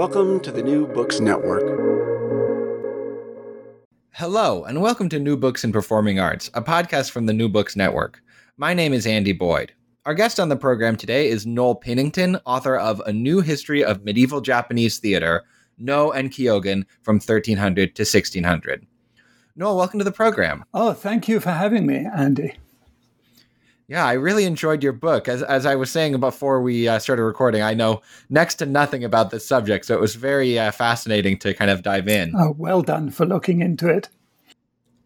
Welcome 0.00 0.40
to 0.40 0.50
the 0.50 0.62
New 0.62 0.86
Books 0.86 1.20
Network. 1.20 1.62
Hello, 4.12 4.64
and 4.64 4.80
welcome 4.80 5.10
to 5.10 5.18
New 5.18 5.36
Books 5.36 5.62
in 5.62 5.72
Performing 5.72 6.18
Arts, 6.18 6.48
a 6.54 6.62
podcast 6.62 7.10
from 7.10 7.26
the 7.26 7.34
New 7.34 7.50
Books 7.50 7.76
Network. 7.76 8.22
My 8.56 8.72
name 8.72 8.94
is 8.94 9.06
Andy 9.06 9.34
Boyd. 9.34 9.74
Our 10.06 10.14
guest 10.14 10.40
on 10.40 10.48
the 10.48 10.56
program 10.56 10.96
today 10.96 11.28
is 11.28 11.44
Noel 11.44 11.78
Pinnington, 11.78 12.40
author 12.46 12.76
of 12.76 13.00
A 13.00 13.12
New 13.12 13.42
History 13.42 13.84
of 13.84 14.02
Medieval 14.02 14.40
Japanese 14.40 14.98
Theater, 14.98 15.42
Noh 15.76 16.12
and 16.12 16.30
Kyogen 16.30 16.86
from 17.02 17.16
1300 17.16 17.94
to 17.94 18.00
1600. 18.00 18.86
Noel, 19.54 19.76
welcome 19.76 19.98
to 19.98 20.04
the 20.04 20.10
program. 20.10 20.64
Oh, 20.72 20.94
thank 20.94 21.28
you 21.28 21.40
for 21.40 21.50
having 21.50 21.84
me, 21.84 22.06
Andy. 22.06 22.54
Yeah, 23.90 24.06
I 24.06 24.12
really 24.12 24.44
enjoyed 24.44 24.84
your 24.84 24.92
book. 24.92 25.26
As 25.26 25.42
as 25.42 25.66
I 25.66 25.74
was 25.74 25.90
saying 25.90 26.20
before 26.20 26.62
we 26.62 26.86
uh, 26.86 27.00
started 27.00 27.24
recording, 27.24 27.60
I 27.60 27.74
know 27.74 28.02
next 28.28 28.54
to 28.56 28.66
nothing 28.66 29.02
about 29.02 29.30
this 29.32 29.44
subject, 29.44 29.84
so 29.84 29.96
it 29.96 30.00
was 30.00 30.14
very 30.14 30.56
uh, 30.56 30.70
fascinating 30.70 31.36
to 31.40 31.52
kind 31.54 31.72
of 31.72 31.82
dive 31.82 32.06
in. 32.06 32.32
Oh, 32.38 32.54
well 32.56 32.82
done 32.82 33.10
for 33.10 33.26
looking 33.26 33.60
into 33.60 33.88
it. 33.88 34.08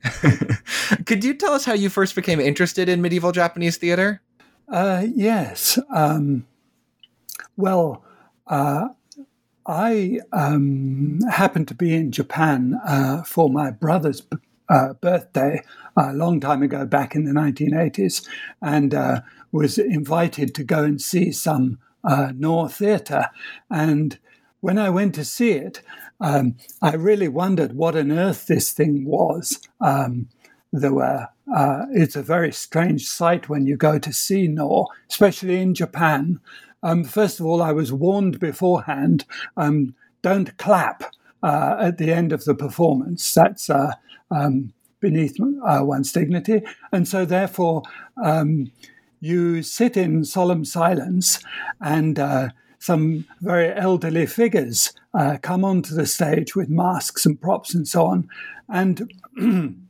Could 1.07 1.25
you 1.25 1.33
tell 1.33 1.55
us 1.55 1.65
how 1.65 1.73
you 1.73 1.89
first 1.89 2.15
became 2.15 2.39
interested 2.39 2.91
in 2.91 3.01
medieval 3.01 3.33
Japanese 3.33 3.79
theater? 3.79 4.21
Uh, 4.69 5.07
yes. 5.15 5.79
Um, 5.91 6.47
well, 7.57 8.05
uh, 8.49 8.89
I 9.67 10.21
um, 10.31 11.21
happened 11.31 11.69
to 11.69 11.75
be 11.75 11.95
in 11.95 12.13
Japan 12.13 12.79
uh, 12.87 13.23
for 13.23 13.49
my 13.49 13.71
brother's 13.71 14.21
uh, 14.69 14.95
birthday 14.95 15.63
a 15.97 16.13
long 16.13 16.41
time 16.41 16.63
ago, 16.63 16.85
back 16.85 17.15
in 17.15 17.25
the 17.25 17.33
1980s, 17.33 18.27
and 18.63 18.95
uh, 18.95 19.21
was 19.53 19.79
invited 19.79 20.55
to 20.55 20.65
go 20.65 20.83
and 20.83 21.01
see 21.01 21.31
some 21.33 21.79
uh, 22.03 22.33
Noh 22.35 22.69
theatre. 22.69 23.31
And 23.71 24.19
when 24.61 24.79
I 24.79 24.91
went 24.91 25.15
to 25.17 25.25
see 25.25 25.53
it, 25.53 25.83
um, 26.21 26.57
I 26.83 26.95
really 26.95 27.29
wondered 27.29 27.75
what 27.75 27.97
on 27.97 28.11
earth 28.11 28.47
this 28.47 28.73
thing 28.73 29.05
was. 29.05 29.61
Um, 29.81 30.29
there 30.73 30.93
were, 30.93 31.29
uh, 31.55 31.87
it's 31.93 32.17
a 32.17 32.23
very 32.23 32.53
strange 32.53 33.07
sight 33.07 33.49
when 33.49 33.67
you 33.67 33.77
go 33.77 33.99
to 33.99 34.13
see 34.13 34.49
Noh, 34.49 34.87
especially 35.09 35.61
in 35.61 35.75
Japan. 35.75 36.41
Um, 36.83 37.05
first 37.05 37.41
of 37.41 37.47
all, 37.47 37.63
I 37.63 37.73
was 37.73 37.93
warned 37.93 38.41
beforehand 38.41 39.25
um, 39.57 39.95
don't 40.23 40.57
clap 40.57 41.05
uh, 41.43 41.77
at 41.79 41.99
the 41.99 42.11
end 42.11 42.33
of 42.33 42.45
the 42.45 42.55
performance. 42.55 43.35
That's 43.35 43.69
uh, 43.69 43.93
um, 44.31 44.73
beneath 45.01 45.37
uh, 45.41 45.81
one's 45.83 46.13
dignity. 46.13 46.63
And 46.93 47.07
so, 47.07 47.25
therefore, 47.25 47.83
um, 48.23 48.71
you 49.21 49.63
sit 49.63 49.97
in 49.97 50.25
solemn 50.25 50.65
silence, 50.65 51.41
and 51.81 52.19
uh, 52.19 52.49
some 52.79 53.27
very 53.41 53.73
elderly 53.73 54.27
figures 54.27 54.93
uh, 55.15 55.39
come 55.41 55.65
onto 55.65 55.95
the 55.95 56.07
stage 56.07 56.55
with 56.55 56.69
masks 56.69 57.25
and 57.25 57.41
props 57.41 57.75
and 57.75 57.89
so 57.89 58.05
on. 58.05 58.29
And 58.69 59.11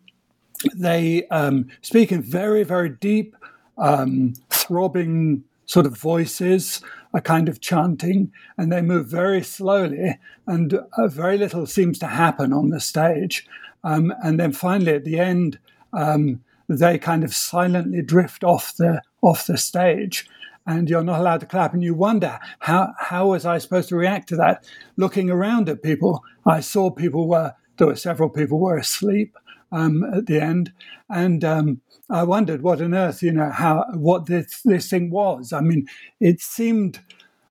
they 0.74 1.26
um, 1.28 1.66
speak 1.82 2.12
in 2.12 2.22
very, 2.22 2.62
very 2.62 2.90
deep, 2.90 3.34
um, 3.78 4.34
throbbing 4.50 5.42
sort 5.66 5.86
of 5.86 5.98
voices, 5.98 6.80
a 7.12 7.20
kind 7.20 7.48
of 7.48 7.60
chanting, 7.60 8.32
and 8.56 8.70
they 8.70 8.82
move 8.82 9.06
very 9.06 9.42
slowly, 9.42 10.18
and 10.46 10.74
uh, 10.96 11.08
very 11.08 11.38
little 11.38 11.66
seems 11.66 11.98
to 11.98 12.06
happen 12.06 12.52
on 12.52 12.70
the 12.70 12.80
stage. 12.80 13.46
Um, 13.84 14.12
and 14.22 14.40
then 14.40 14.52
finally, 14.52 14.94
at 14.94 15.04
the 15.04 15.20
end, 15.20 15.58
um, 15.92 16.42
they 16.68 16.98
kind 16.98 17.22
of 17.22 17.34
silently 17.34 18.02
drift 18.02 18.42
off 18.42 18.74
the 18.76 19.02
off 19.20 19.46
the 19.46 19.58
stage, 19.58 20.28
and 20.66 20.88
you're 20.88 21.04
not 21.04 21.20
allowed 21.20 21.40
to 21.40 21.46
clap. 21.46 21.74
And 21.74 21.82
you 21.82 21.94
wonder 21.94 22.40
how 22.60 22.94
how 22.98 23.28
was 23.28 23.44
I 23.46 23.58
supposed 23.58 23.90
to 23.90 23.96
react 23.96 24.28
to 24.30 24.36
that? 24.36 24.66
Looking 24.96 25.30
around 25.30 25.68
at 25.68 25.82
people, 25.82 26.24
I 26.46 26.60
saw 26.60 26.90
people 26.90 27.28
were 27.28 27.54
there 27.76 27.86
were 27.86 27.96
several 27.96 28.30
people 28.30 28.58
were 28.58 28.78
asleep 28.78 29.36
um, 29.70 30.04
at 30.04 30.26
the 30.26 30.40
end, 30.40 30.72
and 31.10 31.44
um, 31.44 31.80
I 32.08 32.22
wondered 32.22 32.62
what 32.62 32.80
on 32.80 32.94
earth 32.94 33.22
you 33.22 33.32
know 33.32 33.50
how 33.50 33.84
what 33.94 34.26
this 34.26 34.62
this 34.62 34.88
thing 34.88 35.10
was. 35.10 35.52
I 35.52 35.60
mean, 35.60 35.86
it 36.20 36.40
seemed 36.40 37.00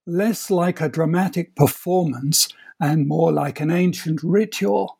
less 0.05 0.49
like 0.49 0.81
a 0.81 0.89
dramatic 0.89 1.55
performance 1.55 2.49
and 2.79 3.07
more 3.07 3.31
like 3.31 3.59
an 3.59 3.71
ancient 3.71 4.21
ritual. 4.23 4.97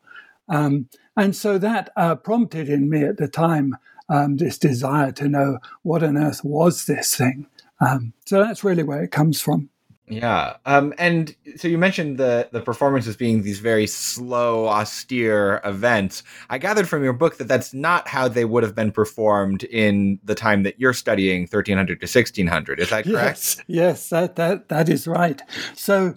Um, 0.47 0.87
and 1.15 1.35
so 1.35 1.57
that 1.57 1.91
uh, 1.95 2.15
prompted 2.15 2.69
in 2.69 2.89
me 2.89 3.03
at 3.03 3.17
the 3.17 3.27
time 3.27 3.77
um, 4.09 4.37
this 4.37 4.57
desire 4.57 5.11
to 5.13 5.27
know 5.27 5.59
what 5.83 6.03
on 6.03 6.17
earth 6.17 6.43
was 6.43 6.85
this 6.85 7.15
thing. 7.15 7.47
Um, 7.79 8.13
so 8.25 8.43
that's 8.43 8.63
really 8.63 8.83
where 8.83 9.03
it 9.03 9.11
comes 9.11 9.41
from. 9.41 9.69
Yeah, 10.07 10.57
um, 10.65 10.93
and 10.97 11.33
so 11.55 11.69
you 11.69 11.77
mentioned 11.77 12.17
the 12.17 12.49
the 12.51 12.59
performances 12.59 13.15
being 13.15 13.41
these 13.41 13.59
very 13.59 13.87
slow, 13.87 14.67
austere 14.67 15.61
events. 15.63 16.23
I 16.49 16.57
gathered 16.57 16.89
from 16.89 17.05
your 17.05 17.13
book 17.13 17.37
that 17.37 17.47
that's 17.47 17.73
not 17.73 18.09
how 18.09 18.27
they 18.27 18.43
would 18.43 18.63
have 18.63 18.75
been 18.75 18.91
performed 18.91 19.63
in 19.63 20.19
the 20.21 20.35
time 20.35 20.63
that 20.63 20.77
you're 20.77 20.93
studying, 20.93 21.43
1300 21.43 22.01
to 22.01 22.03
1600. 22.03 22.81
Is 22.81 22.89
that 22.89 23.05
correct? 23.05 23.15
Yes, 23.15 23.61
yes, 23.67 24.09
that 24.09 24.35
that 24.35 24.67
that 24.67 24.89
is 24.89 25.07
right. 25.07 25.41
So 25.73 26.15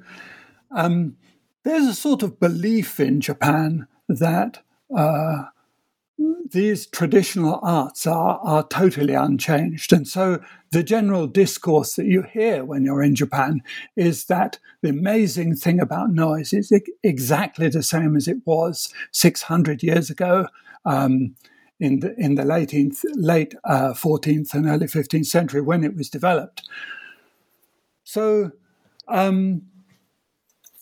um, 0.72 1.16
there's 1.62 1.86
a 1.86 1.94
sort 1.94 2.24
of 2.24 2.40
belief 2.40 2.98
in 2.98 3.20
Japan 3.20 3.86
that 4.08 4.62
uh, 4.94 5.44
these 6.50 6.86
traditional 6.86 7.60
arts 7.62 8.06
are, 8.06 8.38
are 8.42 8.66
totally 8.68 9.14
unchanged. 9.14 9.92
And 9.92 10.06
so 10.06 10.40
the 10.70 10.82
general 10.82 11.26
discourse 11.26 11.94
that 11.96 12.06
you 12.06 12.22
hear 12.22 12.64
when 12.64 12.84
you're 12.84 13.02
in 13.02 13.14
Japan 13.14 13.62
is 13.96 14.26
that 14.26 14.58
the 14.82 14.88
amazing 14.88 15.56
thing 15.56 15.80
about 15.80 16.10
Noh 16.10 16.34
is 16.34 16.72
exactly 17.02 17.68
the 17.68 17.82
same 17.82 18.16
as 18.16 18.28
it 18.28 18.38
was 18.46 18.92
600 19.12 19.82
years 19.82 20.10
ago. 20.10 20.46
Um, 20.84 21.34
in 21.78 22.00
the 22.00 22.14
in 22.18 22.36
the 22.36 22.44
late 22.44 22.72
late 23.16 23.54
uh, 23.64 23.92
14th 23.92 24.54
and 24.54 24.66
early 24.66 24.86
15th 24.86 25.26
century 25.26 25.60
when 25.60 25.84
it 25.84 25.94
was 25.94 26.08
developed. 26.08 26.62
So 28.04 28.52
um, 29.08 29.62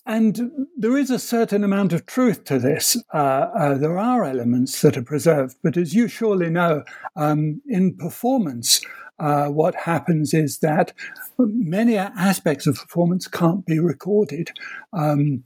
and 0.06 0.66
there 0.76 0.96
is 0.96 1.10
a 1.10 1.18
certain 1.18 1.64
amount 1.64 1.92
of 1.92 2.06
truth 2.06 2.44
to 2.44 2.58
this. 2.58 2.96
Uh, 3.12 3.16
uh, 3.16 3.74
there 3.74 3.98
are 3.98 4.24
elements 4.24 4.80
that 4.82 4.96
are 4.96 5.02
preserved, 5.02 5.56
but 5.62 5.76
as 5.76 5.94
you 5.94 6.08
surely 6.08 6.50
know, 6.50 6.84
um, 7.16 7.62
in 7.66 7.96
performance, 7.96 8.82
uh, 9.18 9.46
what 9.46 9.74
happens 9.74 10.34
is 10.34 10.58
that 10.58 10.92
many 11.38 11.96
aspects 11.96 12.66
of 12.66 12.76
performance 12.76 13.28
can't 13.28 13.64
be 13.64 13.78
recorded 13.78 14.50
um, 14.92 15.44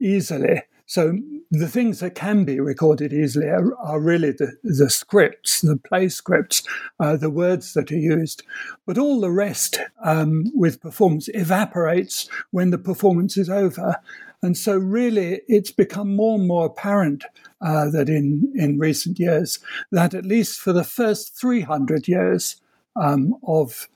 easily. 0.00 0.62
So 0.88 1.18
the 1.50 1.68
things 1.68 2.00
that 2.00 2.14
can 2.14 2.44
be 2.44 2.58
recorded 2.60 3.12
easily 3.12 3.48
are, 3.48 3.76
are 3.76 4.00
really 4.00 4.32
the, 4.32 4.56
the 4.64 4.88
scripts, 4.88 5.60
the 5.60 5.76
play 5.76 6.08
scripts, 6.08 6.62
uh, 6.98 7.18
the 7.18 7.28
words 7.28 7.74
that 7.74 7.92
are 7.92 7.98
used. 7.98 8.42
But 8.86 8.96
all 8.96 9.20
the 9.20 9.30
rest 9.30 9.78
um, 10.02 10.46
with 10.54 10.80
performance 10.80 11.28
evaporates 11.34 12.26
when 12.52 12.70
the 12.70 12.78
performance 12.78 13.36
is 13.36 13.50
over. 13.50 13.96
And 14.42 14.56
so, 14.56 14.78
really, 14.78 15.42
it's 15.46 15.70
become 15.70 16.16
more 16.16 16.38
and 16.38 16.48
more 16.48 16.64
apparent 16.64 17.24
uh, 17.60 17.90
that 17.90 18.08
in, 18.08 18.50
in 18.54 18.78
recent 18.78 19.18
years, 19.18 19.58
that 19.92 20.14
at 20.14 20.24
least 20.24 20.58
for 20.58 20.72
the 20.72 20.84
first 20.84 21.38
300 21.38 22.08
years 22.08 22.56
um, 22.96 23.34
of 23.46 23.88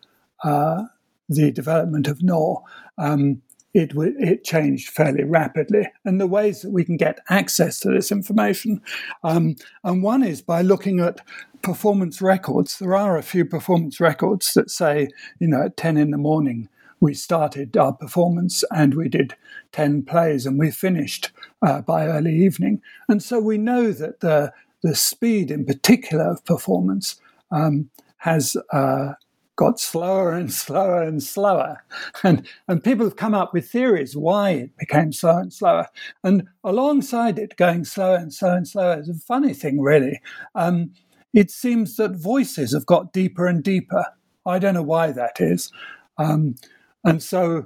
uh, 0.45 0.83
the 1.29 1.51
development 1.53 2.07
of 2.07 2.23
Noh, 2.23 2.65
um, 2.99 3.41
it, 3.75 3.93
it 3.97 4.45
changed 4.45 4.91
fairly 4.91 5.25
rapidly. 5.25 5.89
And 6.05 6.21
the 6.21 6.27
ways 6.27 6.63
that 6.63 6.71
we 6.71 6.85
can 6.85 6.97
get 6.97 7.21
access 7.29 7.81
to 7.81 7.91
this 7.91 8.13
information, 8.13 8.83
um, 9.25 9.57
and 9.83 10.03
one 10.03 10.23
is 10.23 10.43
by 10.43 10.63
looking 10.63 11.01
at 11.01 11.21
performance 11.63 12.21
records. 12.21 12.79
There 12.79 12.97
are 12.97 13.17
a 13.17 13.23
few 13.23 13.45
performance 13.45 14.01
records 14.01 14.53
that 14.55 14.71
say, 14.71 15.09
you 15.39 15.49
know, 15.49 15.63
at 15.63 15.77
10 15.77 15.97
in 15.97 16.11
the 16.11 16.19
morning, 16.19 16.69
we 17.01 17.15
started 17.15 17.77
our 17.77 17.93
performance 17.93 18.63
and 18.71 18.95
we 18.95 19.09
did 19.09 19.35
10 19.73 20.05
plays 20.05 20.47
and 20.47 20.59
we 20.59 20.71
finished 20.71 21.31
uh, 21.61 21.81
by 21.81 22.07
early 22.07 22.35
evening. 22.35 22.81
And 23.09 23.23
so 23.23 23.41
we 23.41 23.59
know 23.59 23.91
that 23.93 24.21
the, 24.21 24.53
the 24.83 24.95
speed 24.95 25.51
in 25.51 25.65
particular 25.65 26.31
of 26.31 26.45
performance 26.45 27.21
um, 27.51 27.91
has 28.19 28.57
uh, 28.73 29.15
got 29.57 29.79
slower 29.79 30.33
and 30.33 30.53
slower 30.53 31.03
and 31.03 31.23
slower. 31.23 31.83
And, 32.23 32.47
and 32.69 32.83
people 32.83 33.05
have 33.05 33.17
come 33.17 33.35
up 33.35 33.53
with 33.53 33.69
theories 33.69 34.17
why 34.17 34.51
it 34.51 34.77
became 34.79 35.13
slower 35.13 35.41
and 35.41 35.53
slower. 35.53 35.87
And 36.25 36.49
alongside 36.65 37.39
it 37.39 37.57
going 37.57 37.85
slower 37.85 38.17
and 38.17 38.33
slower 38.33 38.57
and 38.57 38.69
slower 38.69 39.01
is 39.01 39.09
a 39.09 39.15
funny 39.15 39.55
thing, 39.55 39.81
really. 39.81 40.21
Um, 40.55 40.93
it 41.35 41.51
seems 41.51 41.97
that 41.97 42.17
voices 42.17 42.75
have 42.75 42.87
got 42.87 43.13
deeper 43.13 43.47
and 43.47 43.63
deeper. 43.63 44.05
I 44.47 44.59
don't 44.59 44.75
know 44.75 44.83
why 44.83 45.13
that 45.13 45.41
is. 45.41 45.71
Um, 46.19 46.57
and 47.05 47.23
so 47.23 47.65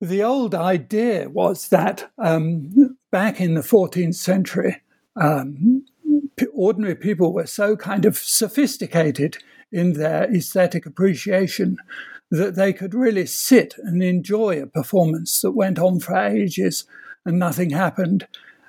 the 0.00 0.22
old 0.22 0.54
idea 0.54 1.28
was 1.28 1.68
that 1.68 2.10
um, 2.18 2.96
back 3.10 3.40
in 3.40 3.54
the 3.54 3.60
14th 3.60 4.16
century, 4.16 4.82
um, 5.16 5.84
ordinary 6.54 6.96
people 6.96 7.32
were 7.32 7.46
so 7.46 7.76
kind 7.76 8.04
of 8.04 8.16
sophisticated 8.18 9.38
in 9.72 9.94
their 9.94 10.24
aesthetic 10.32 10.86
appreciation 10.86 11.78
that 12.30 12.54
they 12.54 12.72
could 12.72 12.94
really 12.94 13.26
sit 13.26 13.74
and 13.78 14.02
enjoy 14.02 14.60
a 14.60 14.66
performance 14.66 15.40
that 15.40 15.52
went 15.52 15.78
on 15.78 16.00
for 16.00 16.16
ages 16.16 16.84
and 17.24 17.38
nothing 17.38 17.70
happened 17.70 18.26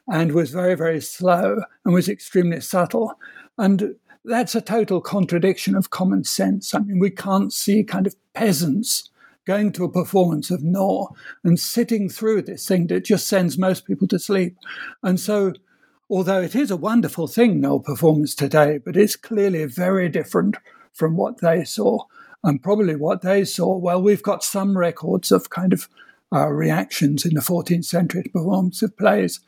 and 0.07 0.33
was 0.33 0.51
very, 0.51 0.75
very 0.75 1.01
slow 1.01 1.61
and 1.85 1.94
was 1.94 2.09
extremely 2.09 2.59
subtle. 2.59 3.13
And 3.57 3.95
that's 4.25 4.55
a 4.55 4.61
total 4.61 5.01
contradiction 5.01 5.75
of 5.75 5.89
common 5.89 6.23
sense. 6.23 6.73
I 6.73 6.79
mean, 6.79 7.00
we 7.00 7.09
can't 7.09 7.53
see 7.53 7.83
kind 7.83 8.07
of 8.07 8.15
peasants 8.33 9.09
going 9.45 9.71
to 9.73 9.83
a 9.83 9.91
performance 9.91 10.50
of 10.50 10.63
Noh 10.63 11.09
and 11.44 11.59
sitting 11.59 12.09
through 12.09 12.44
this 12.44 12.67
thing 12.67 12.88
that 12.88 13.05
just 13.05 13.27
sends 13.27 13.57
most 13.57 13.85
people 13.85 14.07
to 14.07 14.19
sleep. 14.19 14.57
And 15.03 15.19
so, 15.19 15.53
although 16.09 16.41
it 16.41 16.55
is 16.55 16.71
a 16.71 16.77
wonderful 16.77 17.27
thing, 17.27 17.59
Noh 17.59 17.79
performance 17.79 18.35
today, 18.35 18.77
but 18.77 18.95
it's 18.95 19.15
clearly 19.15 19.65
very 19.65 20.09
different 20.09 20.55
from 20.93 21.15
what 21.15 21.41
they 21.41 21.63
saw. 21.63 22.05
And 22.43 22.61
probably 22.61 22.95
what 22.95 23.21
they 23.21 23.45
saw, 23.45 23.77
well, 23.77 24.01
we've 24.01 24.23
got 24.23 24.43
some 24.43 24.77
records 24.77 25.31
of 25.31 25.49
kind 25.49 25.73
of 25.73 25.87
uh, 26.33 26.47
reactions 26.47 27.25
in 27.25 27.35
the 27.35 27.41
14th 27.41 27.85
century 27.85 28.23
to 28.23 28.29
performance 28.29 28.81
of 28.81 28.97
plays. 28.97 29.39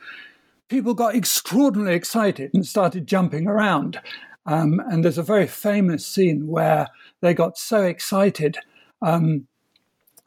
People 0.70 0.94
got 0.94 1.16
extraordinarily 1.16 1.96
excited 1.96 2.52
and 2.54 2.66
started 2.66 3.08
jumping 3.08 3.48
around. 3.48 4.00
Um, 4.46 4.82
and 4.90 5.04
there's 5.04 5.18
a 5.18 5.24
very 5.24 5.48
famous 5.48 6.06
scene 6.06 6.48
where 6.48 6.88
they 7.22 7.34
got 7.34 7.58
so 7.58 7.84
excited 7.84 8.58
um, 9.02 9.48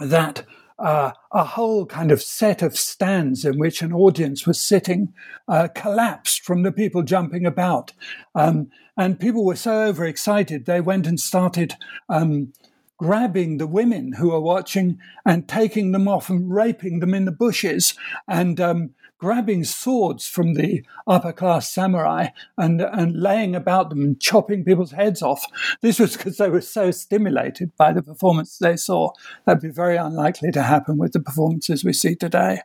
that 0.01 0.45
uh, 0.79 1.13
a 1.33 1.45
whole 1.45 1.87
kind 1.87 2.11
of 2.11 2.23
set 2.23 2.63
of 2.63 2.77
stands 2.77 3.45
in 3.45 3.59
which 3.59 3.83
an 3.83 3.93
audience 3.93 4.47
was 4.47 4.61
sitting 4.61 5.13
uh, 5.49 5.69
collapsed 5.75 6.43
from 6.43 6.63
the 6.63 6.73
people 6.73 7.03
jumping 7.03 7.45
about. 7.45 7.93
Um, 8.35 8.71
and 8.97 9.21
people 9.21 9.45
were 9.45 9.57
so 9.57 9.83
overexcited, 9.83 10.67
they 10.67 10.81
went 10.81 11.07
and 11.07 11.21
started 11.21 11.75
um, 12.09 12.53
grabbing 12.97 13.59
the 13.59 13.67
women 13.67 14.13
who 14.15 14.31
were 14.31 14.41
watching 14.41 14.99
and 15.25 15.49
taking 15.49 15.93
them 15.93 16.09
off 16.09 16.29
and 16.29 16.53
raping 16.53 16.99
them 16.99 17.15
in 17.15 17.25
the 17.25 17.33
bushes. 17.33 17.95
And 18.27 18.61
um, 18.61 18.91
grabbing 19.19 19.65
swords 19.65 20.27
from 20.27 20.55
the 20.55 20.85
upper 21.07 21.33
class 21.33 21.71
samurai 21.71 22.29
and, 22.57 22.81
and 22.81 23.21
laying 23.21 23.55
about 23.55 23.91
them 23.91 24.01
and 24.01 24.21
chopping 24.21 24.65
people's 24.65 24.93
heads 24.93 25.23
off. 25.23 25.45
This 25.81 25.99
was 25.99 26.17
because 26.17 26.37
they 26.37 26.49
were 26.49 26.61
so 26.61 26.91
stimulated 26.91 27.77
by 27.77 27.93
the 27.93 28.03
performance 28.03 28.59
they 28.59 28.77
saw. 28.77 29.11
That'd 29.45 29.63
be 29.63 29.69
very 29.69 29.97
unlikely 29.97 30.53
to 30.53 30.63
happen 30.63 30.99
with 30.99 31.13
the 31.13 31.21
performances 31.21 31.85
we 31.85 31.93
see 31.93 32.15
today. 32.15 32.61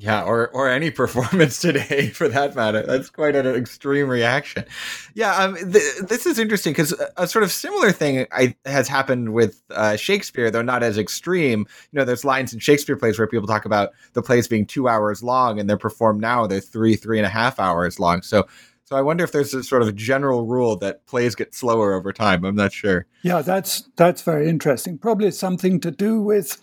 Yeah, 0.00 0.22
or 0.22 0.48
or 0.50 0.68
any 0.68 0.90
performance 0.92 1.60
today, 1.60 2.10
for 2.10 2.28
that 2.28 2.54
matter. 2.54 2.82
That's 2.82 3.10
quite 3.10 3.34
an 3.34 3.46
extreme 3.46 4.08
reaction. 4.08 4.64
Yeah, 5.14 5.34
um, 5.36 5.56
th- 5.56 5.96
this 6.02 6.24
is 6.24 6.38
interesting 6.38 6.72
because 6.72 6.94
a, 7.16 7.26
sort 7.26 7.42
of 7.42 7.50
similar 7.50 7.90
thing 7.90 8.26
I, 8.30 8.54
has 8.64 8.86
happened 8.86 9.32
with 9.32 9.60
uh, 9.70 9.96
Shakespeare, 9.96 10.52
though 10.52 10.62
not 10.62 10.84
as 10.84 10.98
extreme. 10.98 11.66
You 11.90 11.98
know, 11.98 12.04
there's 12.04 12.24
lines 12.24 12.54
in 12.54 12.60
Shakespeare 12.60 12.96
plays 12.96 13.18
where 13.18 13.26
people 13.26 13.48
talk 13.48 13.64
about 13.64 13.90
the 14.12 14.22
plays 14.22 14.46
being 14.46 14.66
two 14.66 14.88
hours 14.88 15.20
long, 15.24 15.58
and 15.58 15.68
they're 15.68 15.76
performed 15.76 16.20
now 16.20 16.46
they're 16.46 16.60
three, 16.60 16.94
three 16.94 17.18
and 17.18 17.26
a 17.26 17.30
half 17.30 17.58
hours 17.58 17.98
long. 17.98 18.22
So, 18.22 18.46
so 18.84 18.96
I 18.96 19.02
wonder 19.02 19.24
if 19.24 19.32
there's 19.32 19.52
a 19.52 19.64
sort 19.64 19.82
of 19.82 19.96
general 19.96 20.46
rule 20.46 20.76
that 20.76 21.04
plays 21.06 21.34
get 21.34 21.56
slower 21.56 21.92
over 21.92 22.12
time. 22.12 22.44
I'm 22.44 22.54
not 22.54 22.72
sure. 22.72 23.06
Yeah, 23.22 23.42
that's 23.42 23.88
that's 23.96 24.22
very 24.22 24.48
interesting. 24.48 24.96
Probably 24.96 25.32
something 25.32 25.80
to 25.80 25.90
do 25.90 26.20
with 26.20 26.62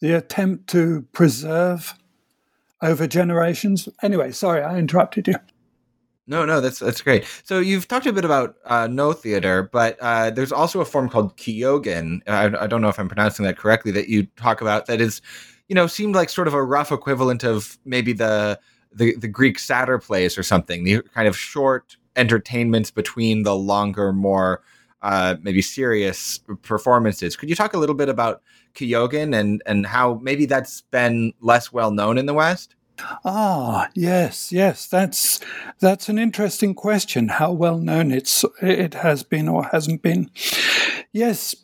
the 0.00 0.12
attempt 0.12 0.68
to 0.68 1.06
preserve 1.12 1.94
over 2.82 3.06
generations. 3.06 3.88
Anyway, 4.02 4.32
sorry, 4.32 4.62
I 4.62 4.78
interrupted 4.78 5.28
you. 5.28 5.34
No, 6.28 6.44
no, 6.44 6.60
that's 6.60 6.80
that's 6.80 7.02
great. 7.02 7.24
So 7.44 7.60
you've 7.60 7.86
talked 7.86 8.06
a 8.06 8.12
bit 8.12 8.24
about 8.24 8.56
uh, 8.64 8.88
Noh 8.88 9.12
theater, 9.12 9.68
but 9.72 9.96
uh, 10.00 10.30
there's 10.30 10.50
also 10.50 10.80
a 10.80 10.84
form 10.84 11.08
called 11.08 11.36
kyogen. 11.36 12.20
I, 12.26 12.46
I, 12.64 12.66
don't 12.66 12.80
know 12.80 12.88
if 12.88 12.98
I'm 12.98 13.08
pronouncing 13.08 13.44
that 13.44 13.56
correctly. 13.56 13.92
That 13.92 14.08
you 14.08 14.26
talk 14.36 14.60
about 14.60 14.86
that 14.86 15.00
is, 15.00 15.22
you 15.68 15.76
know, 15.76 15.86
seemed 15.86 16.16
like 16.16 16.28
sort 16.28 16.48
of 16.48 16.54
a 16.54 16.64
rough 16.64 16.90
equivalent 16.90 17.44
of 17.44 17.78
maybe 17.84 18.12
the 18.12 18.58
the, 18.92 19.14
the 19.16 19.28
Greek 19.28 19.58
satyr 19.58 19.98
plays 19.98 20.36
or 20.36 20.42
something. 20.42 20.82
The 20.82 21.02
kind 21.14 21.28
of 21.28 21.38
short 21.38 21.96
entertainments 22.16 22.90
between 22.90 23.44
the 23.44 23.54
longer, 23.54 24.12
more 24.12 24.62
uh, 25.02 25.36
maybe 25.42 25.62
serious 25.62 26.40
performances. 26.62 27.36
Could 27.36 27.48
you 27.48 27.54
talk 27.54 27.74
a 27.74 27.78
little 27.78 27.94
bit 27.94 28.08
about 28.08 28.42
Kyogen 28.74 29.38
and 29.38 29.62
and 29.66 29.86
how 29.86 30.18
maybe 30.22 30.46
that's 30.46 30.80
been 30.80 31.32
less 31.40 31.72
well 31.72 31.90
known 31.90 32.18
in 32.18 32.26
the 32.26 32.34
West? 32.34 32.75
Ah, 33.24 33.88
yes, 33.94 34.52
yes. 34.52 34.86
That's 34.86 35.40
that's 35.80 36.08
an 36.08 36.18
interesting 36.18 36.74
question. 36.74 37.28
How 37.28 37.52
well 37.52 37.78
known 37.78 38.12
it's 38.12 38.44
it 38.60 38.94
has 38.94 39.22
been 39.22 39.48
or 39.48 39.64
hasn't 39.64 40.02
been? 40.02 40.30
Yes. 41.12 41.54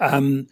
Um, 0.00 0.48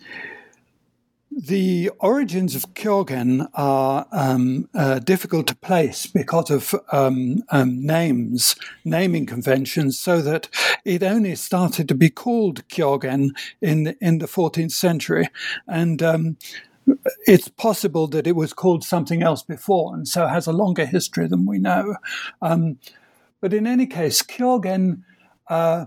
the 1.31 1.91
origins 2.01 2.57
of 2.57 2.75
Kyogen 2.75 3.49
are 3.55 4.07
um, 4.11 4.69
uh, 4.75 4.99
difficult 4.99 5.47
to 5.47 5.57
place 5.57 6.07
because 6.07 6.51
of 6.51 6.75
um, 6.93 7.43
um, 7.51 7.85
names, 7.87 8.57
naming 8.85 9.27
conventions, 9.27 9.99
so 9.99 10.21
that 10.23 10.49
it 10.85 11.03
only 11.03 11.37
started 11.37 11.89
to 11.89 11.95
be 11.95 12.11
called 12.11 12.67
Kyogen 12.69 13.31
in 13.61 13.85
the, 13.85 13.97
in 14.01 14.19
the 14.19 14.27
14th 14.27 14.73
century. 14.73 15.29
And 15.69 16.03
um, 16.03 16.37
it's 17.27 17.49
possible 17.49 18.07
that 18.09 18.27
it 18.27 18.37
was 18.37 18.53
called 18.53 18.85
something 18.85 19.23
else 19.23 19.43
before, 19.43 19.95
and 19.95 20.09
so 20.09 20.27
has 20.27 20.47
a 20.47 20.53
longer 20.53 20.87
history 20.87 21.29
than 21.29 21.47
we 21.47 21.59
know. 21.59 21.97
Um, 22.43 22.79
but 23.41 23.55
in 23.55 23.67
any 23.67 23.87
case, 23.87 24.23
Kyogen. 24.23 25.03
Uh, 25.49 25.87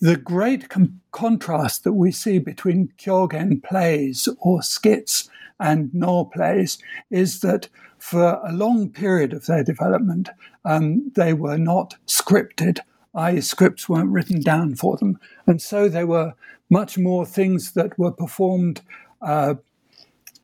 the 0.00 0.16
great 0.16 0.68
com- 0.68 1.00
contrast 1.12 1.84
that 1.84 1.94
we 1.94 2.12
see 2.12 2.38
between 2.38 2.92
Kyogen 2.98 3.62
plays 3.62 4.28
or 4.40 4.62
skits 4.62 5.28
and 5.58 5.92
Noh 5.94 6.26
plays 6.26 6.78
is 7.10 7.40
that 7.40 7.68
for 7.98 8.40
a 8.44 8.52
long 8.52 8.90
period 8.90 9.32
of 9.32 9.46
their 9.46 9.64
development, 9.64 10.30
um, 10.64 11.10
they 11.16 11.32
were 11.32 11.58
not 11.58 11.96
scripted, 12.06 12.80
i.e., 13.14 13.40
scripts 13.40 13.88
weren't 13.88 14.10
written 14.12 14.40
down 14.40 14.76
for 14.76 14.96
them. 14.98 15.18
And 15.46 15.62
so 15.62 15.88
they 15.88 16.04
were 16.04 16.34
much 16.70 16.98
more 16.98 17.26
things 17.26 17.72
that 17.72 17.98
were 17.98 18.12
performed 18.12 18.82
uh, 19.22 19.54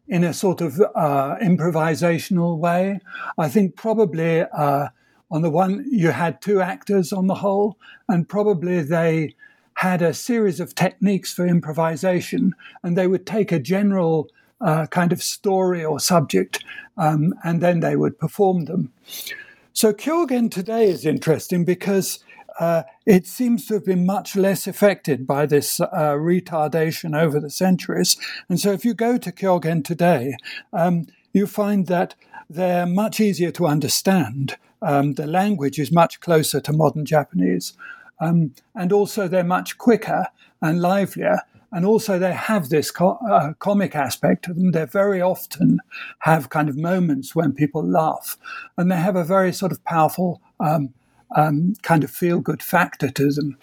in 0.08 0.24
a 0.24 0.34
sort 0.34 0.60
of 0.60 0.80
uh, 0.94 1.36
improvisational 1.42 2.58
way. 2.58 3.00
I 3.38 3.48
think 3.48 3.76
probably 3.76 4.42
uh, 4.42 4.88
on 5.30 5.42
the 5.42 5.50
one, 5.50 5.86
you 5.90 6.10
had 6.10 6.42
two 6.42 6.60
actors 6.60 7.12
on 7.12 7.26
the 7.26 7.36
whole, 7.36 7.78
and 8.08 8.28
probably 8.28 8.82
they 8.82 9.34
had 9.74 10.02
a 10.02 10.12
series 10.12 10.60
of 10.60 10.74
techniques 10.74 11.32
for 11.32 11.46
improvisation, 11.46 12.54
and 12.82 12.96
they 12.96 13.06
would 13.06 13.26
take 13.26 13.50
a 13.50 13.58
general 13.58 14.28
uh, 14.60 14.86
kind 14.86 15.12
of 15.12 15.22
story 15.22 15.84
or 15.84 15.98
subject, 15.98 16.64
um, 16.98 17.34
and 17.44 17.60
then 17.60 17.80
they 17.80 17.96
would 17.96 18.18
perform 18.18 18.66
them. 18.66 18.92
So 19.72 19.92
Kyogen 19.92 20.50
today 20.50 20.88
is 20.90 21.06
interesting 21.06 21.64
because 21.64 22.22
uh, 22.58 22.82
it 23.06 23.26
seems 23.26 23.66
to 23.66 23.74
have 23.74 23.84
been 23.84 24.06
much 24.06 24.36
less 24.36 24.66
affected 24.66 25.26
by 25.26 25.46
this 25.46 25.80
uh, 25.80 26.14
retardation 26.16 27.18
over 27.18 27.40
the 27.40 27.50
centuries. 27.50 28.16
And 28.48 28.60
so 28.60 28.72
if 28.72 28.84
you 28.84 28.94
go 28.94 29.18
to 29.18 29.32
Kyogen 29.32 29.84
today, 29.84 30.36
um, 30.72 31.06
you 31.32 31.46
find 31.46 31.86
that 31.86 32.14
they're 32.48 32.86
much 32.86 33.20
easier 33.20 33.50
to 33.52 33.66
understand. 33.66 34.56
Um, 34.82 35.14
the 35.14 35.26
language 35.26 35.78
is 35.78 35.92
much 35.92 36.20
closer 36.20 36.60
to 36.60 36.72
modern 36.72 37.04
Japanese. 37.04 37.72
Um, 38.20 38.54
and 38.74 38.92
also, 38.92 39.28
they're 39.28 39.44
much 39.44 39.78
quicker 39.78 40.26
and 40.60 40.80
livelier. 40.80 41.40
And 41.70 41.86
also, 41.86 42.18
they 42.18 42.32
have 42.32 42.68
this 42.68 42.90
co- 42.90 43.18
uh, 43.28 43.54
comic 43.54 43.96
aspect 43.96 44.44
to 44.44 44.54
them. 44.54 44.72
They 44.72 44.84
very 44.84 45.22
often 45.22 45.78
have 46.20 46.50
kind 46.50 46.68
of 46.68 46.76
moments 46.76 47.34
when 47.34 47.52
people 47.52 47.82
laugh. 47.82 48.36
And 48.76 48.90
they 48.90 48.96
have 48.96 49.16
a 49.16 49.24
very 49.24 49.52
sort 49.52 49.72
of 49.72 49.82
powerful 49.84 50.42
um, 50.60 50.92
um, 51.36 51.74
kind 51.82 52.04
of 52.04 52.10
feel 52.10 52.40
good 52.40 52.62
factor 52.62 53.10
to 53.10 53.30
them. 53.32 53.58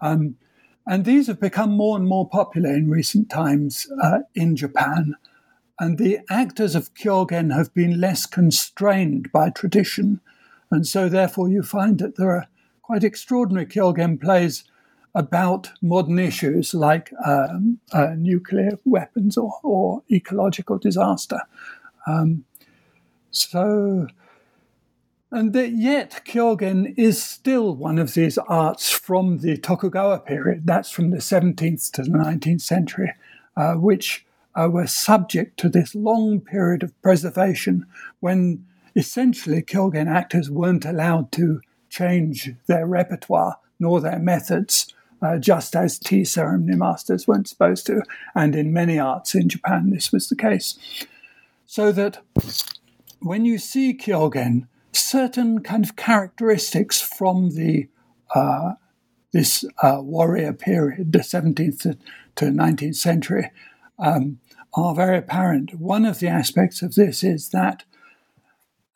Um, 0.00 0.36
and 0.86 1.04
these 1.04 1.26
have 1.26 1.40
become 1.40 1.72
more 1.72 1.96
and 1.96 2.08
more 2.08 2.28
popular 2.28 2.70
in 2.70 2.90
recent 2.90 3.28
times 3.28 3.86
uh, 4.02 4.20
in 4.34 4.56
Japan. 4.56 5.16
And 5.78 5.98
the 5.98 6.20
actors 6.30 6.74
of 6.74 6.94
Kyogen 6.94 7.54
have 7.54 7.72
been 7.74 8.00
less 8.00 8.26
constrained 8.26 9.30
by 9.30 9.50
tradition. 9.50 10.20
And 10.70 10.86
so, 10.86 11.08
therefore, 11.08 11.48
you 11.48 11.62
find 11.62 11.98
that 11.98 12.16
there 12.16 12.30
are 12.30 12.48
quite 12.82 13.04
extraordinary 13.04 13.66
Kyogen 13.66 14.20
plays 14.20 14.64
about 15.14 15.70
modern 15.82 16.18
issues 16.18 16.74
like 16.74 17.12
um, 17.24 17.78
uh, 17.92 18.14
nuclear 18.16 18.78
weapons 18.84 19.36
or, 19.36 19.52
or, 19.62 20.02
ecological 20.10 20.78
disaster. 20.78 21.40
Um, 22.06 22.44
so, 23.30 24.06
and 25.30 25.52
that 25.52 25.72
yet 25.72 26.22
Kyogen 26.24 26.94
is 26.96 27.22
still 27.22 27.74
one 27.74 27.98
of 27.98 28.14
these 28.14 28.38
arts 28.38 28.90
from 28.90 29.38
the 29.38 29.58
Tokugawa 29.58 30.20
period, 30.20 30.62
that's 30.66 30.90
from 30.90 31.10
the 31.10 31.18
17th 31.18 31.90
to 31.92 32.02
the 32.02 32.10
19th 32.10 32.62
century, 32.62 33.12
uh, 33.56 33.74
which 33.74 34.24
uh, 34.54 34.68
were 34.70 34.86
subject 34.86 35.58
to 35.60 35.68
this 35.68 35.94
long 35.94 36.40
period 36.40 36.82
of 36.82 37.00
preservation 37.02 37.86
when 38.20 38.64
essentially 38.96 39.62
Kyogen 39.62 40.08
actors 40.08 40.50
weren't 40.50 40.86
allowed 40.86 41.30
to 41.32 41.60
change 41.90 42.52
their 42.66 42.86
repertoire 42.86 43.58
nor 43.78 44.00
their 44.00 44.18
methods, 44.18 44.92
uh, 45.20 45.36
just 45.36 45.76
as 45.76 45.98
tea 45.98 46.24
ceremony 46.24 46.76
masters 46.76 47.28
weren't 47.28 47.48
supposed 47.48 47.86
to. 47.86 48.02
And 48.34 48.56
in 48.56 48.72
many 48.72 48.98
arts 48.98 49.34
in 49.34 49.48
Japan, 49.48 49.90
this 49.90 50.10
was 50.10 50.28
the 50.28 50.36
case. 50.36 50.78
So 51.66 51.92
that 51.92 52.18
when 53.20 53.44
you 53.44 53.58
see 53.58 53.94
Kyogen, 53.94 54.66
certain 54.98 55.60
kind 55.62 55.84
of 55.84 55.96
characteristics 55.96 57.00
from 57.00 57.50
the 57.50 57.88
uh, 58.34 58.74
this 59.32 59.64
uh, 59.82 59.98
warrior 60.00 60.52
period, 60.52 61.12
the 61.12 61.18
17th 61.18 61.98
to 62.36 62.44
19th 62.46 62.96
century, 62.96 63.50
um, 63.98 64.38
are 64.74 64.94
very 64.94 65.18
apparent. 65.18 65.74
One 65.74 66.06
of 66.06 66.18
the 66.18 66.28
aspects 66.28 66.82
of 66.82 66.94
this 66.94 67.22
is 67.22 67.50
that 67.50 67.84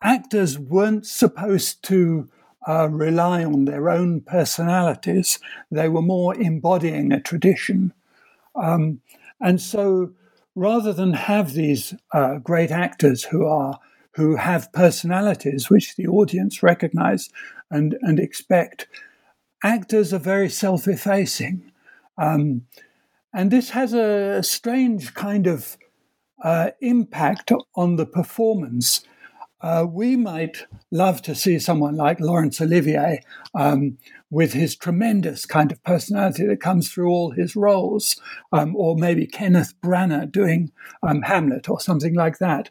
actors 0.01 0.59
weren't 0.59 1.07
supposed 1.07 1.83
to 1.85 2.29
uh, 2.67 2.89
rely 2.89 3.45
on 3.45 3.65
their 3.65 3.91
own 3.91 4.21
personalities. 4.21 5.39
They 5.71 5.89
were 5.89 6.03
more 6.03 6.35
embodying 6.35 7.13
a 7.13 7.21
tradition. 7.21 7.93
Um, 8.55 9.01
and 9.41 9.61
so 9.61 10.13
rather 10.55 10.93
than 10.93 11.15
have 11.15 11.53
these 11.53 11.95
uh, 12.13 12.37
great 12.37 12.71
actors 12.71 13.25
who 13.25 13.47
are 13.47 13.81
who 14.15 14.37
have 14.37 14.73
personalities 14.73 15.71
which 15.71 15.97
the 15.97 16.07
audience 16.07 16.63
recognize 16.63 17.31
and, 17.71 17.97
and 18.03 18.19
expect, 18.19 18.87
actors 19.65 20.13
are 20.13 20.19
very 20.19 20.49
self-effacing. 20.49 21.73
Um, 22.19 22.67
and 23.33 23.51
this 23.51 23.71
has 23.71 23.95
a 23.95 24.43
strange 24.43 25.15
kind 25.15 25.47
of 25.47 25.79
uh, 26.45 26.71
impact 26.81 27.51
on 27.75 27.97
the 27.97 28.07
performance 28.07 29.07
uh, 29.63 29.87
we 29.89 30.17
might 30.17 30.67
love 30.91 31.23
to 31.23 31.35
see 31.35 31.59
someone 31.59 31.97
like 31.97 32.19
Laurence 32.19 32.61
Olivier 32.61 33.23
um, 33.55 33.97
with 34.29 34.53
his 34.53 34.75
tremendous 34.75 35.47
kind 35.47 35.71
of 35.71 35.83
personality 35.85 36.45
that 36.47 36.61
comes 36.61 36.91
through 36.91 37.09
all 37.09 37.31
his 37.31 37.55
roles, 37.55 38.21
um, 38.53 38.75
or 38.75 38.97
maybe 38.97 39.27
Kenneth 39.27 39.73
Branagh 39.81 40.33
doing 40.33 40.73
um, 41.03 41.23
Hamlet 41.23 41.69
or 41.69 41.79
something 41.79 42.15
like 42.15 42.39
that. 42.39 42.71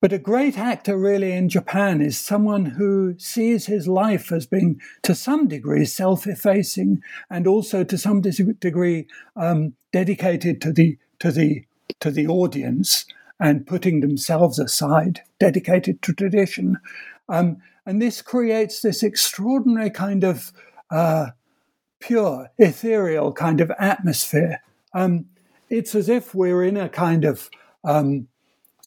But 0.00 0.12
a 0.12 0.18
great 0.18 0.58
actor, 0.58 0.98
really, 0.98 1.32
in 1.32 1.48
Japan 1.48 2.02
is 2.02 2.18
someone 2.18 2.66
who 2.66 3.14
sees 3.18 3.66
his 3.66 3.88
life 3.88 4.30
as 4.30 4.46
being, 4.46 4.80
to 5.02 5.14
some 5.14 5.48
degree, 5.48 5.86
self 5.86 6.26
effacing 6.26 7.00
and 7.30 7.46
also 7.46 7.82
to 7.82 7.96
some 7.96 8.20
degree 8.20 9.06
um, 9.36 9.74
dedicated 9.92 10.60
to 10.60 10.72
the, 10.72 10.98
to, 11.20 11.32
the, 11.32 11.64
to 12.00 12.10
the 12.10 12.26
audience 12.26 13.06
and 13.40 13.66
putting 13.66 14.00
themselves 14.00 14.58
aside, 14.58 15.22
dedicated 15.38 16.02
to 16.02 16.12
tradition. 16.12 16.76
Um, 17.28 17.58
and 17.86 18.02
this 18.02 18.20
creates 18.20 18.80
this 18.80 19.02
extraordinary 19.02 19.90
kind 19.90 20.24
of 20.24 20.52
uh, 20.90 21.28
pure, 22.00 22.50
ethereal 22.58 23.32
kind 23.32 23.60
of 23.60 23.72
atmosphere. 23.78 24.60
Um, 24.92 25.26
it's 25.70 25.94
as 25.94 26.08
if 26.08 26.34
we're 26.34 26.64
in 26.64 26.76
a 26.76 26.88
kind 26.88 27.24
of 27.24 27.50
um, 27.82 28.28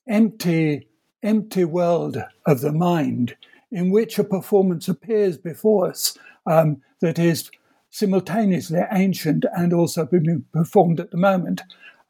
empty, 0.07 0.88
empty 1.23 1.65
world 1.65 2.17
of 2.45 2.61
the 2.61 2.71
mind 2.71 3.35
in 3.71 3.91
which 3.91 4.17
a 4.17 4.23
performance 4.23 4.87
appears 4.87 5.37
before 5.37 5.89
us 5.89 6.17
um, 6.45 6.81
that 7.01 7.19
is 7.19 7.51
simultaneously 7.91 8.81
ancient 8.91 9.45
and 9.55 9.73
also 9.73 10.05
being 10.05 10.45
performed 10.53 10.99
at 10.99 11.11
the 11.11 11.17
moment. 11.17 11.61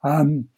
Um, 0.04 0.50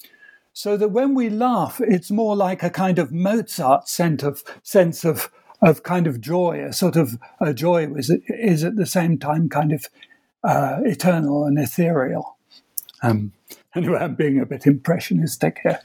so 0.54 0.76
that 0.78 0.90
when 0.90 1.16
we 1.16 1.30
laugh, 1.30 1.80
it's 1.80 2.12
more 2.12 2.36
like 2.36 2.62
a 2.62 2.70
kind 2.70 3.00
of 3.00 3.12
Mozart 3.12 3.88
sense 3.88 4.24
of 4.24 4.44
sense 4.64 5.06
of 5.06 5.32
of 5.62 5.84
kind 5.84 6.08
of 6.08 6.20
joy, 6.20 6.64
a 6.64 6.74
sort 6.74 6.96
of 6.96 7.20
a 7.40 7.54
joy 7.54 7.88
is 7.96 8.12
is 8.28 8.64
at 8.64 8.76
the 8.76 8.86
same 8.86 9.18
time 9.18 9.48
kind 9.48 9.72
of 9.72 9.88
uh, 10.44 10.80
eternal 10.84 11.46
and 11.46 11.58
ethereal. 11.58 12.38
Um, 13.02 13.32
anyway, 13.76 14.00
I'm 14.00 14.16
being 14.16 14.40
a 14.40 14.46
bit 14.46 14.68
impressionistic 14.68 15.60
here. 15.64 15.80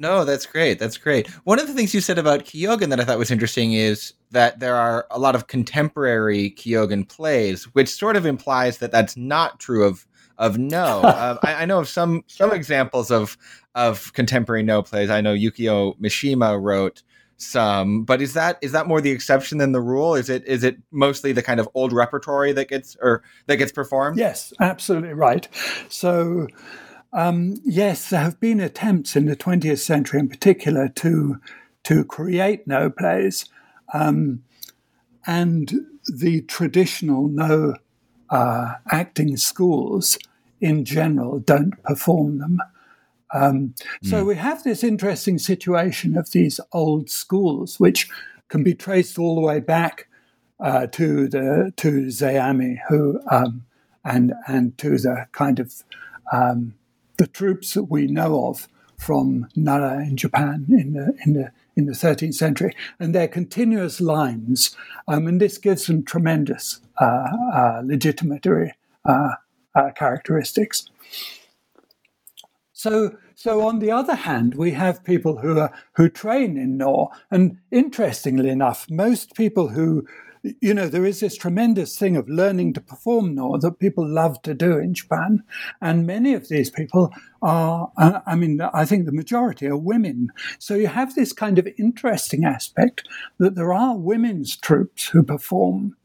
No, 0.00 0.24
that's 0.24 0.46
great. 0.46 0.78
That's 0.78 0.96
great. 0.96 1.28
One 1.44 1.60
of 1.60 1.66
the 1.66 1.74
things 1.74 1.92
you 1.92 2.00
said 2.00 2.16
about 2.16 2.46
Kyogen 2.46 2.88
that 2.88 3.00
I 3.00 3.04
thought 3.04 3.18
was 3.18 3.30
interesting 3.30 3.74
is 3.74 4.14
that 4.30 4.58
there 4.58 4.74
are 4.74 5.06
a 5.10 5.18
lot 5.18 5.34
of 5.34 5.46
contemporary 5.46 6.52
Kyogen 6.52 7.06
plays, 7.06 7.64
which 7.74 7.90
sort 7.90 8.16
of 8.16 8.24
implies 8.24 8.78
that 8.78 8.92
that's 8.92 9.14
not 9.14 9.60
true 9.60 9.84
of 9.84 10.06
of 10.38 10.56
no. 10.56 11.00
uh, 11.04 11.36
I, 11.42 11.54
I, 11.54 11.64
know 11.66 11.80
of 11.80 11.86
some 11.86 12.24
some 12.28 12.50
examples 12.50 13.10
of 13.10 13.36
of 13.74 14.14
contemporary 14.14 14.62
no 14.62 14.82
plays. 14.82 15.10
I 15.10 15.20
know 15.20 15.34
Yukio 15.34 16.00
Mishima 16.00 16.58
wrote 16.58 17.02
some, 17.36 18.04
but 18.04 18.22
is 18.22 18.32
that 18.32 18.56
is 18.62 18.72
that 18.72 18.86
more 18.86 19.02
the 19.02 19.10
exception 19.10 19.58
than 19.58 19.72
the 19.72 19.82
rule? 19.82 20.14
Is 20.14 20.30
it 20.30 20.46
is 20.46 20.64
it 20.64 20.78
mostly 20.90 21.32
the 21.32 21.42
kind 21.42 21.60
of 21.60 21.68
old 21.74 21.92
repertory 21.92 22.54
that 22.54 22.70
gets 22.70 22.96
or 23.02 23.22
that 23.48 23.56
gets 23.56 23.70
performed? 23.70 24.16
Yes, 24.16 24.54
absolutely 24.60 25.12
right. 25.12 25.46
So. 25.90 26.46
Um, 27.12 27.56
yes, 27.64 28.10
there 28.10 28.20
have 28.20 28.38
been 28.38 28.60
attempts 28.60 29.16
in 29.16 29.26
the 29.26 29.36
20th 29.36 29.78
century, 29.78 30.20
in 30.20 30.28
particular, 30.28 30.88
to 30.88 31.40
to 31.82 32.04
create 32.04 32.66
no 32.66 32.90
plays, 32.90 33.46
um, 33.94 34.42
and 35.26 35.72
the 36.06 36.42
traditional 36.42 37.26
no 37.28 37.74
uh, 38.28 38.74
acting 38.90 39.36
schools 39.36 40.18
in 40.60 40.84
general 40.84 41.38
don't 41.38 41.82
perform 41.82 42.38
them. 42.38 42.58
Um, 43.32 43.74
so 44.02 44.22
mm. 44.22 44.26
we 44.26 44.36
have 44.36 44.62
this 44.62 44.84
interesting 44.84 45.38
situation 45.38 46.16
of 46.16 46.30
these 46.32 46.60
old 46.72 47.10
schools, 47.10 47.78
which 47.78 48.08
can 48.48 48.62
be 48.62 48.74
traced 48.74 49.18
all 49.18 49.36
the 49.36 49.40
way 49.40 49.60
back 49.60 50.08
uh, 50.58 50.86
to 50.88 51.28
the 51.28 51.72
to 51.76 52.06
Zeami, 52.06 52.78
who 52.88 53.20
um, 53.30 53.64
and 54.04 54.34
and 54.46 54.76
to 54.78 54.98
the 54.98 55.26
kind 55.32 55.58
of 55.58 55.82
um, 56.32 56.74
the 57.20 57.26
troupes 57.26 57.74
that 57.74 57.84
we 57.84 58.06
know 58.06 58.46
of 58.46 58.66
from 58.96 59.46
Nara 59.54 60.02
in 60.02 60.16
Japan 60.16 60.64
in 60.70 60.94
the 60.94 61.14
in 61.26 61.34
the 61.34 61.52
in 61.76 61.84
the 61.84 61.92
13th 61.92 62.32
century, 62.34 62.74
and 62.98 63.14
they're 63.14 63.28
continuous 63.28 64.00
lines, 64.00 64.74
um, 65.06 65.26
and 65.26 65.38
this 65.38 65.58
gives 65.58 65.86
them 65.86 66.02
tremendous 66.02 66.80
uh, 66.98 67.28
uh, 67.52 67.82
legitimatory 67.82 68.70
uh, 69.04 69.32
uh, 69.74 69.90
characteristics. 69.94 70.86
So, 72.72 73.18
so 73.34 73.66
on 73.66 73.80
the 73.80 73.90
other 73.90 74.14
hand, 74.14 74.54
we 74.54 74.70
have 74.70 75.04
people 75.04 75.40
who 75.40 75.58
are 75.58 75.72
who 75.96 76.08
train 76.08 76.56
in 76.56 76.78
Noh, 76.78 77.10
and 77.30 77.58
interestingly 77.70 78.48
enough, 78.48 78.88
most 78.88 79.34
people 79.34 79.68
who 79.68 80.06
you 80.42 80.72
know, 80.72 80.88
there 80.88 81.04
is 81.04 81.20
this 81.20 81.36
tremendous 81.36 81.98
thing 81.98 82.16
of 82.16 82.28
learning 82.28 82.72
to 82.72 82.80
perform 82.80 83.34
Noh 83.34 83.58
that 83.58 83.78
people 83.78 84.06
love 84.06 84.40
to 84.42 84.54
do 84.54 84.78
in 84.78 84.94
Japan. 84.94 85.42
And 85.80 86.06
many 86.06 86.34
of 86.34 86.48
these 86.48 86.70
people 86.70 87.12
are, 87.42 87.90
uh, 87.96 88.20
I 88.26 88.36
mean, 88.36 88.60
I 88.60 88.84
think 88.84 89.06
the 89.06 89.12
majority 89.12 89.66
are 89.66 89.76
women. 89.76 90.32
So 90.58 90.74
you 90.74 90.86
have 90.86 91.14
this 91.14 91.32
kind 91.32 91.58
of 91.58 91.68
interesting 91.78 92.44
aspect 92.44 93.06
that 93.38 93.54
there 93.54 93.72
are 93.72 93.96
women's 93.96 94.56
troupes 94.56 95.08
who 95.08 95.22
perform, 95.22 95.96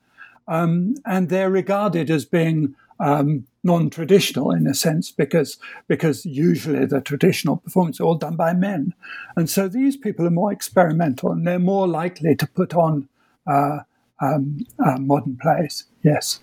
um, 0.48 0.96
and 1.06 1.30
they're 1.30 1.50
regarded 1.50 2.10
as 2.10 2.25
being 2.25 2.75
um, 3.00 3.46
non-traditional 3.63 4.51
in 4.51 4.68
a 4.68 4.74
sense 4.74 5.12
because 5.12 5.58
because 5.88 6.25
usually 6.25 6.86
the 6.86 7.01
traditional 7.01 7.58
performance 7.58 8.00
are 8.00 8.04
all 8.04 8.15
done 8.15 8.38
by 8.38 8.54
men, 8.54 8.94
and 9.36 9.50
so 9.50 9.68
these 9.68 9.98
people 9.98 10.25
are 10.25 10.32
more 10.32 10.54
experimental 10.54 11.32
and 11.32 11.46
they're 11.46 11.60
more 11.60 11.88
likely 11.88 12.36
to 12.36 12.48
put 12.48 12.74
on 12.74 13.10
uh, 13.48 13.80
um, 14.22 14.60
uh, 14.86 14.98
modern 14.98 15.38
plays. 15.42 15.86
Yes. 16.04 16.40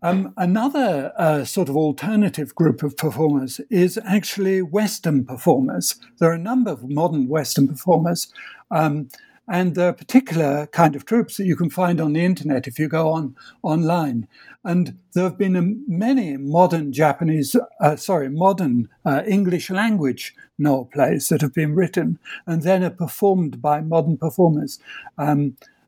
Um, 0.00 0.32
another 0.36 1.12
uh, 1.18 1.44
sort 1.44 1.68
of 1.68 1.76
alternative 1.76 2.54
group 2.54 2.84
of 2.84 2.96
performers 2.96 3.60
is 3.68 3.98
actually 4.04 4.62
Western 4.62 5.24
performers. 5.24 5.96
There 6.18 6.30
are 6.30 6.34
a 6.34 6.38
number 6.38 6.70
of 6.70 6.88
modern 6.88 7.26
Western 7.26 7.66
performers, 7.66 8.32
um, 8.70 9.08
and 9.48 9.74
there 9.74 9.88
are 9.88 9.94
particular 9.94 10.68
kind 10.68 10.94
of 10.94 11.04
troupes 11.04 11.36
that 11.36 11.46
you 11.46 11.56
can 11.56 11.70
find 11.70 12.00
on 12.00 12.12
the 12.12 12.24
internet 12.24 12.68
if 12.68 12.78
you 12.78 12.86
go 12.86 13.08
on 13.08 13.34
online. 13.62 14.28
And 14.62 14.98
there 15.14 15.24
have 15.24 15.38
been 15.38 15.82
many 15.88 16.36
modern 16.36 16.92
Japanese, 16.92 17.56
uh, 17.80 17.96
sorry, 17.96 18.28
modern 18.28 18.88
uh, 19.04 19.22
English 19.26 19.70
language 19.70 20.36
Noh 20.58 20.84
plays 20.84 21.28
that 21.28 21.40
have 21.40 21.54
been 21.54 21.74
written 21.74 22.18
and 22.46 22.62
then 22.62 22.84
are 22.84 22.90
performed 22.90 23.62
by 23.62 23.80
modern 23.80 24.18
performers. 24.18 24.78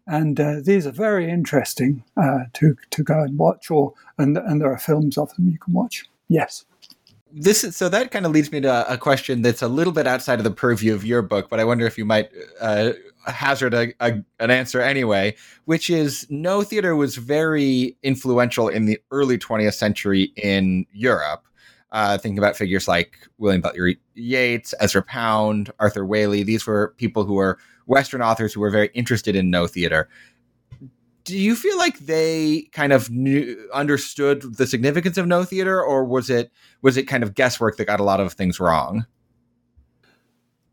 And 0.07 0.41
uh, 0.41 0.57
these 0.63 0.87
are 0.87 0.93
very 0.93 1.31
interesting 1.31 2.05
uh, 2.17 2.45
to 2.55 2.77
to 2.91 3.03
go 3.03 3.21
and 3.23 3.39
watch. 3.39 3.71
Or 3.71 3.95
and 4.19 4.37
and 4.37 4.61
there 4.61 4.73
are 4.73 4.79
films 4.79 5.17
of 5.19 5.35
them 5.35 5.49
you 5.49 5.59
can 5.59 5.73
watch. 5.73 6.05
Yes. 6.29 6.65
This 7.33 7.63
is 7.63 7.77
so 7.77 7.89
that 7.89 8.11
kind 8.11 8.27
of 8.27 8.33
leads 8.33 8.51
me 8.51 8.61
to 8.63 8.93
a 8.93 8.99
question 8.99 9.43
that's 9.43 9.63
a 9.63 9.69
little 9.69 9.93
bit 9.93 10.07
outside 10.07 10.41
of 10.41 10.45
the 10.45 10.51
purview 10.51 10.95
of 10.95 11.05
your 11.05 11.23
book, 11.23 11.49
but 11.49 11.61
I 11.61 11.65
wonder 11.65 11.87
if 11.87 11.97
you 11.97 12.05
might 12.05 12.29
uh, 12.61 12.93
hazard 13.27 13.75
a, 13.75 13.93
a, 14.01 14.23
an 14.39 14.51
answer 14.51 14.81
anyway. 14.81 15.37
Which 15.65 15.91
is, 15.91 16.27
no 16.31 16.63
theater 16.63 16.97
was 16.97 17.17
very 17.17 17.97
influential 18.03 18.69
in 18.69 18.87
the 18.87 18.99
early 19.11 19.39
20th 19.39 19.75
century 19.75 20.33
in 20.37 20.87
Europe. 20.93 21.45
Uh, 21.93 22.17
thinking 22.17 22.39
about 22.39 22.57
figures 22.57 22.87
like 22.87 23.17
William 23.39 23.61
Butler 23.61 23.95
Yeats, 24.15 24.75
Ezra 24.79 25.03
Pound, 25.03 25.73
Arthur 25.81 26.05
Waley. 26.05 26.45
These 26.45 26.65
were 26.65 26.95
people 26.99 27.25
who 27.25 27.35
were 27.35 27.59
Western 27.87 28.23
authors 28.23 28.53
who 28.53 28.61
were 28.61 28.71
very 28.71 28.91
interested 28.95 29.37
in 29.37 29.51
no 29.51 29.67
theater. 29.67 30.09
Do 31.25 31.37
you 31.37 31.55
feel 31.55 31.77
like 31.77 31.99
they 31.99 32.69
kind 32.73 32.93
of 32.93 33.11
knew, 33.11 33.69
understood 33.73 34.57
the 34.57 34.67
significance 34.67 35.19
of 35.19 35.27
no 35.27 35.45
theater, 35.45 35.83
or 35.83 36.05
was 36.05 36.31
it 36.31 36.51
was 36.83 36.97
it 36.97 37.05
kind 37.05 37.23
of 37.23 37.35
guesswork 37.35 37.77
that 37.77 37.85
got 37.85 38.01
a 38.01 38.05
lot 38.05 38.21
of 38.21 38.33
things 38.33 38.59
wrong? 38.59 39.07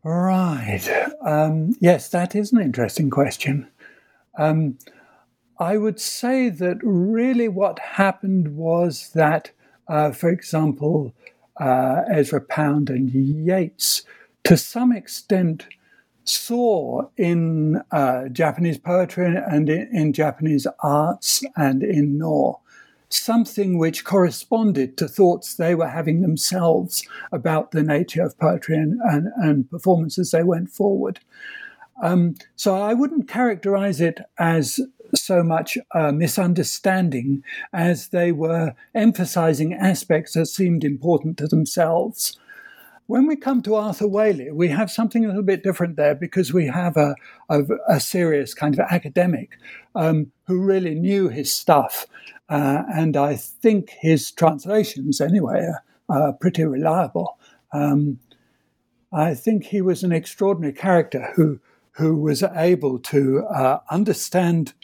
Right. 0.04 0.88
Um, 1.24 1.74
yes, 1.80 2.08
that 2.10 2.34
is 2.34 2.52
an 2.52 2.60
interesting 2.60 3.10
question. 3.10 3.68
Um, 4.38 4.78
I 5.58 5.76
would 5.76 6.00
say 6.00 6.48
that 6.48 6.78
really 6.82 7.48
what 7.48 7.78
happened 7.80 8.56
was 8.56 9.10
that, 9.14 9.50
uh, 9.88 10.12
for 10.12 10.30
example, 10.30 11.12
uh, 11.60 12.02
Ezra 12.10 12.40
Pound 12.40 12.88
and 12.88 13.10
Yeats, 13.10 14.02
to 14.44 14.56
some 14.56 14.92
extent, 14.92 15.66
saw 16.28 17.08
in 17.16 17.80
uh, 17.90 18.28
Japanese 18.28 18.78
poetry 18.78 19.34
and 19.36 19.68
in, 19.68 19.88
in, 19.92 20.12
Japanese 20.12 20.66
arts 20.82 21.42
and 21.56 21.82
in 21.82 22.18
Noh 22.18 22.60
something 23.10 23.78
which 23.78 24.04
corresponded 24.04 24.96
to 24.98 25.08
thoughts 25.08 25.54
they 25.54 25.74
were 25.74 25.88
having 25.88 26.20
themselves 26.20 27.02
about 27.32 27.70
the 27.70 27.82
nature 27.82 28.22
of 28.22 28.38
poetry 28.38 28.76
and, 28.76 29.00
and, 29.02 29.28
and 29.36 29.70
performance 29.70 30.18
as 30.18 30.30
they 30.30 30.42
went 30.42 30.70
forward. 30.70 31.20
Um, 32.02 32.36
so 32.54 32.76
I 32.76 32.94
wouldn't 32.94 33.28
characterize 33.28 34.00
it 34.00 34.20
as 34.38 34.78
so 35.14 35.42
much 35.42 35.78
a 35.94 36.12
misunderstanding 36.12 37.42
as 37.72 38.08
they 38.08 38.30
were 38.30 38.74
emphasizing 38.94 39.72
aspects 39.72 40.34
that 40.34 40.46
seemed 40.46 40.84
important 40.84 41.38
to 41.38 41.48
themselves. 41.48 42.38
When 43.08 43.26
we 43.26 43.36
come 43.36 43.62
to 43.62 43.74
Arthur 43.74 44.04
Waley, 44.04 44.52
we 44.52 44.68
have 44.68 44.90
something 44.90 45.24
a 45.24 45.28
little 45.28 45.42
bit 45.42 45.62
different 45.62 45.96
there 45.96 46.14
because 46.14 46.52
we 46.52 46.66
have 46.66 46.94
a, 46.98 47.16
a, 47.48 47.62
a 47.88 48.00
serious 48.00 48.52
kind 48.52 48.74
of 48.74 48.80
academic 48.80 49.58
um, 49.94 50.30
who 50.46 50.60
really 50.60 50.94
knew 50.94 51.30
his 51.30 51.50
stuff. 51.50 52.06
Uh, 52.50 52.82
and 52.94 53.16
I 53.16 53.34
think 53.34 53.94
his 53.98 54.30
translations, 54.30 55.22
anyway, 55.22 55.70
are, 55.70 55.82
are 56.10 56.32
pretty 56.34 56.64
reliable. 56.64 57.38
Um, 57.72 58.18
I 59.10 59.34
think 59.34 59.64
he 59.64 59.80
was 59.80 60.04
an 60.04 60.12
extraordinary 60.12 60.74
character 60.74 61.32
who, 61.34 61.60
who 61.92 62.14
was 62.14 62.42
able 62.42 62.98
to 62.98 63.46
uh, 63.46 63.80
understand 63.90 64.74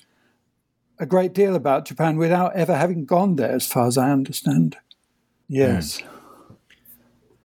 a 0.99 1.05
great 1.05 1.35
deal 1.35 1.55
about 1.55 1.85
Japan 1.85 2.17
without 2.17 2.57
ever 2.57 2.75
having 2.75 3.05
gone 3.05 3.37
there, 3.37 3.53
as 3.53 3.67
far 3.67 3.87
as 3.87 3.99
I 3.99 4.11
understand. 4.11 4.79
Yes. 5.47 6.01
Mm. 6.01 6.07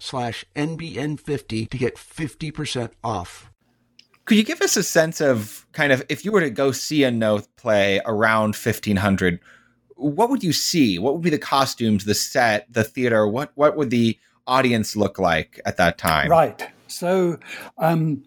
slash 0.00 0.44
NBN50 0.54 1.70
to 1.70 1.78
get 1.78 1.96
50% 1.96 2.92
off. 3.02 3.50
Could 4.24 4.38
you 4.38 4.44
give 4.44 4.60
us 4.60 4.76
a 4.76 4.82
sense 4.82 5.20
of 5.20 5.66
kind 5.72 5.92
of 5.92 6.04
if 6.08 6.24
you 6.24 6.32
were 6.32 6.40
to 6.40 6.50
go 6.50 6.72
see 6.72 7.04
a 7.04 7.10
Noh 7.10 7.42
play 7.56 8.00
around 8.06 8.56
1500, 8.56 9.38
what 9.94 10.30
would 10.30 10.42
you 10.42 10.52
see? 10.52 10.98
What 10.98 11.14
would 11.14 11.22
be 11.22 11.30
the 11.30 11.38
costumes, 11.38 12.04
the 12.04 12.14
set, 12.14 12.66
the 12.72 12.82
theater? 12.82 13.26
What 13.28 13.52
what 13.54 13.76
would 13.76 13.90
the 13.90 14.18
audience 14.46 14.96
look 14.96 15.18
like 15.18 15.60
at 15.64 15.76
that 15.76 15.96
time? 15.96 16.28
Right. 16.28 16.68
So, 16.88 17.38
um, 17.78 18.24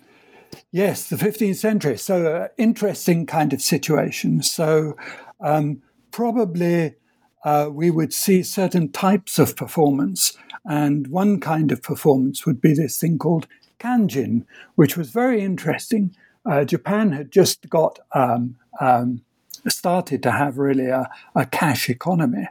yes, 0.72 1.10
the 1.10 1.16
15th 1.16 1.56
century. 1.56 1.98
So, 1.98 2.34
uh, 2.34 2.48
interesting 2.58 3.26
kind 3.26 3.54
of 3.54 3.62
situation. 3.62 4.42
So, 4.42 4.96
um, 5.40 5.82
probably 6.12 6.96
uh, 7.44 7.70
we 7.72 7.90
would 7.90 8.14
see 8.14 8.44
certain 8.44 8.92
types 8.92 9.40
of 9.40 9.56
performance 9.56 10.38
and 10.66 11.08
one 11.08 11.40
kind 11.40 11.72
of 11.72 11.82
performance 11.82 12.46
would 12.46 12.62
be 12.62 12.74
this 12.74 13.00
thing 13.00 13.18
called 13.18 13.48
kanjin, 13.80 14.46
which 14.76 14.98
was 14.98 15.10
very 15.10 15.42
interesting. 15.42 16.16
Uh, 16.46 16.64
Japan 16.64 17.12
had 17.12 17.32
just 17.32 17.70
got 17.70 18.00
um, 18.14 18.56
um, 18.80 19.22
started 19.68 20.24
to 20.24 20.32
have 20.32 20.58
really 20.58 20.88
a, 20.88 21.10
a, 21.36 21.46
cash 21.46 21.90
economy, 21.90 22.48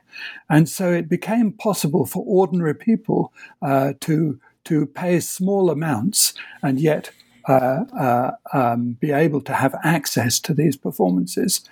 and 0.48 0.68
so 0.68 0.92
it 0.92 1.08
became 1.08 1.52
possible 1.52 2.06
for 2.06 2.24
ordinary 2.26 2.74
people 2.74 3.32
uh, 3.62 3.92
to 4.00 4.38
to 4.64 4.84
pay 4.84 5.18
small 5.18 5.70
amounts 5.70 6.34
and 6.62 6.78
yet 6.78 7.10
uh, 7.46 7.84
uh, 7.98 8.30
um, 8.52 8.92
be 9.00 9.12
able 9.12 9.40
to 9.42 9.52
have 9.52 9.74
access 9.82 10.40
to 10.40 10.54
these 10.54 10.76
performances. 10.76 11.62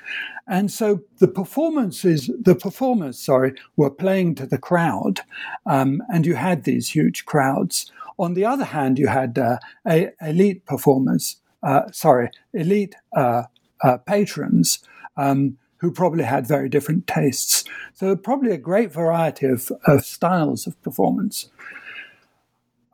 And 0.47 0.71
so 0.71 1.03
the 1.19 1.29
performances, 1.29 2.31
the 2.41 2.55
performers, 2.55 3.19
sorry, 3.19 3.55
were 3.77 3.91
playing 3.91 4.37
to 4.37 4.47
the 4.47 4.59
crowd, 4.59 5.21
um, 5.67 6.03
and 6.09 6.25
you 6.25 6.35
had 6.35 6.65
these 6.65 6.91
huge 6.91 7.25
crowds. 7.25 7.91
on 8.19 8.35
the 8.35 8.45
other 8.45 8.65
hand, 8.65 8.99
you 8.99 9.09
had 9.09 9.39
uh, 9.39 9.59
a, 9.87 10.11
elite 10.23 10.65
performers, 10.65 11.37
uh, 11.63 11.91
sorry, 11.93 12.31
elite 12.55 12.95
uh, 13.15 13.43
uh, 13.83 13.99
patrons 13.99 14.79
um, 15.17 15.59
who 15.79 15.91
probably 15.91 16.25
had 16.25 16.47
very 16.47 16.69
different 16.69 17.07
tastes. 17.07 17.65
So, 17.95 18.17
probably 18.17 18.53
a 18.53 18.59
great 18.59 18.93
variety 18.93 19.47
of, 19.47 19.71
of 19.87 20.05
styles 20.05 20.67
of 20.67 20.81
performance. 20.83 21.51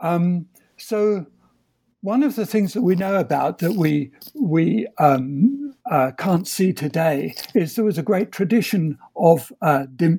Um, 0.00 0.48
so, 0.76 1.26
one 2.02 2.24
of 2.24 2.34
the 2.34 2.46
things 2.46 2.74
that 2.74 2.82
we 2.82 2.94
know 2.96 3.16
about 3.16 3.58
that 3.58 3.72
we 3.72 4.10
we 4.34 4.86
um, 4.98 5.74
uh, 5.90 6.10
can't 6.18 6.46
see 6.46 6.72
today 6.72 7.34
is 7.54 7.74
there 7.74 7.84
was 7.84 7.98
a 7.98 8.02
great 8.02 8.32
tradition 8.32 8.98
of 9.16 9.52
uh, 9.62 9.86
de- 9.96 10.18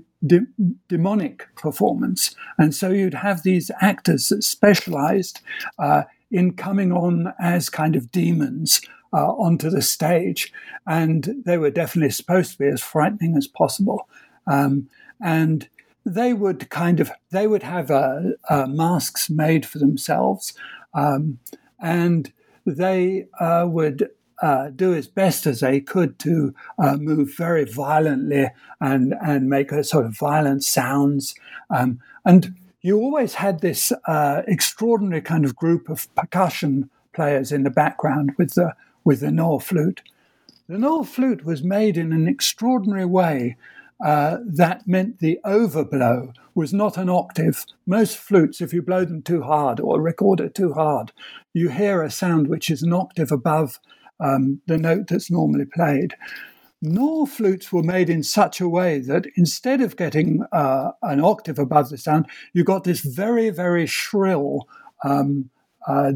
demonic 0.87 1.47
performance. 1.55 2.35
And 2.57 2.73
so 2.73 2.89
you'd 2.89 3.13
have 3.13 3.43
these 3.43 3.69
actors 3.81 4.29
that 4.29 4.43
specialized 4.43 5.41
uh, 5.77 6.03
in 6.31 6.53
coming 6.53 6.91
on 6.91 7.33
as 7.39 7.69
kind 7.69 7.95
of 7.95 8.11
demons 8.11 8.81
uh, 9.11 9.31
onto 9.33 9.69
the 9.69 9.81
stage. 9.81 10.51
And 10.87 11.43
they 11.45 11.57
were 11.57 11.69
definitely 11.69 12.11
supposed 12.11 12.53
to 12.53 12.57
be 12.59 12.67
as 12.67 12.81
frightening 12.81 13.35
as 13.35 13.47
possible. 13.47 14.07
Um, 14.47 14.89
and 15.21 15.67
they 16.05 16.33
would 16.33 16.69
kind 16.69 16.99
of 16.99 17.11
they 17.31 17.47
would 17.47 17.63
have 17.63 17.89
uh, 17.89 18.19
uh 18.49 18.65
masks 18.65 19.29
made 19.29 19.65
for 19.65 19.79
themselves 19.79 20.53
um, 20.93 21.39
and 21.83 22.31
they 22.65 23.27
uh, 23.39 23.67
would 23.69 24.09
uh, 24.41 24.69
do 24.69 24.95
as 24.95 25.07
best 25.07 25.45
as 25.45 25.59
they 25.59 25.79
could 25.79 26.17
to 26.19 26.55
uh, 26.79 26.97
move 26.97 27.35
very 27.37 27.65
violently 27.65 28.47
and 28.81 29.13
and 29.21 29.49
make 29.49 29.71
sort 29.83 30.05
of 30.05 30.17
violent 30.17 30.63
sounds. 30.63 31.35
Um, 31.69 31.99
and 32.25 32.55
you 32.81 32.99
always 32.99 33.35
had 33.35 33.61
this 33.61 33.91
uh, 34.05 34.41
extraordinary 34.47 35.21
kind 35.21 35.45
of 35.45 35.55
group 35.55 35.89
of 35.89 36.13
percussion 36.15 36.89
players 37.13 37.51
in 37.51 37.63
the 37.63 37.69
background 37.69 38.31
with 38.37 38.55
the 38.55 38.73
with 39.03 39.19
the 39.19 39.31
Noh 39.31 39.59
flute. 39.59 40.01
The 40.67 40.77
Noh 40.77 41.03
flute 41.03 41.45
was 41.45 41.63
made 41.63 41.97
in 41.97 42.11
an 42.13 42.27
extraordinary 42.27 43.05
way 43.05 43.57
uh, 44.03 44.37
that 44.45 44.85
meant 44.85 45.19
the 45.19 45.39
overblow 45.45 46.33
was 46.55 46.73
not 46.73 46.97
an 46.97 47.09
octave. 47.09 47.65
Most 47.87 48.17
flutes, 48.17 48.59
if 48.59 48.73
you 48.73 48.81
blow 48.81 49.05
them 49.05 49.21
too 49.21 49.41
hard 49.41 49.79
or 49.79 50.01
record 50.01 50.41
it 50.41 50.53
too 50.53 50.73
hard, 50.73 51.13
you 51.53 51.69
hear 51.69 52.03
a 52.03 52.11
sound 52.11 52.47
which 52.47 52.69
is 52.69 52.83
an 52.83 52.91
octave 52.91 53.31
above 53.31 53.79
um, 54.19 54.61
the 54.67 54.77
note 54.77 55.07
that's 55.07 55.31
normally 55.31 55.65
played. 55.65 56.15
Noh 56.81 57.25
flutes 57.25 57.71
were 57.71 57.81
made 57.81 58.09
in 58.09 58.23
such 58.23 58.59
a 58.59 58.67
way 58.67 58.99
that 58.99 59.25
instead 59.37 59.79
of 59.79 59.95
getting 59.95 60.43
uh, 60.51 60.91
an 61.01 61.21
octave 61.21 61.57
above 61.57 61.89
the 61.89 61.97
sound, 61.97 62.25
you 62.51 62.65
got 62.65 62.83
this 62.83 62.99
very, 62.99 63.49
very 63.51 63.85
shrill, 63.85 64.67
um, 65.05 65.49
uh, 65.87 66.11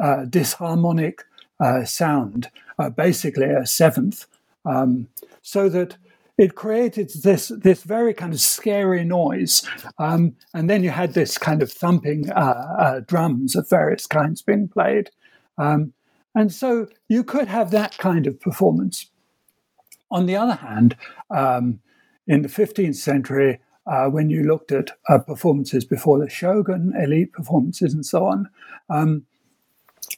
uh, 0.00 0.24
disharmonic 0.26 1.20
uh, 1.58 1.84
sound, 1.84 2.50
uh, 2.78 2.88
basically 2.88 3.46
a 3.46 3.66
seventh, 3.66 4.26
um, 4.64 5.08
so 5.42 5.68
that 5.68 5.96
it 6.42 6.56
created 6.56 7.08
this 7.22 7.48
this 7.48 7.84
very 7.84 8.12
kind 8.12 8.32
of 8.34 8.40
scary 8.40 9.04
noise, 9.04 9.62
um, 9.98 10.34
and 10.52 10.68
then 10.68 10.82
you 10.82 10.90
had 10.90 11.14
this 11.14 11.38
kind 11.38 11.62
of 11.62 11.70
thumping 11.70 12.28
uh, 12.32 13.00
drums 13.06 13.54
of 13.54 13.70
various 13.70 14.08
kinds 14.08 14.42
being 14.42 14.66
played. 14.66 15.10
Um, 15.56 15.92
and 16.34 16.52
so 16.52 16.88
you 17.08 17.22
could 17.22 17.46
have 17.46 17.70
that 17.70 17.96
kind 17.98 18.26
of 18.26 18.40
performance. 18.40 19.06
On 20.10 20.26
the 20.26 20.34
other 20.34 20.56
hand, 20.56 20.96
um, 21.30 21.78
in 22.26 22.42
the 22.42 22.48
15th 22.48 22.96
century, 22.96 23.60
uh, 23.86 24.06
when 24.06 24.28
you 24.28 24.42
looked 24.42 24.72
at 24.72 24.90
uh, 25.08 25.18
performances 25.18 25.84
before 25.84 26.18
the 26.18 26.28
shogun, 26.28 26.92
elite 27.00 27.32
performances, 27.32 27.94
and 27.94 28.04
so 28.04 28.26
on, 28.26 28.48
um, 28.90 29.26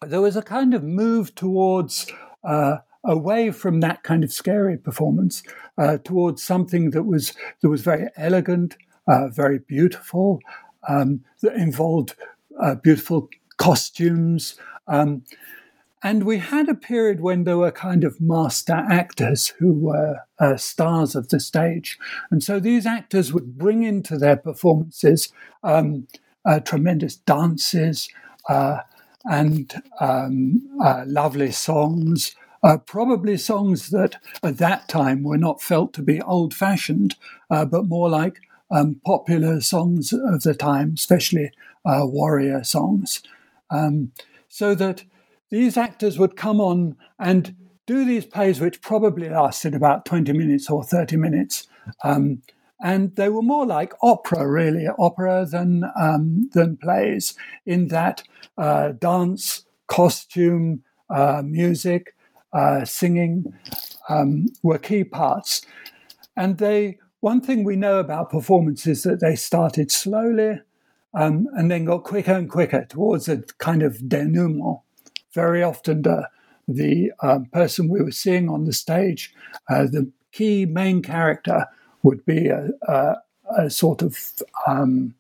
there 0.01 0.23
was 0.23 0.37
a 0.37 0.43
kind 0.43 0.73
of 0.73 0.83
move 0.83 1.35
towards 1.35 2.11
uh, 2.45 2.79
away 3.05 3.51
from 3.51 3.81
that 3.81 4.03
kind 4.03 4.25
of 4.25 4.33
scary 4.33 4.77
performance 4.77 5.43
uh, 5.79 5.99
towards 6.05 6.43
something 6.43 6.91
that 6.91 7.05
was 7.05 7.35
that 7.61 7.69
was 7.69 7.83
very 7.83 8.09
elegant, 8.17 8.77
uh, 9.09 9.29
very 9.29 9.59
beautiful, 9.59 10.41
um, 10.89 11.21
that 11.43 11.55
involved 11.55 12.15
uh, 12.63 12.75
beautiful 12.77 13.29
costumes. 13.57 14.59
Um, 14.87 15.25
and 16.03 16.25
we 16.25 16.37
had 16.37 16.69
a 16.69 16.75
period 16.75 17.21
when 17.23 17.45
there 17.45 17.57
were 17.57 17.71
kind 17.71 18.05
of 18.05 18.21
master 18.21 18.75
actors 18.75 19.49
who 19.59 19.73
were 19.73 20.19
uh, 20.39 20.59
stars 20.59 21.15
of 21.15 21.31
the 21.31 21.41
stage. 21.41 21.99
And 22.31 22.43
so 22.43 22.61
these 22.61 22.85
actors 22.85 23.33
would 23.33 23.57
bring 23.57 23.83
into 23.85 24.19
their 24.19 24.37
performances 24.37 25.33
um, 25.63 26.07
uh, 26.45 26.61
tremendous 26.61 27.17
dances 27.17 28.11
uh, 28.51 28.81
and 29.25 29.83
um, 29.99 30.69
uh, 30.85 31.05
lovely 31.07 31.51
songs. 31.51 32.37
Uh, 32.65 32.79
probably 32.79 33.37
songs 33.37 33.91
that 33.91 34.17
at 34.43 34.57
that 34.57 34.89
time 34.89 35.23
were 35.23 35.37
not 35.37 35.61
felt 35.61 35.93
to 35.93 36.03
be 36.03 36.21
old 36.23 36.55
fashioned, 36.55 37.15
uh, 37.51 37.65
but 37.65 37.87
more 37.87 38.09
like 38.09 38.41
um, 38.71 39.01
popular 39.05 39.61
songs 39.61 40.13
of 40.13 40.43
the 40.43 40.55
time, 40.55 40.95
especially 40.97 41.53
warrior 41.85 42.65
songs. 42.65 43.23
Um, 43.71 44.13
so 44.49 44.75
that 44.75 45.05
these 45.51 45.77
actors 45.77 46.19
would 46.19 46.37
come 46.37 46.61
on 46.61 46.97
and 47.19 47.55
do 47.87 48.05
these 48.05 48.25
plays, 48.25 48.61
which 48.61 48.81
probably 48.81 49.29
lasted 49.29 49.75
about 49.75 50.07
20 50.07 50.33
minutes 50.33 50.71
or 50.71 50.83
30 50.83 51.17
minutes. 51.17 51.67
Um, 52.03 52.43
and 52.83 53.15
they 53.17 53.29
were 53.29 53.43
more 53.43 53.67
like 53.67 53.93
opera, 54.03 54.49
really, 54.49 54.87
opera 54.99 55.47
than, 55.51 55.85
um, 55.99 56.51
than 56.53 56.77
plays, 56.77 57.35
in 57.67 57.89
that 57.89 58.23
uh, 58.59 58.93
dance, 58.93 59.65
costume, 59.87 60.83
uh, 61.11 61.43
music, 61.45 62.15
uh, 62.55 62.85
singing 62.85 63.53
um, 64.09 64.47
were 64.63 64.79
key 64.79 65.05
parts. 65.05 65.63
And 66.37 66.59
they, 66.59 66.99
one 67.21 67.41
thing 67.41 67.65
we 67.65 67.77
know 67.77 67.99
about 67.99 68.31
performance 68.31 68.87
is 68.87 69.03
that 69.03 69.21
they 69.21 69.37
started 69.37 69.91
slowly 69.91 70.61
um, 71.15 71.49
and 71.55 71.71
then 71.71 71.85
got 71.85 72.05
quicker 72.05 72.33
and 72.33 72.49
quicker 72.49 72.85
towards 72.85 73.29
a 73.29 73.39
kind 73.59 73.83
of 73.83 74.09
denouement 74.09 74.81
very 75.35 75.63
often 75.63 76.03
the, 76.03 76.29
the 76.67 77.13
um, 77.23 77.47
person 77.47 77.89
we 77.89 78.01
were 78.01 78.13
seeing 78.13 78.49
on 78.49 78.65
the 78.65 78.73
stage, 78.73 79.35
uh, 79.69 79.83
the 79.83 80.11
key 80.33 80.65
main 80.65 81.03
character 81.03 81.67
would 82.03 82.25
be 82.25 82.49
a, 82.49 82.69
a, 82.89 83.17
a 83.59 83.71
sort 83.71 84.01
of 84.01 84.17
um, 84.67 85.15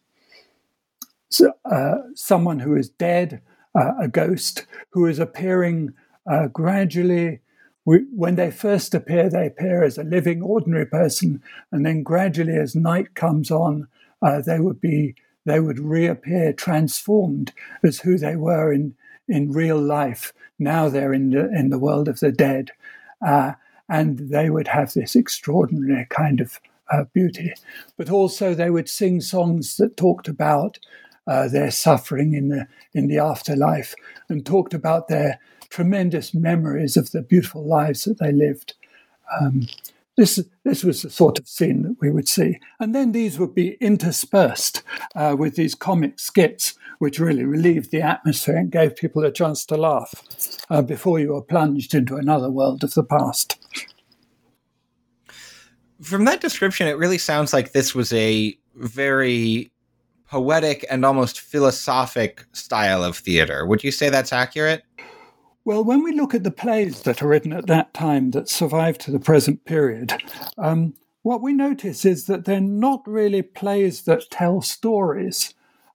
uh, 1.64 1.96
someone 2.14 2.60
who 2.60 2.76
is 2.76 2.88
dead, 2.88 3.42
uh, 3.74 3.92
a 4.00 4.08
ghost 4.08 4.66
who 4.90 5.04
is 5.06 5.18
appearing 5.18 5.92
uh, 6.30 6.48
gradually. 6.48 7.40
We, 7.86 8.06
when 8.14 8.36
they 8.36 8.50
first 8.50 8.94
appear, 8.94 9.28
they 9.28 9.46
appear 9.46 9.84
as 9.84 9.98
a 9.98 10.04
living, 10.04 10.42
ordinary 10.42 10.86
person, 10.86 11.42
and 11.70 11.84
then 11.84 12.02
gradually, 12.02 12.56
as 12.56 12.74
night 12.74 13.14
comes 13.14 13.50
on, 13.50 13.88
uh, 14.22 14.40
they 14.40 14.58
would 14.58 14.80
be 14.80 15.14
they 15.44 15.60
would 15.60 15.78
reappear 15.78 16.54
transformed 16.54 17.52
as 17.82 18.00
who 18.00 18.16
they 18.16 18.36
were 18.36 18.72
in 18.72 18.94
in 19.28 19.52
real 19.52 19.80
life. 19.80 20.32
Now 20.58 20.88
they're 20.88 21.12
in 21.12 21.30
the, 21.30 21.50
in 21.52 21.70
the 21.70 21.78
world 21.78 22.08
of 22.08 22.20
the 22.20 22.32
dead. 22.32 22.70
Uh, 23.26 23.52
and 23.88 24.18
they 24.30 24.50
would 24.50 24.68
have 24.68 24.92
this 24.92 25.14
extraordinary 25.14 26.06
kind 26.08 26.40
of 26.40 26.60
uh, 26.90 27.04
beauty. 27.12 27.52
But 27.96 28.10
also, 28.10 28.54
they 28.54 28.70
would 28.70 28.88
sing 28.88 29.20
songs 29.20 29.76
that 29.76 29.96
talked 29.96 30.28
about 30.28 30.78
uh, 31.26 31.48
their 31.48 31.70
suffering 31.70 32.34
in 32.34 32.48
the, 32.48 32.66
in 32.92 33.08
the 33.08 33.18
afterlife 33.18 33.94
and 34.28 34.44
talked 34.44 34.74
about 34.74 35.08
their 35.08 35.38
tremendous 35.74 36.32
memories 36.32 36.96
of 36.96 37.10
the 37.10 37.20
beautiful 37.20 37.66
lives 37.66 38.04
that 38.04 38.20
they 38.20 38.30
lived. 38.30 38.74
Um, 39.40 39.66
this, 40.16 40.40
this 40.62 40.84
was 40.84 41.02
the 41.02 41.10
sort 41.10 41.36
of 41.40 41.48
scene 41.48 41.82
that 41.82 41.96
we 42.00 42.12
would 42.12 42.28
see. 42.28 42.60
And 42.78 42.94
then 42.94 43.10
these 43.10 43.40
would 43.40 43.56
be 43.56 43.72
interspersed 43.80 44.84
uh, 45.16 45.34
with 45.36 45.56
these 45.56 45.74
comic 45.74 46.20
skits, 46.20 46.74
which 47.00 47.18
really 47.18 47.44
relieved 47.44 47.90
the 47.90 48.02
atmosphere 48.02 48.56
and 48.56 48.70
gave 48.70 48.94
people 48.94 49.24
a 49.24 49.32
chance 49.32 49.66
to 49.66 49.76
laugh 49.76 50.14
uh, 50.70 50.80
before 50.80 51.18
you 51.18 51.32
were 51.32 51.42
plunged 51.42 51.92
into 51.92 52.14
another 52.14 52.50
world 52.50 52.84
of 52.84 52.94
the 52.94 53.02
past. 53.02 53.58
From 56.00 56.24
that 56.26 56.40
description, 56.40 56.86
it 56.86 56.98
really 56.98 57.18
sounds 57.18 57.52
like 57.52 57.72
this 57.72 57.96
was 57.96 58.12
a 58.12 58.56
very 58.76 59.72
poetic 60.28 60.86
and 60.88 61.04
almost 61.04 61.40
philosophic 61.40 62.44
style 62.52 63.02
of 63.02 63.16
theater. 63.16 63.66
Would 63.66 63.82
you 63.82 63.90
say 63.90 64.08
that's 64.08 64.32
accurate? 64.32 64.84
Well, 65.66 65.82
when 65.82 66.02
we 66.02 66.12
look 66.12 66.34
at 66.34 66.44
the 66.44 66.50
plays 66.50 67.02
that 67.02 67.22
are 67.22 67.28
written 67.28 67.54
at 67.54 67.68
that 67.68 67.94
time 67.94 68.32
that 68.32 68.50
survive 68.50 68.98
to 68.98 69.10
the 69.10 69.18
present 69.18 69.64
period, 69.64 70.12
um, 70.58 70.92
what 71.22 71.40
we 71.40 71.54
notice 71.54 72.04
is 72.04 72.26
that 72.26 72.44
they're 72.44 72.60
not 72.60 73.02
really 73.06 73.40
plays 73.40 74.02
that 74.02 74.30
tell 74.30 74.60
stories 74.60 75.54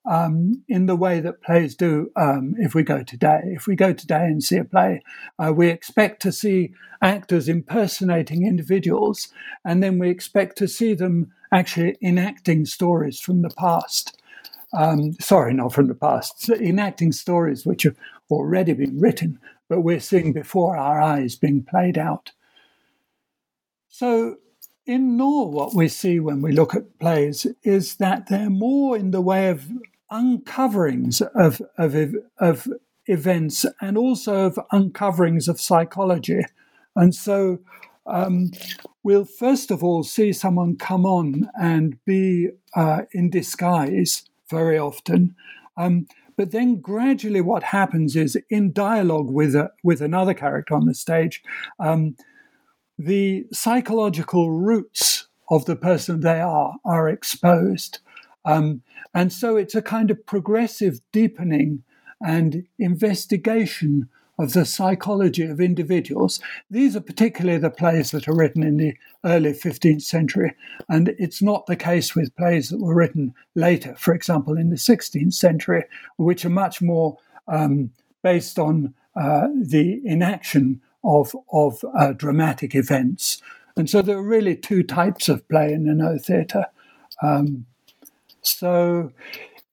um, 0.10 0.64
in 0.68 0.88
the 0.88 0.96
way 0.96 1.20
that 1.20 1.44
plays 1.44 1.76
do 1.76 2.10
um, 2.16 2.56
if 2.58 2.74
we 2.74 2.82
go 2.82 3.04
today. 3.04 3.42
If 3.44 3.68
we 3.68 3.76
go 3.76 3.94
today 3.94 4.26
and 4.26 4.44
see 4.44 4.58
a 4.58 4.64
play, 4.64 5.04
uh, 5.38 5.54
we 5.56 5.70
expect 5.70 6.24
to 6.24 6.32
see 6.32 6.74
actors 7.00 7.48
impersonating 7.48 8.48
individuals, 8.48 9.28
and 9.64 9.84
then 9.84 10.00
we 10.00 10.10
expect 10.10 10.58
to 10.58 10.68
see 10.68 10.96
them 10.96 11.32
actually 11.52 11.96
enacting 12.02 12.66
stories 12.66 13.20
from 13.20 13.44
the 13.44 13.52
past. 13.52 14.20
Um, 14.74 15.14
sorry, 15.20 15.54
not 15.54 15.74
from 15.74 15.88
the 15.88 15.96
past, 15.96 16.50
enacting 16.50 17.12
stories 17.12 17.68
which 17.68 17.84
have 17.84 17.96
already 18.32 18.74
been 18.74 19.00
written, 19.00 19.40
but 19.70 19.82
we're 19.82 20.00
seeing 20.00 20.34
before 20.34 20.76
our 20.76 21.00
eyes 21.00 21.36
being 21.36 21.64
played 21.64 21.98
out. 21.98 22.32
So, 23.88 24.38
in 24.86 25.16
Noh, 25.16 25.44
what 25.46 25.76
we 25.76 25.88
see 25.88 26.20
when 26.20 26.42
we 26.42 26.52
look 26.52 26.76
at 26.76 27.00
plays 27.00 27.46
is 27.64 27.96
that 27.96 28.28
they're 28.28 28.50
more 28.50 28.98
in 28.98 29.12
the 29.12 29.22
way 29.22 29.50
of 29.50 29.70
uncoverings 30.12 31.22
of, 31.36 31.62
of, 31.78 32.16
of 32.40 32.68
events 33.06 33.66
and 33.80 33.98
also 33.98 34.46
of 34.46 34.60
uncoverings 34.72 35.48
of 35.48 35.62
psychology. 35.62 36.42
And 36.96 37.14
so 37.14 37.60
um, 38.06 38.52
we'll 39.04 39.26
first 39.26 39.70
of 39.70 39.84
all 39.84 40.04
see 40.04 40.34
someone 40.34 40.76
come 40.76 41.06
on 41.06 41.50
and 41.60 42.04
be 42.06 42.50
uh, 42.76 43.04
in 43.12 43.30
disguise 43.30 44.24
very 44.50 44.78
often. 44.78 45.36
Um, 45.78 46.08
but 46.40 46.52
then 46.52 46.80
gradually, 46.80 47.42
what 47.42 47.64
happens 47.64 48.16
is 48.16 48.38
in 48.50 48.72
dialogue 48.72 49.30
with 49.30 49.56
a, 49.56 49.72
with 49.84 50.00
another 50.00 50.34
character 50.34 50.74
on 50.74 50.86
the 50.86 50.94
stage, 50.94 51.44
um, 51.80 52.16
the 52.98 53.46
psychological 53.52 54.50
roots 54.50 55.28
of 55.50 55.66
the 55.66 55.76
person 55.76 56.22
they 56.22 56.40
are 56.40 56.78
are 56.86 57.10
exposed, 57.10 58.00
um, 58.46 58.82
and 59.14 59.34
so 59.34 59.58
it's 59.58 59.76
a 59.76 59.82
kind 59.82 60.10
of 60.10 60.26
progressive 60.26 61.02
deepening 61.12 61.84
and 62.22 62.64
investigation 62.80 64.08
of 64.40 64.54
the 64.54 64.66
psychology 64.66 65.44
of 65.44 65.60
individuals. 65.60 66.40
These 66.72 66.96
are 66.96 67.02
particularly 67.02 67.60
the 67.60 67.70
plays 67.70 68.12
that 68.12 68.28
are 68.28 68.36
written 68.36 68.64
in 68.64 68.78
the 68.78 68.96
early 69.26 69.52
15th 69.52 70.02
century, 70.02 70.56
and 70.88 71.10
it's 71.20 71.42
not 71.42 71.66
the 71.66 71.76
case 71.76 72.16
with 72.16 72.36
plays 72.36 72.70
that 72.70 72.80
were 72.80 72.96
written 72.96 73.36
later, 73.54 73.96
for 73.98 74.14
example, 74.16 74.58
in 74.58 74.70
the 74.70 74.78
16th 74.78 75.34
century, 75.34 75.84
which 76.18 76.46
are 76.46 76.50
much 76.50 76.82
more 76.82 77.18
um, 77.48 77.92
based 78.24 78.58
on 78.58 78.94
uh, 79.16 79.50
the 79.62 80.02
inaction 80.06 80.82
of, 81.04 81.36
of 81.52 81.84
uh, 81.98 82.14
dramatic 82.14 82.74
events. 82.76 83.42
And 83.76 83.90
so 83.90 84.02
there 84.02 84.18
are 84.18 84.24
really 84.24 84.56
two 84.56 84.84
types 84.84 85.30
of 85.30 85.48
play 85.50 85.74
in 85.74 85.86
the 85.86 85.94
No 85.94 86.18
theatre. 86.18 86.66
Um, 87.22 87.66
so 88.42 89.12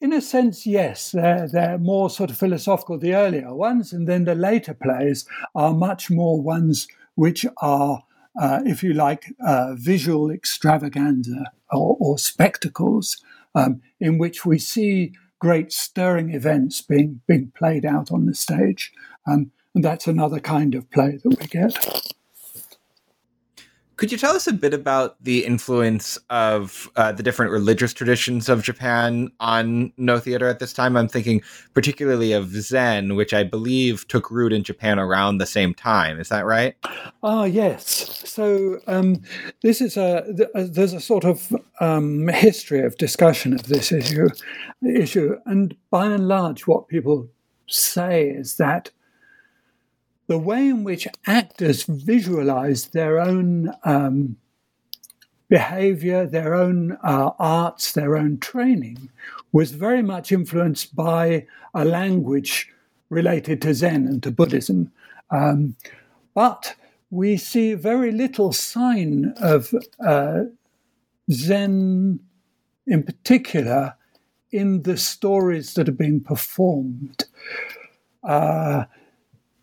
in 0.00 0.12
a 0.12 0.20
sense, 0.20 0.66
yes, 0.66 1.12
they're, 1.12 1.48
they're 1.48 1.78
more 1.78 2.10
sort 2.10 2.30
of 2.30 2.36
philosophical, 2.36 2.98
the 2.98 3.14
earlier 3.14 3.54
ones, 3.54 3.92
and 3.92 4.06
then 4.06 4.24
the 4.24 4.34
later 4.34 4.74
plays 4.74 5.26
are 5.54 5.72
much 5.72 6.10
more 6.10 6.40
ones 6.40 6.86
which 7.14 7.46
are, 7.62 8.02
uh, 8.40 8.60
if 8.64 8.82
you 8.82 8.92
like, 8.92 9.34
uh, 9.44 9.74
visual 9.74 10.30
extravaganza 10.30 11.50
or, 11.70 11.96
or 11.98 12.18
spectacles 12.18 13.22
um, 13.54 13.80
in 13.98 14.18
which 14.18 14.44
we 14.44 14.58
see 14.58 15.12
great 15.38 15.72
stirring 15.72 16.34
events 16.34 16.82
being, 16.82 17.20
being 17.26 17.52
played 17.56 17.86
out 17.86 18.12
on 18.12 18.26
the 18.26 18.34
stage. 18.34 18.92
Um, 19.26 19.50
and 19.74 19.84
that's 19.84 20.06
another 20.06 20.40
kind 20.40 20.74
of 20.74 20.90
play 20.90 21.18
that 21.22 21.40
we 21.40 21.46
get. 21.46 22.12
Could 23.96 24.12
you 24.12 24.18
tell 24.18 24.36
us 24.36 24.46
a 24.46 24.52
bit 24.52 24.74
about 24.74 25.16
the 25.24 25.42
influence 25.46 26.18
of 26.28 26.90
uh, 26.96 27.12
the 27.12 27.22
different 27.22 27.50
religious 27.50 27.94
traditions 27.94 28.46
of 28.50 28.62
Japan 28.62 29.30
on 29.40 29.90
no 29.96 30.18
theater 30.18 30.48
at 30.48 30.58
this 30.58 30.74
time? 30.74 30.98
I'm 30.98 31.08
thinking 31.08 31.40
particularly 31.72 32.32
of 32.32 32.50
Zen, 32.50 33.16
which 33.16 33.32
I 33.32 33.42
believe 33.42 34.06
took 34.08 34.30
root 34.30 34.52
in 34.52 34.64
Japan 34.64 34.98
around 34.98 35.38
the 35.38 35.46
same 35.46 35.72
time. 35.72 36.20
Is 36.20 36.28
that 36.28 36.44
right? 36.44 36.76
Ah, 37.22 37.44
yes. 37.44 38.22
So 38.28 38.80
um, 38.86 39.22
this 39.62 39.80
is 39.80 39.96
a 39.96 40.26
uh, 40.54 40.66
there's 40.70 40.92
a 40.92 41.00
sort 41.00 41.24
of 41.24 41.56
um, 41.80 42.28
history 42.28 42.80
of 42.80 42.98
discussion 42.98 43.54
of 43.54 43.62
this 43.62 43.92
issue, 43.92 44.28
issue, 44.86 45.38
and 45.46 45.74
by 45.88 46.04
and 46.06 46.28
large, 46.28 46.66
what 46.66 46.88
people 46.88 47.28
say 47.66 48.28
is 48.28 48.58
that 48.58 48.90
the 50.26 50.38
way 50.38 50.68
in 50.68 50.84
which 50.84 51.06
actors 51.26 51.84
visualize 51.84 52.88
their 52.88 53.18
own 53.18 53.72
um, 53.84 54.36
behavior, 55.48 56.26
their 56.26 56.54
own 56.54 56.98
uh, 57.02 57.30
arts, 57.38 57.92
their 57.92 58.16
own 58.16 58.38
training 58.38 59.10
was 59.52 59.70
very 59.70 60.02
much 60.02 60.32
influenced 60.32 60.94
by 60.94 61.46
a 61.74 61.84
language 61.84 62.68
related 63.08 63.62
to 63.62 63.72
Zen 63.72 64.06
and 64.06 64.22
to 64.22 64.30
Buddhism. 64.30 64.90
Um, 65.30 65.76
but 66.34 66.74
we 67.10 67.36
see 67.36 67.74
very 67.74 68.10
little 68.10 68.52
sign 68.52 69.32
of 69.40 69.72
uh, 70.04 70.44
Zen 71.30 72.20
in 72.86 73.02
particular 73.02 73.94
in 74.50 74.82
the 74.82 74.96
stories 74.96 75.74
that 75.74 75.88
are 75.88 75.92
being 75.92 76.20
performed. 76.20 77.24
Uh, 78.22 78.84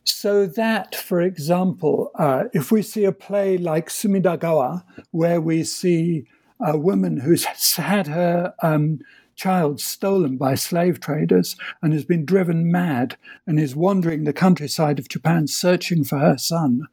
so 0.04 0.46
that, 0.46 0.96
for 0.96 1.22
example, 1.22 2.12
uh, 2.16 2.46
if 2.54 2.72
we 2.72 2.82
see 2.82 3.06
a 3.06 3.12
play 3.12 3.58
like 3.58 3.90
Sumidagawa, 3.90 4.84
where 5.12 5.40
we 5.40 5.64
see 5.64 6.28
a 6.60 6.78
woman 6.78 7.22
who's 7.22 7.46
had 7.76 8.08
her 8.08 8.54
um, 8.62 9.00
child 9.36 9.80
stolen 9.80 10.38
by 10.38 10.56
slave 10.56 11.00
traders 11.00 11.56
and 11.82 11.94
has 11.94 12.06
been 12.06 12.26
driven 12.26 12.72
mad 12.72 13.18
and 13.48 13.60
is 13.60 13.76
wandering 13.76 14.24
the 14.24 14.34
countryside 14.34 15.00
of 15.00 15.10
Japan 15.10 15.48
searching 15.48 16.04
for 16.04 16.20
her 16.20 16.38
son, 16.38 16.88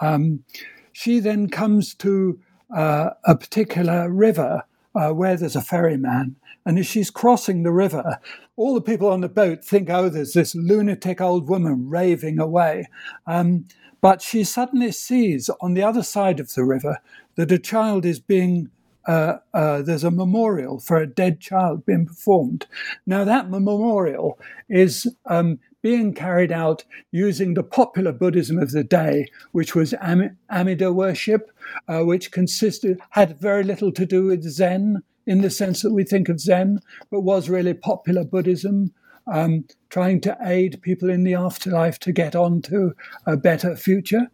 um, 0.00 0.44
she 0.92 1.18
then 1.18 1.48
comes 1.48 1.94
to 1.94 2.38
uh, 2.74 3.10
a 3.24 3.36
particular 3.36 4.10
river 4.10 4.64
uh, 4.94 5.10
where 5.10 5.36
there's 5.36 5.56
a 5.56 5.62
ferryman. 5.62 6.36
And 6.66 6.78
as 6.78 6.86
she's 6.86 7.10
crossing 7.10 7.62
the 7.62 7.72
river, 7.72 8.18
all 8.56 8.74
the 8.74 8.80
people 8.80 9.08
on 9.08 9.20
the 9.20 9.28
boat 9.28 9.64
think, 9.64 9.90
oh, 9.90 10.08
there's 10.08 10.32
this 10.32 10.54
lunatic 10.54 11.20
old 11.20 11.48
woman 11.48 11.88
raving 11.88 12.38
away. 12.38 12.86
Um, 13.26 13.66
but 14.00 14.22
she 14.22 14.44
suddenly 14.44 14.92
sees 14.92 15.50
on 15.60 15.74
the 15.74 15.82
other 15.82 16.02
side 16.02 16.40
of 16.40 16.52
the 16.54 16.64
river 16.64 16.98
that 17.36 17.52
a 17.52 17.58
child 17.58 18.04
is 18.04 18.20
being 18.20 18.70
uh, 19.06 19.38
uh, 19.52 19.82
there's 19.82 20.04
a 20.04 20.10
memorial 20.10 20.80
for 20.80 20.96
a 20.96 21.06
dead 21.06 21.40
child 21.40 21.84
being 21.84 22.06
performed. 22.06 22.66
Now, 23.06 23.24
that 23.24 23.50
memorial 23.50 24.38
is 24.68 25.06
um, 25.26 25.58
being 25.84 26.14
carried 26.14 26.50
out 26.50 26.82
using 27.12 27.52
the 27.52 27.62
popular 27.62 28.10
Buddhism 28.10 28.58
of 28.58 28.70
the 28.70 28.82
day, 28.82 29.26
which 29.52 29.74
was 29.74 29.92
Am- 30.00 30.38
Amida 30.50 30.90
worship, 30.90 31.50
uh, 31.88 32.00
which 32.00 32.32
consisted 32.32 32.98
had 33.10 33.38
very 33.38 33.62
little 33.62 33.92
to 33.92 34.06
do 34.06 34.24
with 34.24 34.42
Zen 34.44 35.02
in 35.26 35.42
the 35.42 35.50
sense 35.50 35.82
that 35.82 35.92
we 35.92 36.02
think 36.02 36.30
of 36.30 36.40
Zen, 36.40 36.80
but 37.10 37.20
was 37.20 37.50
really 37.50 37.74
popular 37.74 38.24
Buddhism, 38.24 38.94
um, 39.30 39.66
trying 39.90 40.22
to 40.22 40.34
aid 40.40 40.80
people 40.80 41.10
in 41.10 41.22
the 41.22 41.34
afterlife 41.34 41.98
to 41.98 42.12
get 42.12 42.34
on 42.34 42.62
to 42.62 42.94
a 43.26 43.36
better 43.36 43.76
future. 43.76 44.30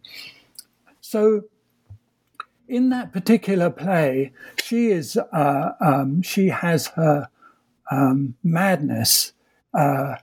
So, 1.01 1.41
in 2.69 2.87
that 2.91 3.11
particular 3.11 3.69
play, 3.69 4.31
she 4.63 4.87
is 4.87 5.17
uh, 5.17 5.71
um, 5.81 6.21
she 6.21 6.47
has 6.47 6.87
her 6.95 7.27
um, 7.91 8.35
madness 8.41 9.33
uh, 9.73 10.15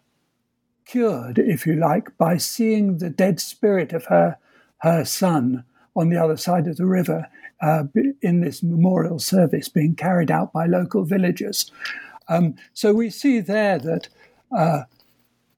cured, 0.89 1.39
if 1.39 1.67
you 1.67 1.75
like, 1.75 2.17
by 2.19 2.37
seeing 2.37 2.99
the 2.99 3.11
dead 3.11 3.39
spirit 3.41 3.93
of 3.93 4.07
her 4.07 4.39
her 4.79 5.05
son 5.05 5.65
on 5.97 6.09
the 6.09 6.23
other 6.23 6.37
side 6.37 6.67
of 6.67 6.77
the 6.77 6.87
river 6.87 7.27
uh, 7.61 7.85
in 8.23 8.41
this 8.41 8.63
memorial 8.63 9.19
service 9.19 9.69
being 9.69 9.95
carried 9.95 10.31
out 10.31 10.53
by 10.53 10.67
local 10.67 11.05
villagers. 11.05 11.71
Um, 12.29 12.55
so 12.73 12.95
we 12.95 13.11
see 13.11 13.41
there 13.41 13.79
that 13.79 14.09
uh, 14.57 14.83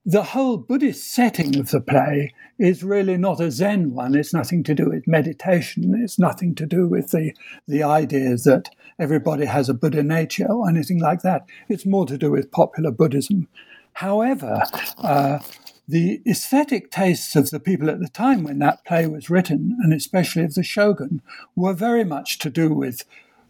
the 0.06 0.22
whole 0.22 0.56
Buddhist 0.56 1.12
setting 1.12 1.58
of 1.58 1.70
the 1.70 1.80
play 1.80 2.32
is 2.58 2.82
really 2.82 3.18
not 3.18 3.40
a 3.40 3.50
Zen 3.50 3.92
one. 3.92 4.14
It's 4.14 4.32
nothing 4.32 4.62
to 4.64 4.74
do 4.74 4.88
with 4.88 5.06
meditation. 5.06 6.00
It's 6.02 6.18
nothing 6.18 6.54
to 6.54 6.66
do 6.66 6.88
with 6.88 7.10
the, 7.10 7.34
the 7.68 7.82
idea 7.82 8.36
that 8.36 8.70
everybody 8.98 9.44
has 9.44 9.68
a 9.68 9.74
Buddha 9.74 10.02
nature 10.02 10.46
or 10.50 10.68
anything 10.68 11.00
like 11.00 11.22
that. 11.22 11.44
It's 11.68 11.84
more 11.84 12.06
to 12.06 12.16
do 12.16 12.30
with 12.30 12.50
popular 12.50 12.90
Buddhism. 12.90 13.48
However, 13.94 14.62
uh, 14.98 15.40
the 15.86 16.22
aesthetic 16.26 16.90
tastes 16.90 17.34
of 17.34 17.50
the 17.50 17.60
people 17.60 17.90
at 17.90 17.98
the 17.98 18.08
time 18.08 18.44
when 18.44 18.60
that 18.60 18.84
play 18.84 19.06
was 19.06 19.28
written, 19.28 19.76
and 19.82 19.92
especially 19.92 20.44
of 20.44 20.54
the 20.54 20.62
shogun, 20.62 21.20
were 21.56 21.74
very 21.74 22.04
much 22.04 22.38
to 22.38 22.50
do 22.50 22.72
with, 22.72 23.04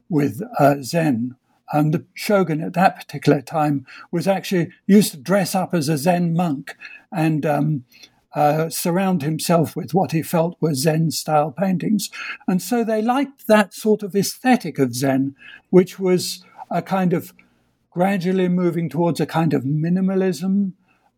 with 0.08 0.40
uh, 0.58 0.76
Zen. 0.82 1.36
And 1.72 1.94
the 1.94 2.04
shogun 2.14 2.60
at 2.62 2.72
that 2.72 2.96
particular 2.96 3.42
time 3.42 3.86
was 4.10 4.26
actually 4.26 4.70
used 4.86 5.12
to 5.12 5.18
dress 5.18 5.54
up 5.54 5.72
as 5.74 5.88
a 5.88 5.98
Zen 5.98 6.34
monk 6.34 6.76
and 7.12 7.46
um, 7.46 7.84
uh, 8.34 8.68
surround 8.70 9.22
himself 9.22 9.76
with 9.76 9.92
what 9.92 10.12
he 10.12 10.22
felt 10.22 10.56
were 10.60 10.74
Zen 10.74 11.10
style 11.10 11.52
paintings. 11.52 12.10
And 12.48 12.62
so 12.62 12.84
they 12.84 13.02
liked 13.02 13.46
that 13.46 13.74
sort 13.74 14.02
of 14.02 14.16
aesthetic 14.16 14.78
of 14.78 14.94
Zen, 14.94 15.36
which 15.70 15.98
was 15.98 16.44
a 16.70 16.82
kind 16.82 17.12
of 17.12 17.32
gradually 17.90 18.48
moving 18.48 18.88
towards 18.88 19.20
a 19.20 19.26
kind 19.26 19.52
of 19.54 19.64
minimalism 19.64 20.72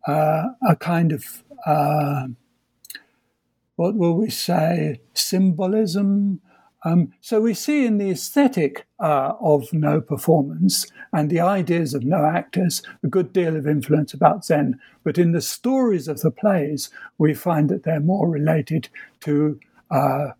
uh, 0.07 0.43
a 0.67 0.75
kind 0.75 1.11
of 1.11 1.43
uh, 1.65 2.27
what 3.75 3.95
will 3.95 4.15
we 4.15 4.29
say 4.29 4.99
symbolism, 5.13 6.41
Um, 6.85 7.13
so 7.21 7.39
we 7.39 7.53
see 7.53 7.85
in 7.85 7.97
the 7.97 8.11
aesthetic 8.11 8.85
uh, 8.99 9.33
of 9.39 9.71
no 9.71 10.01
performance 10.01 10.85
and 11.11 11.29
the 11.29 11.39
ideas 11.39 11.93
of 11.93 12.03
no 12.03 12.25
actors 12.25 12.81
a 13.03 13.07
good 13.07 13.31
deal 13.31 13.55
of 13.55 13.65
influence 13.65 14.13
about 14.13 14.45
Zen. 14.45 14.79
But 15.03 15.17
in 15.17 15.31
the 15.31 15.41
stories 15.41 16.07
of 16.07 16.21
the 16.21 16.31
plays, 16.31 16.89
we 17.17 17.33
find 17.33 17.69
that 17.69 17.83
they're 17.83 17.99
more 17.99 18.29
related 18.29 18.89
to 19.21 19.59
uh, 19.89 20.31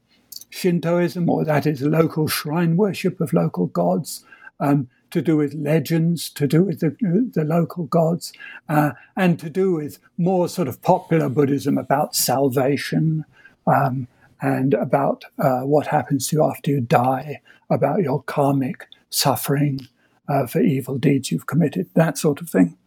Shintoism, 0.49 1.29
or 1.29 1.45
that 1.45 1.65
is 1.65 1.81
local 1.81 2.27
shrine 2.27 2.75
worship 2.75 3.21
of 3.21 3.33
local 3.33 3.67
gods, 3.67 4.25
um, 4.59 4.87
to 5.13 5.21
do 5.21 5.37
with 5.37 5.53
legends, 5.53 6.29
to 6.31 6.45
do 6.45 6.63
with 6.63 6.81
the, 6.81 6.95
the 7.33 7.43
local 7.43 7.85
gods, 7.85 8.33
uh, 8.69 8.91
and 9.15 9.39
to 9.39 9.49
do 9.49 9.73
with 9.73 9.99
more 10.17 10.49
sort 10.49 10.67
of 10.67 10.81
popular 10.81 11.29
Buddhism 11.29 11.77
about 11.77 12.15
salvation. 12.15 13.25
Um, 13.65 14.07
and 14.43 14.73
about 14.73 15.23
uh, 15.39 15.61
what 15.61 15.87
happens 15.87 16.27
to 16.27 16.35
you 16.35 16.43
after 16.43 16.69
you 16.69 16.81
die, 16.81 17.41
about 17.69 18.01
your 18.03 18.21
karmic 18.23 18.87
suffering 19.09 19.87
uh, 20.27 20.45
for 20.45 20.59
evil 20.59 20.97
deeds 20.97 21.31
you've 21.31 21.45
committed, 21.45 21.89
that 21.95 22.17
sort 22.17 22.41
of 22.41 22.49
thing. 22.49 22.77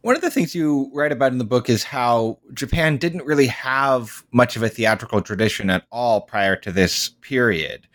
One 0.00 0.16
of 0.16 0.22
the 0.22 0.30
things 0.30 0.56
you 0.56 0.90
write 0.92 1.12
about 1.12 1.32
in 1.32 1.38
the 1.38 1.44
book 1.44 1.70
is 1.70 1.84
how 1.84 2.38
Japan 2.52 2.96
didn't 2.96 3.24
really 3.24 3.46
have 3.46 4.24
much 4.32 4.56
of 4.56 4.62
a 4.64 4.68
theatrical 4.68 5.22
tradition 5.22 5.70
at 5.70 5.84
all 5.92 6.20
prior 6.20 6.56
to 6.56 6.72
this 6.72 7.10
period. 7.20 7.86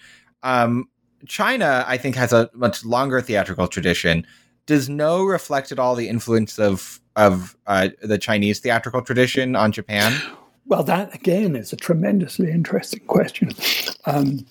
Um, 0.43 0.87
China, 1.27 1.85
I 1.87 1.97
think, 1.97 2.15
has 2.15 2.33
a 2.33 2.49
much 2.53 2.85
longer 2.85 3.21
theatrical 3.21 3.67
tradition. 3.67 4.25
Does 4.65 4.89
Noh 4.89 5.23
reflect 5.23 5.71
at 5.71 5.79
all 5.79 5.95
the 5.95 6.09
influence 6.09 6.59
of 6.59 6.99
of 7.15 7.55
uh, 7.67 7.89
the 8.01 8.17
Chinese 8.17 8.59
theatrical 8.59 9.01
tradition 9.01 9.55
on 9.55 9.71
Japan? 9.71 10.13
Well, 10.65 10.83
that 10.83 11.13
again 11.13 11.57
is 11.57 11.73
a 11.73 11.75
tremendously 11.75 12.49
interesting 12.49 13.01
question. 13.01 13.51
Um, 14.05 14.45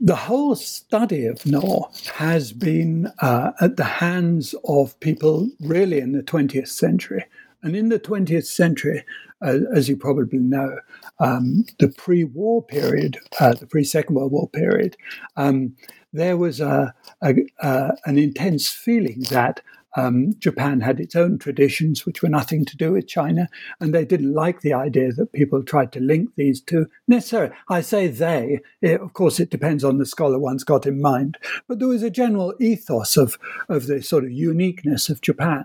the 0.00 0.14
whole 0.14 0.54
study 0.54 1.26
of 1.26 1.44
Noh 1.44 1.90
has 2.14 2.52
been 2.52 3.12
uh, 3.18 3.50
at 3.60 3.76
the 3.76 3.84
hands 3.84 4.54
of 4.64 4.98
people 5.00 5.50
really 5.60 5.98
in 5.98 6.12
the 6.12 6.22
20th 6.22 6.68
century. 6.68 7.24
And 7.62 7.76
in 7.76 7.88
the 7.88 8.00
20th 8.00 8.46
century, 8.46 9.04
uh, 9.42 9.58
as 9.74 9.88
you 9.88 9.96
probably 9.96 10.38
know, 10.38 10.78
um, 11.18 11.64
the 11.78 11.88
pre 11.88 12.24
war 12.24 12.62
period, 12.62 13.18
uh, 13.38 13.54
the 13.54 13.66
pre 13.66 13.84
Second 13.84 14.14
World 14.14 14.32
War 14.32 14.48
period, 14.48 14.96
um, 15.36 15.76
there 16.12 16.36
was 16.36 16.60
a, 16.60 16.94
a, 17.22 17.34
a, 17.60 17.92
an 18.04 18.18
intense 18.18 18.68
feeling 18.68 19.20
that 19.30 19.60
um, 19.96 20.34
Japan 20.38 20.80
had 20.80 21.00
its 21.00 21.16
own 21.16 21.38
traditions, 21.38 22.06
which 22.06 22.22
were 22.22 22.28
nothing 22.28 22.64
to 22.64 22.76
do 22.76 22.92
with 22.92 23.08
China, 23.08 23.48
and 23.80 23.92
they 23.92 24.04
didn't 24.04 24.34
like 24.34 24.60
the 24.60 24.72
idea 24.72 25.12
that 25.12 25.32
people 25.32 25.62
tried 25.62 25.92
to 25.92 26.00
link 26.00 26.30
these 26.36 26.60
two 26.60 26.86
necessarily. 27.08 27.52
I 27.68 27.80
say 27.80 28.06
they, 28.06 28.60
it, 28.80 29.00
of 29.00 29.12
course, 29.14 29.40
it 29.40 29.50
depends 29.50 29.82
on 29.82 29.98
the 29.98 30.06
scholar 30.06 30.38
one's 30.38 30.64
got 30.64 30.86
in 30.86 31.00
mind, 31.00 31.38
but 31.66 31.78
there 31.78 31.88
was 31.88 32.02
a 32.02 32.10
general 32.10 32.54
ethos 32.60 33.16
of, 33.16 33.38
of 33.68 33.86
the 33.86 34.02
sort 34.02 34.24
of 34.24 34.30
uniqueness 34.30 35.08
of 35.08 35.20
Japan. 35.20 35.64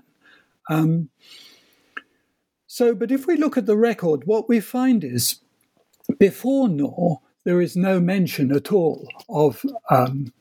Um, 0.69 1.09
so, 2.75 2.93
but 2.93 3.09
if 3.09 3.25
we 3.25 3.37
look 3.37 3.55
at 3.55 3.67
the 3.67 3.77
record, 3.77 4.27
what 4.27 4.49
we 4.49 4.59
find 4.59 5.01
is 5.01 5.39
before 6.19 6.67
Noh, 6.67 7.21
there 7.45 7.61
is 7.61 7.77
no 7.77 8.01
mention 8.01 8.51
at 8.51 8.69
all 8.69 9.07
of 9.29 9.63
um, 9.89 10.33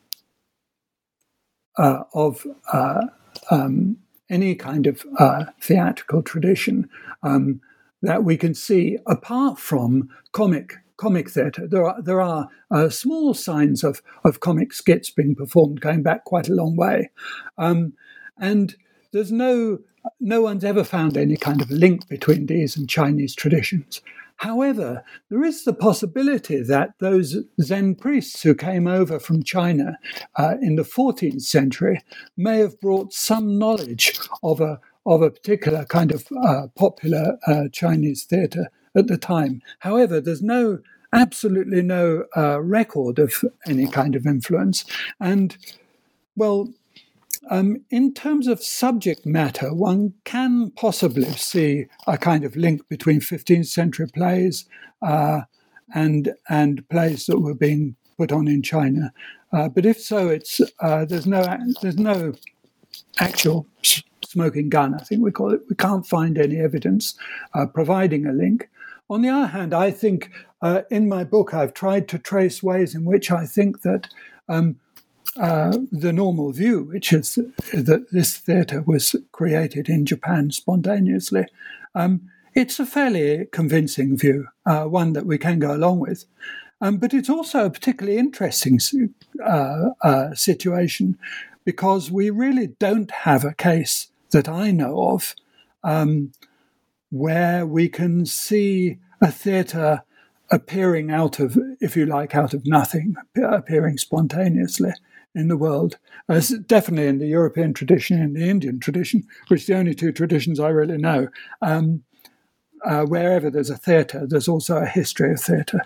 uh, 1.77 2.03
of 2.13 2.45
uh, 2.73 3.05
um, 3.49 3.95
any 4.29 4.53
kind 4.53 4.85
of 4.85 5.05
uh, 5.17 5.45
theatrical 5.61 6.21
tradition 6.21 6.89
um, 7.23 7.61
that 8.01 8.25
we 8.25 8.35
can 8.35 8.53
see 8.53 8.97
apart 9.07 9.57
from 9.57 10.09
comic 10.33 10.73
comic 10.97 11.29
theatre. 11.29 11.65
There 11.65 11.85
are 11.85 12.01
there 12.01 12.19
are 12.19 12.49
uh, 12.69 12.89
small 12.89 13.33
signs 13.33 13.81
of 13.81 14.01
of 14.25 14.41
comic 14.41 14.73
skits 14.73 15.09
being 15.09 15.35
performed 15.35 15.79
going 15.79 16.03
back 16.03 16.25
quite 16.25 16.49
a 16.49 16.53
long 16.53 16.75
way, 16.75 17.11
um, 17.57 17.93
and 18.37 18.75
there's 19.13 19.31
no 19.31 19.79
no 20.19 20.41
one's 20.41 20.63
ever 20.63 20.83
found 20.83 21.17
any 21.17 21.37
kind 21.37 21.61
of 21.61 21.71
link 21.71 22.07
between 22.07 22.45
these 22.45 22.75
and 22.77 22.89
Chinese 22.89 23.35
traditions. 23.35 24.01
However, 24.37 25.03
there 25.29 25.43
is 25.43 25.63
the 25.63 25.73
possibility 25.73 26.61
that 26.61 26.93
those 26.99 27.37
Zen 27.61 27.95
priests 27.95 28.43
who 28.43 28.53
came 28.53 28.85
over 28.85 29.19
from 29.19 29.43
China 29.43 29.97
uh, 30.35 30.55
in 30.61 30.75
the 30.75 30.83
14th 30.83 31.41
century 31.41 32.01
may 32.35 32.57
have 32.57 32.79
brought 32.81 33.13
some 33.13 33.57
knowledge 33.57 34.19
of 34.43 34.59
a 34.59 34.79
of 35.07 35.21
a 35.21 35.29
particular 35.29 35.85
kind 35.85 36.11
of 36.11 36.27
uh, 36.43 36.67
popular 36.75 37.37
uh, 37.45 37.65
Chinese 37.71 38.23
theatre 38.23 38.71
at 38.95 39.05
the 39.05 39.17
time. 39.17 39.61
However, 39.79 40.19
there's 40.19 40.41
no 40.41 40.79
absolutely 41.13 41.83
no 41.83 42.25
uh, 42.35 42.59
record 42.59 43.19
of 43.19 43.45
any 43.67 43.87
kind 43.87 44.15
of 44.15 44.25
influence, 44.25 44.83
and 45.19 45.55
well, 46.35 46.73
um, 47.49 47.77
in 47.89 48.13
terms 48.13 48.47
of 48.47 48.63
subject 48.63 49.25
matter, 49.25 49.73
one 49.73 50.13
can 50.23 50.71
possibly 50.71 51.31
see 51.33 51.85
a 52.07 52.17
kind 52.17 52.43
of 52.43 52.55
link 52.55 52.87
between 52.89 53.19
15th 53.19 53.67
century 53.67 54.07
plays 54.07 54.65
uh, 55.01 55.41
and 55.93 56.33
and 56.49 56.87
plays 56.89 57.25
that 57.27 57.39
were 57.39 57.53
being 57.53 57.95
put 58.17 58.31
on 58.31 58.47
in 58.47 58.61
China. 58.61 59.13
Uh, 59.51 59.69
but 59.69 59.85
if 59.85 59.99
so, 59.99 60.29
it's 60.29 60.59
uh, 60.79 61.05
there's 61.05 61.27
no 61.27 61.45
there's 61.81 61.97
no 61.97 62.33
actual 63.19 63.67
smoking 64.23 64.69
gun. 64.69 64.95
I 64.95 65.03
think 65.03 65.21
we 65.21 65.31
call 65.31 65.53
it. 65.53 65.61
We 65.69 65.75
can't 65.75 66.05
find 66.05 66.37
any 66.37 66.59
evidence 66.59 67.15
uh, 67.53 67.65
providing 67.67 68.25
a 68.25 68.33
link. 68.33 68.69
On 69.09 69.21
the 69.21 69.29
other 69.29 69.47
hand, 69.47 69.73
I 69.73 69.91
think 69.91 70.31
uh, 70.61 70.81
in 70.89 71.07
my 71.07 71.23
book 71.23 71.53
I've 71.53 71.73
tried 71.73 72.07
to 72.09 72.17
trace 72.17 72.63
ways 72.63 72.95
in 72.95 73.05
which 73.05 73.29
I 73.29 73.45
think 73.45 73.83
that 73.83 74.07
um, 74.49 74.77
uh, 75.39 75.77
the 75.91 76.13
normal 76.13 76.51
view, 76.51 76.83
which 76.83 77.11
is 77.11 77.35
that 77.73 78.07
this 78.11 78.37
theatre 78.37 78.81
was 78.81 79.15
created 79.31 79.89
in 79.89 80.05
Japan 80.05 80.51
spontaneously. 80.51 81.45
Um, 81.93 82.29
it's 82.53 82.79
a 82.79 82.85
fairly 82.85 83.47
convincing 83.51 84.17
view, 84.17 84.47
uh, 84.65 84.85
one 84.85 85.13
that 85.13 85.25
we 85.25 85.37
can 85.37 85.59
go 85.59 85.75
along 85.75 85.99
with. 85.99 86.25
Um, 86.79 86.97
but 86.97 87.13
it's 87.13 87.29
also 87.29 87.65
a 87.65 87.69
particularly 87.69 88.17
interesting 88.17 88.79
uh, 89.45 89.89
uh, 90.01 90.33
situation 90.33 91.17
because 91.65 92.11
we 92.11 92.29
really 92.29 92.67
don't 92.67 93.11
have 93.11 93.43
a 93.43 93.53
case 93.53 94.09
that 94.31 94.47
I 94.47 94.71
know 94.71 95.09
of 95.09 95.35
um, 95.83 96.31
where 97.09 97.65
we 97.65 97.89
can 97.89 98.25
see 98.25 98.99
a 99.21 99.31
theatre 99.31 100.03
appearing 100.51 101.11
out 101.11 101.39
of, 101.39 101.57
if 101.81 101.97
you 101.97 102.05
like, 102.05 102.35
out 102.35 102.53
of 102.53 102.65
nothing, 102.65 103.15
appearing 103.35 103.97
spontaneously 103.97 104.91
in 105.35 105.49
the 105.49 105.57
world, 105.57 105.97
uh, 106.29 106.41
definitely 106.65 107.07
in 107.07 107.19
the 107.19 107.27
European 107.27 107.73
tradition 107.73 108.21
and 108.21 108.35
the 108.35 108.49
Indian 108.49 108.79
tradition, 108.79 109.27
which 109.49 109.63
are 109.63 109.73
the 109.73 109.79
only 109.79 109.93
two 109.93 110.11
traditions 110.11 110.59
I 110.59 110.69
really 110.69 110.97
know. 110.97 111.27
Um, 111.61 112.03
uh, 112.83 113.03
wherever 113.03 113.49
there's 113.49 113.69
a 113.69 113.77
theatre, 113.77 114.25
there's 114.27 114.47
also 114.47 114.77
a 114.77 114.85
history 114.85 115.31
of 115.33 115.41
theatre. 115.41 115.81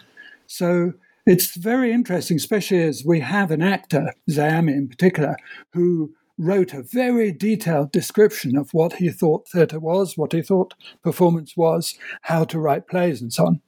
So 0.47 0.93
it's 1.25 1.55
very 1.55 1.91
interesting, 1.91 2.38
especially 2.38 2.83
as 2.83 3.03
we 3.05 3.19
have 3.21 3.51
an 3.51 3.62
actor, 3.62 4.13
Zeami 4.29 4.73
in 4.73 4.88
particular, 4.88 5.38
who 5.73 6.13
wrote 6.38 6.73
a 6.73 6.81
very 6.81 7.31
detailed 7.31 7.91
description 7.91 8.57
of 8.57 8.73
what 8.73 8.93
he 8.93 9.09
thought 9.09 9.47
theatre 9.47 9.79
was, 9.79 10.17
what 10.17 10.31
he 10.31 10.41
thought 10.41 10.73
performance 11.03 11.57
was, 11.57 11.97
how 12.23 12.43
to 12.45 12.59
write 12.59 12.88
plays, 12.88 13.21
and 13.21 13.33
so 13.33 13.45
on. 13.45 13.62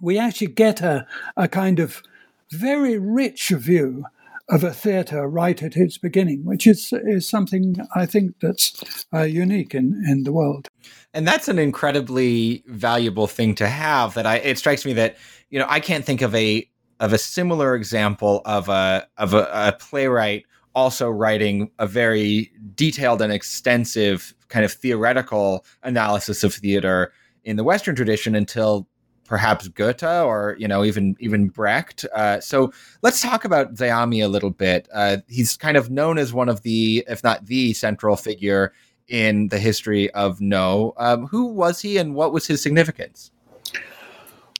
We 0.00 0.18
actually 0.18 0.48
get 0.48 0.80
a, 0.80 1.06
a 1.36 1.48
kind 1.48 1.80
of 1.80 2.02
very 2.50 2.98
rich 2.98 3.48
view 3.48 4.04
of 4.50 4.64
a 4.64 4.72
theatre 4.72 5.28
right 5.28 5.62
at 5.62 5.76
its 5.76 5.98
beginning, 5.98 6.44
which 6.44 6.66
is 6.66 6.92
is 6.92 7.28
something 7.28 7.76
I 7.94 8.06
think 8.06 8.34
that's 8.40 9.06
uh, 9.12 9.22
unique 9.22 9.74
in, 9.74 10.02
in 10.06 10.24
the 10.24 10.32
world. 10.32 10.68
And 11.12 11.26
that's 11.26 11.48
an 11.48 11.58
incredibly 11.58 12.64
valuable 12.66 13.26
thing 13.26 13.54
to 13.56 13.68
have. 13.68 14.14
That 14.14 14.26
I 14.26 14.36
it 14.36 14.58
strikes 14.58 14.84
me 14.84 14.92
that 14.94 15.16
you 15.50 15.58
know 15.58 15.66
I 15.68 15.80
can't 15.80 16.04
think 16.04 16.22
of 16.22 16.34
a 16.34 16.68
of 17.00 17.12
a 17.12 17.18
similar 17.18 17.74
example 17.74 18.42
of 18.44 18.68
a 18.68 19.06
of 19.18 19.34
a, 19.34 19.48
a 19.52 19.72
playwright 19.78 20.44
also 20.74 21.10
writing 21.10 21.70
a 21.78 21.86
very 21.86 22.52
detailed 22.74 23.20
and 23.20 23.32
extensive 23.32 24.34
kind 24.48 24.64
of 24.64 24.72
theoretical 24.72 25.64
analysis 25.82 26.44
of 26.44 26.54
theater 26.54 27.12
in 27.44 27.56
the 27.56 27.64
Western 27.64 27.96
tradition 27.96 28.34
until 28.34 28.88
perhaps 29.28 29.68
Goethe 29.68 30.02
or 30.02 30.56
you 30.58 30.66
know 30.66 30.84
even 30.84 31.14
even 31.20 31.48
Brecht. 31.48 32.04
Uh, 32.12 32.40
so 32.40 32.72
let's 33.02 33.20
talk 33.20 33.44
about 33.44 33.74
Zeami 33.74 34.24
a 34.24 34.28
little 34.28 34.50
bit. 34.50 34.88
Uh, 34.92 35.18
he's 35.28 35.56
kind 35.56 35.76
of 35.76 35.90
known 35.90 36.18
as 36.18 36.32
one 36.32 36.48
of 36.48 36.62
the, 36.62 37.04
if 37.06 37.22
not 37.22 37.46
the 37.46 37.74
central 37.74 38.16
figure 38.16 38.72
in 39.06 39.48
the 39.48 39.58
history 39.58 40.10
of 40.12 40.40
Noh. 40.40 40.94
Um, 40.96 41.26
who 41.26 41.46
was 41.46 41.80
he, 41.80 41.98
and 41.98 42.14
what 42.14 42.32
was 42.32 42.46
his 42.46 42.62
significance? 42.62 43.30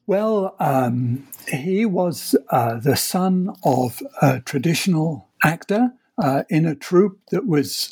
Well, 0.07 0.55
um, 0.59 1.26
he 1.49 1.84
was 1.84 2.34
uh, 2.51 2.78
the 2.78 2.97
son 2.97 3.55
of 3.64 4.01
a 4.22 4.40
traditional 4.40 5.28
actor 5.43 5.93
uh, 6.16 6.45
in 6.49 6.66
a 6.66 6.74
troupe 6.74 7.18
that 7.30 7.47
was 7.47 7.90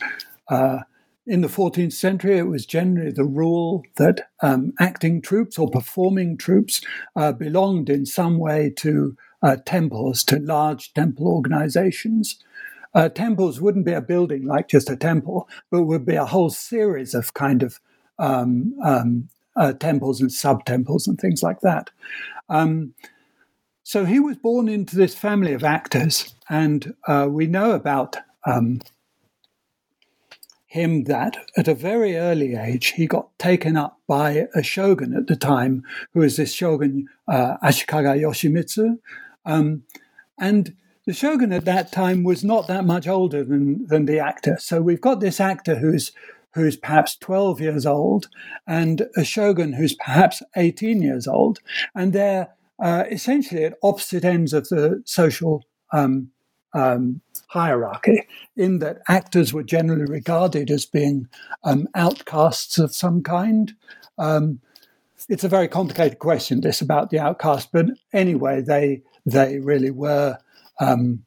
uh, 0.49 0.81
in 1.27 1.41
the 1.41 1.49
14th 1.49 1.93
century, 1.93 2.39
it 2.39 2.47
was 2.47 2.67
generally 2.67 3.11
the 3.11 3.25
rule 3.25 3.85
that 3.97 4.29
um, 4.43 4.73
acting 4.79 5.21
troupes 5.21 5.59
or 5.59 5.69
performing 5.69 6.37
troupes 6.37 6.81
uh, 7.17 7.33
belonged 7.33 7.91
in 7.91 8.07
some 8.07 8.39
way 8.39 8.71
to 8.77 9.17
uh, 9.43 9.57
temples, 9.65 10.23
to 10.25 10.39
large 10.39 10.95
temple 10.95 11.27
organizations. 11.27 12.43
Uh, 12.95 13.09
temples 13.09 13.61
wouldn't 13.61 13.85
be 13.85 13.93
a 13.93 14.01
building 14.01 14.47
like 14.47 14.69
just 14.69 14.89
a 14.89 14.97
temple, 14.97 15.49
but 15.71 15.83
would 15.83 16.07
be 16.07 16.15
a 16.15 16.25
whole 16.25 16.51
series 16.51 17.15
of 17.15 17.35
kind 17.35 17.63
of 17.63 17.81
um, 18.19 18.75
um, 18.85 19.29
uh, 19.57 19.73
temples 19.73 20.21
and 20.21 20.33
sub 20.33 20.65
temples 20.65 21.07
and 21.07 21.19
things 21.19 21.43
like 21.43 21.61
that. 21.61 21.91
Um, 22.49 22.95
so 23.83 24.05
he 24.05 24.19
was 24.19 24.37
born 24.37 24.69
into 24.69 24.97
this 24.97 25.15
family 25.15 25.53
of 25.53 25.65
actors, 25.65 26.35
and 26.49 26.95
uh, 27.07 27.29
we 27.31 27.47
know 27.47 27.73
about 27.73 28.17
um, 28.47 28.81
him 30.77 31.05
that 31.05 31.37
at 31.57 31.69
a 31.69 31.75
very 31.75 32.17
early 32.17 32.55
age 32.55 32.89
he 32.89 33.07
got 33.07 33.37
taken 33.39 33.77
up 33.77 33.99
by 34.07 34.47
a 34.55 34.63
shogun 34.63 35.17
at 35.17 35.27
the 35.27 35.35
time, 35.35 35.83
who 36.13 36.21
was 36.21 36.37
this 36.37 36.53
shogun 36.53 37.09
uh, 37.27 37.57
Ashikaga 37.65 38.21
Yoshimitsu. 38.21 38.99
Um, 39.47 39.85
and 40.39 40.77
the 41.07 41.15
shogun 41.15 41.53
at 41.53 41.65
that 41.65 41.93
time 41.93 42.25
was 42.25 42.45
not 42.45 42.67
that 42.69 42.85
much 42.85 43.09
older 43.09 43.43
than, 43.43 43.87
than 43.87 44.05
the 44.05 44.19
actor. 44.19 44.59
So 44.61 44.83
we've 44.83 45.01
got 45.01 45.21
this 45.21 45.41
actor 45.41 45.77
who's 45.77 46.13
who's 46.53 46.77
perhaps 46.77 47.17
12 47.17 47.61
years 47.61 47.85
old 47.85 48.29
and 48.67 49.07
a 49.15 49.25
shogun 49.25 49.75
who's 49.75 49.95
perhaps 49.95 50.43
18 50.57 51.03
years 51.03 51.27
old. 51.27 51.59
And 51.95 52.15
they're 52.15 52.49
uh, 52.83 53.05
essentially 53.11 53.65
at 53.65 53.77
opposite 53.83 54.25
ends 54.25 54.55
of 54.55 54.69
the 54.69 55.03
social 55.05 55.65
um, 55.93 56.31
um, 56.73 57.21
hierarchy, 57.47 58.27
in 58.57 58.79
that 58.81 58.99
actors 59.09 59.53
were 59.53 59.63
generally 59.63 60.05
regarded 60.05 60.71
as 60.71 60.85
being 60.85 61.29
um, 61.65 61.89
outcasts 61.95 62.79
of 62.79 62.95
some 62.95 63.23
kind. 63.23 63.75
Um, 64.19 64.61
it's 65.29 65.45
a 65.45 65.49
very 65.49 65.69
complicated 65.69 66.19
question, 66.19 66.61
this 66.61 66.81
about 66.81 67.11
the 67.11 67.19
outcast, 67.19 67.71
but 67.73 67.87
anyway, 68.13 68.61
they 68.61 69.03
they 69.25 69.59
really 69.59 69.91
were 69.91 70.39
um, 70.81 71.25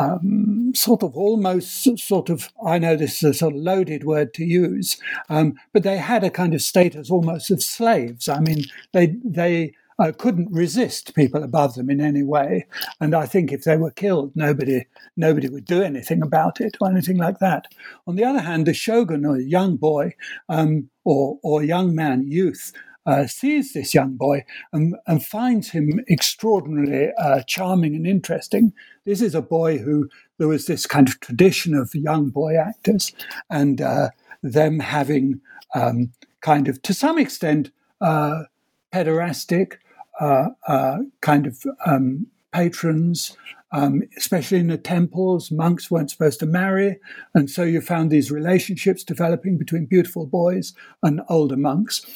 um, 0.00 0.72
sort 0.74 1.02
of 1.02 1.16
almost 1.16 1.82
sort 1.98 2.30
of 2.30 2.50
I 2.64 2.78
know 2.78 2.96
this 2.96 3.22
is 3.22 3.30
a 3.30 3.34
sort 3.34 3.54
of 3.54 3.60
loaded 3.60 4.04
word 4.04 4.34
to 4.34 4.44
use, 4.44 4.96
um, 5.28 5.54
but 5.72 5.82
they 5.82 5.96
had 5.96 6.24
a 6.24 6.30
kind 6.30 6.54
of 6.54 6.62
status 6.62 7.10
almost 7.10 7.50
of 7.50 7.62
slaves. 7.62 8.28
I 8.28 8.40
mean, 8.40 8.64
they 8.92 9.16
they 9.24 9.74
uh, 9.98 10.12
couldn't 10.16 10.52
resist 10.52 11.14
people 11.14 11.42
above 11.42 11.74
them 11.74 11.90
in 11.90 12.00
any 12.00 12.22
way, 12.22 12.66
and 13.00 13.14
I 13.14 13.26
think 13.26 13.52
if 13.52 13.64
they 13.64 13.76
were 13.76 13.90
killed, 13.90 14.32
nobody 14.34 14.86
nobody 15.16 15.48
would 15.48 15.64
do 15.64 15.82
anything 15.82 16.22
about 16.22 16.60
it 16.60 16.76
or 16.80 16.90
anything 16.90 17.16
like 17.16 17.38
that. 17.38 17.66
On 18.06 18.16
the 18.16 18.24
other 18.24 18.40
hand, 18.40 18.66
the 18.66 18.74
shogun 18.74 19.24
or 19.24 19.36
a 19.36 19.42
young 19.42 19.76
boy 19.76 20.14
um, 20.48 20.90
or 21.04 21.38
or 21.42 21.62
young 21.62 21.94
man, 21.94 22.26
youth 22.26 22.72
uh, 23.06 23.26
sees 23.26 23.72
this 23.72 23.94
young 23.94 24.16
boy 24.16 24.44
and, 24.72 24.96
and 25.06 25.24
finds 25.24 25.70
him 25.70 26.00
extraordinarily 26.10 27.12
uh, 27.18 27.42
charming 27.46 27.94
and 27.94 28.06
interesting. 28.06 28.72
This 29.04 29.20
is 29.20 29.34
a 29.34 29.42
boy 29.42 29.78
who 29.78 30.08
there 30.38 30.48
was 30.48 30.66
this 30.66 30.86
kind 30.86 31.08
of 31.08 31.20
tradition 31.20 31.74
of 31.74 31.94
young 31.94 32.30
boy 32.30 32.56
actors 32.56 33.12
and 33.50 33.80
uh, 33.80 34.10
them 34.42 34.80
having 34.80 35.40
um, 35.74 36.12
kind 36.40 36.68
of, 36.68 36.80
to 36.82 36.94
some 36.94 37.18
extent, 37.18 37.70
uh, 38.00 38.44
pederastic 38.92 39.74
kind 40.20 41.46
of 41.46 41.64
um, 41.86 42.26
patrons. 42.52 43.36
Um, 43.72 44.04
especially 44.16 44.60
in 44.60 44.68
the 44.68 44.78
temples, 44.78 45.50
monks 45.50 45.90
weren't 45.90 46.08
supposed 46.08 46.38
to 46.38 46.46
marry. 46.46 47.00
And 47.34 47.50
so 47.50 47.64
you 47.64 47.80
found 47.80 48.08
these 48.08 48.30
relationships 48.30 49.02
developing 49.02 49.58
between 49.58 49.86
beautiful 49.86 50.26
boys 50.26 50.74
and 51.02 51.22
older 51.28 51.56
monks. 51.56 52.06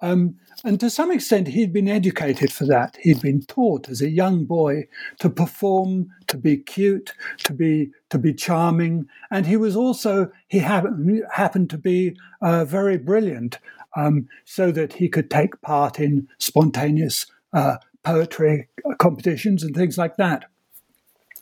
Um, 0.00 0.36
and 0.64 0.78
to 0.80 0.90
some 0.90 1.10
extent, 1.10 1.48
he'd 1.48 1.72
been 1.72 1.88
educated 1.88 2.52
for 2.52 2.66
that. 2.66 2.96
He'd 3.00 3.20
been 3.20 3.42
taught 3.42 3.88
as 3.88 4.00
a 4.00 4.10
young 4.10 4.44
boy 4.44 4.86
to 5.18 5.28
perform, 5.28 6.10
to 6.28 6.36
be 6.36 6.56
cute, 6.56 7.14
to 7.44 7.52
be 7.52 7.90
to 8.10 8.18
be 8.18 8.34
charming, 8.34 9.08
and 9.30 9.46
he 9.46 9.56
was 9.56 9.74
also 9.74 10.30
he 10.46 10.58
happened 10.58 11.24
happened 11.32 11.70
to 11.70 11.78
be 11.78 12.16
uh, 12.42 12.64
very 12.64 12.96
brilliant, 12.96 13.58
um, 13.96 14.28
so 14.44 14.70
that 14.70 14.94
he 14.94 15.08
could 15.08 15.30
take 15.30 15.60
part 15.62 15.98
in 15.98 16.28
spontaneous 16.38 17.26
uh, 17.52 17.76
poetry 18.02 18.68
competitions 18.98 19.62
and 19.62 19.74
things 19.74 19.98
like 19.98 20.16
that. 20.16 20.46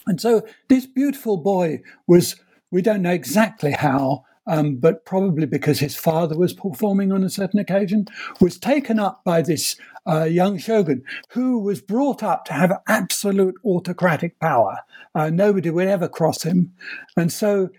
And 0.06 0.20
so 0.20 0.46
this 0.68 0.86
beautiful 0.86 1.36
boy 1.36 1.82
was. 2.06 2.36
We 2.72 2.82
don't 2.82 3.02
know 3.02 3.10
exactly 3.10 3.72
how, 3.72 4.24
um, 4.46 4.76
but 4.76 5.04
probably 5.04 5.46
because 5.46 5.80
his 5.80 5.96
father 5.96 6.38
was 6.38 6.52
performing 6.52 7.10
on 7.10 7.24
a 7.24 7.28
certain 7.30 7.58
occasion, 7.58 8.06
was 8.40 8.58
taken 8.58 9.00
up 9.00 9.22
by 9.24 9.42
this 9.42 9.76
uh, 10.06 10.24
young 10.24 10.56
shogun 10.58 11.02
who 11.30 11.58
was 11.58 11.80
brought 11.80 12.22
up 12.22 12.44
to 12.44 12.52
have 12.52 12.80
absolute 12.86 13.56
autocratic 13.64 14.38
power. 14.38 14.78
Uh, 15.14 15.30
nobody 15.30 15.70
would 15.70 15.88
ever 15.88 16.08
cross 16.08 16.42
him. 16.44 16.72
And 17.16 17.32
so 17.32 17.70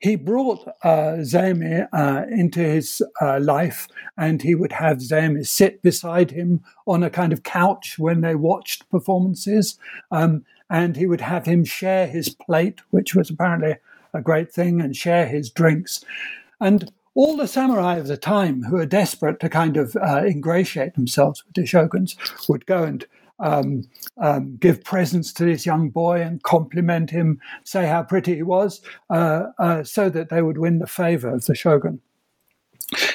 he 0.00 0.16
brought 0.16 0.66
uh, 0.82 1.18
uh, 1.22 2.24
into 2.30 2.60
his 2.60 3.02
uh, 3.20 3.38
life, 3.40 3.86
and 4.16 4.40
he 4.40 4.54
would 4.54 4.72
have 4.72 4.98
Zeami 4.98 5.46
sit 5.46 5.82
beside 5.82 6.30
him 6.30 6.62
on 6.86 7.02
a 7.02 7.10
kind 7.10 7.32
of 7.32 7.42
couch 7.42 7.96
when 7.98 8.22
they 8.22 8.34
watched 8.34 8.88
performances. 8.90 9.78
Um, 10.10 10.44
and 10.70 10.96
he 10.96 11.06
would 11.06 11.20
have 11.20 11.46
him 11.46 11.64
share 11.64 12.06
his 12.06 12.30
plate, 12.30 12.80
which 12.90 13.14
was 13.14 13.28
apparently 13.28 13.76
a 14.14 14.22
great 14.22 14.52
thing 14.52 14.80
and 14.80 14.96
share 14.96 15.26
his 15.26 15.50
drinks. 15.50 16.02
And 16.60 16.90
all 17.14 17.36
the 17.36 17.48
samurai 17.48 17.96
of 17.96 18.06
the 18.06 18.16
time 18.16 18.62
who 18.62 18.76
are 18.76 18.86
desperate 18.86 19.40
to 19.40 19.48
kind 19.48 19.76
of 19.76 19.96
uh, 19.96 20.22
ingratiate 20.24 20.94
themselves 20.94 21.44
with 21.44 21.54
the 21.54 21.66
shoguns 21.66 22.16
would 22.48 22.66
go 22.66 22.84
and 22.84 23.04
um, 23.40 23.82
um, 24.18 24.56
give 24.56 24.84
presents 24.84 25.32
to 25.34 25.44
this 25.44 25.66
young 25.66 25.90
boy 25.90 26.20
and 26.20 26.42
compliment 26.42 27.10
him, 27.10 27.40
say 27.64 27.86
how 27.86 28.02
pretty 28.02 28.36
he 28.36 28.42
was, 28.42 28.80
uh, 29.08 29.46
uh, 29.58 29.82
so 29.82 30.08
that 30.10 30.28
they 30.28 30.42
would 30.42 30.58
win 30.58 30.78
the 30.78 30.86
favor 30.86 31.28
of 31.28 31.44
the 31.46 31.54
shogun. 31.54 32.00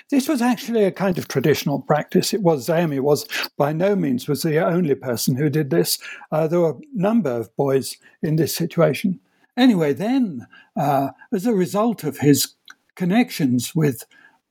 This 0.09 0.29
was 0.29 0.41
actually 0.41 0.85
a 0.85 0.91
kind 0.91 1.17
of 1.17 1.27
traditional 1.27 1.81
practice. 1.81 2.33
It 2.33 2.41
was 2.41 2.67
Zeami 2.67 2.99
was 2.99 3.27
by 3.57 3.73
no 3.73 3.95
means 3.95 4.27
was 4.27 4.41
the 4.41 4.65
only 4.65 4.95
person 4.95 5.35
who 5.35 5.49
did 5.49 5.69
this. 5.69 5.99
Uh, 6.31 6.47
there 6.47 6.61
were 6.61 6.71
a 6.71 6.81
number 6.93 7.31
of 7.31 7.55
boys 7.57 7.97
in 8.21 8.37
this 8.37 8.55
situation. 8.55 9.19
Anyway, 9.57 9.93
then, 9.93 10.47
uh, 10.77 11.09
as 11.33 11.45
a 11.45 11.53
result 11.53 12.03
of 12.03 12.19
his 12.19 12.55
connections 12.95 13.75
with 13.75 14.05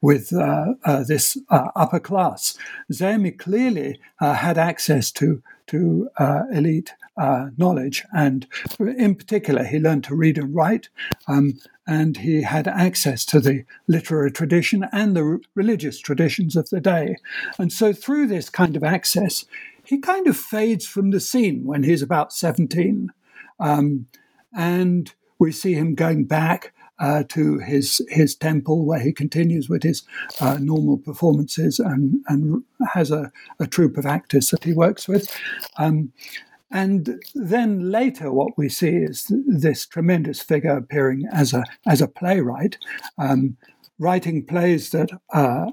with 0.05 0.35
uh, 0.35 0.75
uh, 0.85 1.03
this 1.03 1.39
uh, 1.49 1.69
upper 1.75 1.99
class, 1.99 2.59
Zeami 2.93 3.39
clearly 3.39 3.99
had 4.21 4.59
access 4.59 5.11
to 5.13 5.43
to 5.67 6.11
elite 6.53 6.93
knowledge, 7.57 8.05
and 8.13 8.47
in 8.79 9.15
particular, 9.15 9.65
he 9.65 9.79
learned 9.79 10.05
to 10.05 10.15
read 10.15 10.37
and 10.37 10.55
write. 10.55 10.91
Um, 11.27 11.59
and 11.87 12.19
he 12.19 12.43
had 12.43 12.69
access 12.69 13.25
to 13.27 13.41
the 13.41 13.65
literary 13.87 14.31
tradition 14.31 14.87
and 14.93 15.17
the 15.17 15.41
religious 15.55 15.99
traditions 15.99 16.55
of 16.55 16.69
the 16.69 16.81
day. 16.81 17.17
And 17.59 17.73
so, 17.73 17.95
through 17.95 18.27
this 18.27 18.51
kind 18.51 18.77
of 18.77 18.85
access, 18.85 19.47
he 19.85 19.99
kind 19.99 20.27
of 20.27 20.37
fades 20.37 20.87
from 20.87 21.13
the 21.13 21.21
scene 21.21 21.65
when 21.65 21.83
he's 21.83 22.03
about 22.03 22.31
17. 22.35 23.11
Um, 23.59 24.07
and 24.55 25.15
we 25.39 25.51
see 25.51 25.73
him 25.73 25.95
going 25.95 26.25
back 26.25 26.74
uh, 26.99 27.25
to 27.29 27.59
his 27.59 28.01
his 28.09 28.35
temple 28.35 28.85
where 28.85 29.01
he 29.01 29.13
continues 29.13 29.69
with 29.69 29.83
his 29.83 30.03
uh, 30.41 30.59
normal 30.61 30.99
performances 30.99 31.79
and 31.79 32.23
and 32.29 32.63
has 32.93 33.11
a, 33.11 33.33
a 33.61 33.67
troupe 33.67 33.97
of 33.97 34.07
actors 34.07 34.51
that 34.51 34.65
he 34.65 34.73
works 34.73 35.09
with. 35.09 35.35
Um, 35.77 36.13
and 36.71 37.23
then 37.35 37.91
later, 37.91 38.33
what 38.33 38.59
we 38.59 38.69
see 38.69 38.97
is 38.97 39.31
this 39.47 39.87
tremendous 39.87 40.41
figure 40.41 40.77
appearing 40.77 41.25
as 41.33 41.53
a 41.53 41.65
as 41.87 42.01
a 42.01 42.09
playwright, 42.09 42.79
um, 43.19 43.57
writing 43.99 44.45
plays 44.45 44.91
that 44.91 45.11
uh, 45.33 45.71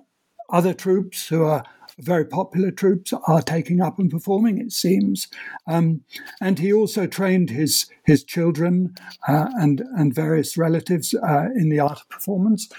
other 0.49 0.73
troupes 0.73 1.27
who 1.27 1.43
are 1.43 1.63
very 2.03 2.25
popular 2.25 2.71
troupes 2.71 3.13
are 3.27 3.41
taking 3.41 3.81
up 3.81 3.99
and 3.99 4.09
performing, 4.09 4.57
it 4.57 4.71
seems. 4.71 5.27
Um, 5.67 6.01
and 6.41 6.59
he 6.59 6.73
also 6.73 7.07
trained 7.07 7.49
his 7.49 7.87
his 8.05 8.23
children 8.23 8.95
uh, 9.27 9.47
and 9.55 9.83
and 9.95 10.13
various 10.13 10.57
relatives 10.57 11.13
uh, 11.13 11.49
in 11.55 11.69
the 11.69 11.79
art 11.79 12.01
of 12.01 12.09
performance, 12.09 12.69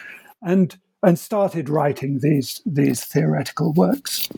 and 0.42 0.76
and 1.02 1.18
started 1.18 1.68
writing 1.68 2.20
these 2.20 2.60
these 2.66 3.04
theoretical 3.04 3.72
works. 3.72 4.28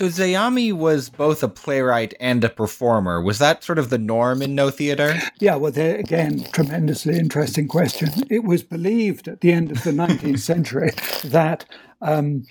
So 0.00 0.06
Zeami 0.06 0.72
was 0.72 1.10
both 1.10 1.42
a 1.42 1.48
playwright 1.48 2.14
and 2.18 2.42
a 2.42 2.48
performer. 2.48 3.20
Was 3.20 3.38
that 3.38 3.62
sort 3.62 3.78
of 3.78 3.90
the 3.90 3.98
norm 3.98 4.40
in 4.40 4.54
Noh 4.54 4.70
theater? 4.70 5.20
Yeah, 5.40 5.56
well, 5.56 5.72
there, 5.72 5.96
again, 5.96 6.46
tremendously 6.54 7.18
interesting 7.18 7.68
question. 7.68 8.08
It 8.30 8.42
was 8.42 8.62
believed 8.62 9.28
at 9.28 9.42
the 9.42 9.52
end 9.52 9.70
of 9.70 9.84
the 9.84 9.90
19th 9.90 10.38
century 10.38 10.92
that 11.24 11.66
um, 12.00 12.46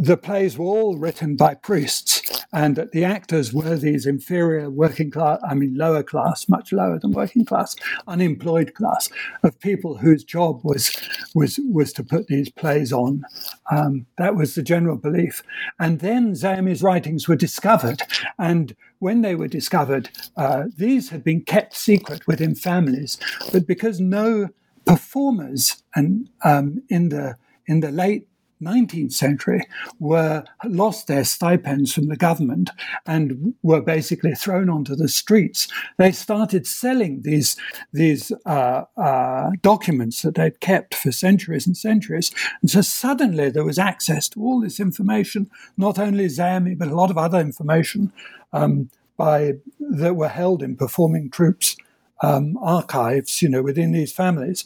the 0.00 0.16
plays 0.16 0.56
were 0.56 0.64
all 0.64 0.96
written 0.96 1.36
by 1.36 1.52
priests 1.52 2.42
and 2.54 2.74
that 2.74 2.92
the 2.92 3.04
actors 3.04 3.52
were 3.52 3.76
these 3.76 4.06
inferior 4.06 4.70
working 4.70 5.10
class, 5.10 5.38
I 5.46 5.52
mean, 5.52 5.74
lower 5.74 6.02
class, 6.02 6.48
much 6.48 6.72
lower 6.72 6.98
than 6.98 7.12
working 7.12 7.44
class, 7.44 7.76
unemployed 8.08 8.72
class 8.74 9.10
of 9.42 9.60
people 9.60 9.98
whose 9.98 10.24
job 10.24 10.60
was 10.64 10.96
was 11.34 11.60
was 11.70 11.92
to 11.92 12.02
put 12.02 12.28
these 12.28 12.48
plays 12.48 12.94
on. 12.94 13.24
Um, 13.70 14.06
that 14.16 14.36
was 14.36 14.54
the 14.54 14.62
general 14.62 14.96
belief. 14.96 15.42
And 15.78 16.00
then 16.00 16.32
Zeami's 16.34 16.82
writings 16.82 17.28
were 17.28 17.36
discovered, 17.36 18.00
and 18.38 18.74
when 19.00 19.20
they 19.20 19.34
were 19.34 19.48
discovered, 19.48 20.08
uh, 20.34 20.64
these 20.78 21.10
had 21.10 21.22
been 21.22 21.42
kept 21.42 21.76
secret 21.76 22.26
within 22.26 22.54
families, 22.54 23.18
but 23.52 23.66
because 23.66 24.00
Noh 24.00 24.48
performers 24.86 25.82
and 25.94 26.30
um, 26.42 26.82
in 26.88 27.10
the 27.10 27.36
in 27.66 27.80
the 27.80 27.90
late 27.90 28.26
19th 28.62 29.12
century 29.12 29.62
were 29.98 30.44
lost 30.64 31.06
their 31.06 31.24
stipends 31.24 31.92
from 31.92 32.08
the 32.08 32.16
government 32.16 32.70
and 33.06 33.54
were 33.62 33.80
basically 33.80 34.34
thrown 34.34 34.68
onto 34.68 34.94
the 34.94 35.08
streets. 35.08 35.68
They 35.98 36.12
started 36.12 36.66
selling 36.66 37.22
these 37.22 37.56
these 37.92 38.32
uh, 38.46 38.84
uh, 38.96 39.50
documents 39.62 40.22
that 40.22 40.34
they'd 40.34 40.60
kept 40.60 40.94
for 40.94 41.12
centuries 41.12 41.66
and 41.66 41.76
centuries, 41.76 42.30
and 42.62 42.70
so 42.70 42.80
suddenly 42.80 43.50
there 43.50 43.64
was 43.64 43.78
access 43.78 44.28
to 44.30 44.40
all 44.40 44.60
this 44.60 44.80
information, 44.80 45.50
not 45.76 45.98
only 45.98 46.26
Zeami 46.26 46.76
but 46.76 46.88
a 46.88 46.94
lot 46.94 47.10
of 47.10 47.18
other 47.18 47.40
information 47.40 48.12
um, 48.52 48.90
by 49.16 49.54
that 49.78 50.16
were 50.16 50.28
held 50.28 50.62
in 50.62 50.76
performing 50.76 51.30
troupes 51.30 51.76
um, 52.22 52.56
archives, 52.58 53.42
you 53.42 53.48
know, 53.48 53.62
within 53.62 53.92
these 53.92 54.12
families. 54.12 54.64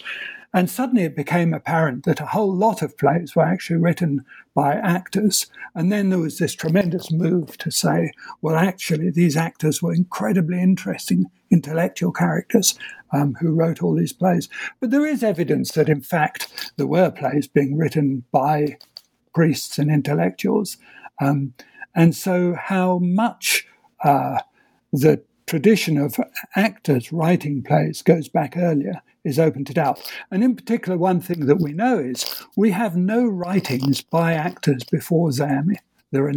And 0.55 0.71
suddenly 0.71 1.03
it 1.03 1.17
became 1.17 1.53
apparent 1.53 2.05
that 2.05 2.21
a 2.21 2.27
whole 2.27 2.55
lot 2.55 2.81
of 2.81 2.97
plays 2.97 3.35
were 3.35 3.43
actually 3.43 3.79
written 3.79 4.25
by 4.55 4.75
actors. 4.75 5.47
And 5.75 5.91
then 5.91 6.11
there 6.11 6.21
was 6.21 6.39
this 6.39 6.55
tremendous 6.55 7.11
move 7.11 7.59
to 7.59 7.73
say, 7.73 8.13
well, 8.41 8.55
actually, 8.55 9.11
these 9.11 9.37
actors 9.37 9.83
were 9.83 9.93
incredibly 9.93 10.63
interesting 10.63 11.27
intellectual 11.51 12.13
characters 12.13 12.79
um, 13.13 13.35
who 13.41 13.53
wrote 13.53 13.83
all 13.83 13.97
these 13.97 14.13
plays. 14.13 14.49
But 14.79 14.93
there 14.93 15.05
is 15.05 15.25
evidence 15.25 15.73
that, 15.73 15.89
in 15.89 16.01
fact, 16.01 16.73
there 16.77 16.87
were 16.87 17.11
plays 17.11 17.49
being 17.49 17.77
written 17.77 18.23
by 18.31 18.79
priests 19.35 19.77
and 19.77 19.91
intellectuals. 19.91 20.77
Um, 21.21 21.55
and 21.97 22.15
so, 22.15 22.55
how 22.57 22.99
much 22.99 23.67
uh, 24.05 24.39
the 24.93 25.21
tradition 25.47 25.99
of 25.99 26.19
actors 26.57 27.13
writing 27.13 27.63
plays 27.63 28.03
goes 28.03 28.29
back 28.29 28.57
earlier 28.57 29.03
is 29.25 29.39
open 29.39 29.65
to 29.65 29.75
doubt. 29.75 30.01
And 30.31 30.45
in 30.45 30.55
particular, 30.55 30.99
one 30.99 31.21
thing 31.21 31.47
that 31.47 31.61
we 31.61 31.73
know 31.73 31.99
is 31.99 32.43
we 32.57 32.71
have 32.71 32.97
no 32.97 33.27
writings 33.27 34.03
by 34.03 34.35
actors 34.35 34.85
before 34.85 35.31
Zeami. 35.31 35.77
There 36.13 36.27
are 36.29 36.33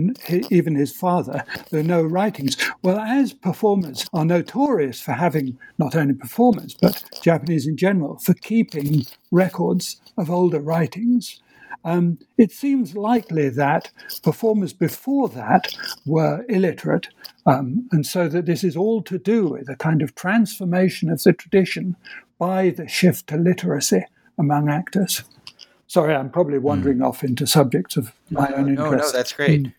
even 0.50 0.74
his 0.74 0.92
father. 0.92 1.44
There 1.70 1.82
are 1.82 1.84
no 1.84 2.02
writings. 2.02 2.58
Well, 2.82 2.98
as 2.98 3.34
performers 3.34 4.08
are 4.12 4.26
notorious 4.26 5.00
for 5.00 5.12
having 5.12 5.58
not 5.78 5.96
only 5.96 6.16
performers 6.16 6.76
but 6.82 7.04
Japanese 7.22 7.68
in 7.68 7.78
general 7.78 8.18
for 8.18 8.34
keeping 8.34 9.06
records 9.30 10.02
of 10.18 10.32
older 10.32 10.60
writings, 10.60 11.42
um, 11.84 12.20
it 12.38 12.52
seems 12.52 12.96
likely 12.96 13.50
that 13.50 13.92
performers 14.24 14.74
before 14.74 15.30
that 15.30 15.74
were 16.06 16.46
illiterate, 16.50 17.08
um, 17.46 17.88
and 17.92 18.06
so 18.06 18.28
that 18.28 18.46
this 18.46 18.64
is 18.64 18.76
all 18.76 19.02
to 19.04 19.18
do 19.18 19.48
with 19.48 19.70
a 19.70 19.76
kind 19.76 20.02
of 20.02 20.16
transformation 20.16 21.10
of 21.10 21.24
the 21.24 21.34
tradition 21.34 21.96
by 22.40 22.70
the 22.70 22.88
shift 22.88 23.28
to 23.28 23.38
literacy 23.38 24.06
among 24.38 24.70
actors. 24.70 25.24
Sorry, 25.88 26.14
I'm 26.14 26.30
probably 26.30 26.60
wandering 26.60 26.98
mm. 26.98 27.08
off 27.08 27.24
into 27.24 27.48
subjects 27.48 27.96
of 27.96 28.12
my 28.30 28.50
own 28.50 28.70
interest. 28.70 28.92
No, 28.92 28.98
no, 28.98 29.12
that's 29.12 29.34
great. 29.34 29.64
Mm. 29.64 29.74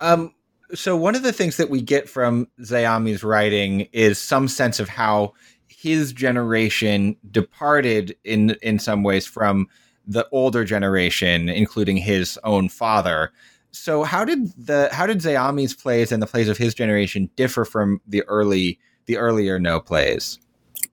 Um, 0.00 0.34
so 0.74 0.96
one 0.96 1.14
of 1.14 1.22
the 1.22 1.32
things 1.32 1.56
that 1.56 1.68
we 1.68 1.82
get 1.82 2.08
from 2.08 2.46
Zeami's 2.60 3.24
writing 3.24 3.88
is 3.92 4.18
some 4.18 4.48
sense 4.48 4.78
of 4.78 4.88
how 4.88 5.34
his 5.66 6.12
generation 6.12 7.16
departed 7.30 8.16
in 8.24 8.50
in 8.62 8.78
some 8.78 9.02
ways 9.02 9.26
from 9.26 9.68
the 10.10 10.28
older 10.32 10.64
generation, 10.64 11.48
including 11.48 11.96
his 11.96 12.38
own 12.42 12.68
father. 12.68 13.30
So 13.70 14.02
how 14.02 14.24
did 14.24 14.52
the 14.56 14.88
how 14.90 15.06
did 15.06 15.18
Zeami's 15.18 15.74
plays 15.74 16.10
and 16.10 16.20
the 16.20 16.26
plays 16.26 16.48
of 16.48 16.58
his 16.58 16.74
generation 16.74 17.30
differ 17.36 17.64
from 17.64 18.00
the 18.06 18.22
early 18.24 18.80
the 19.06 19.16
earlier 19.16 19.60
Noh 19.60 19.80
plays? 19.80 20.38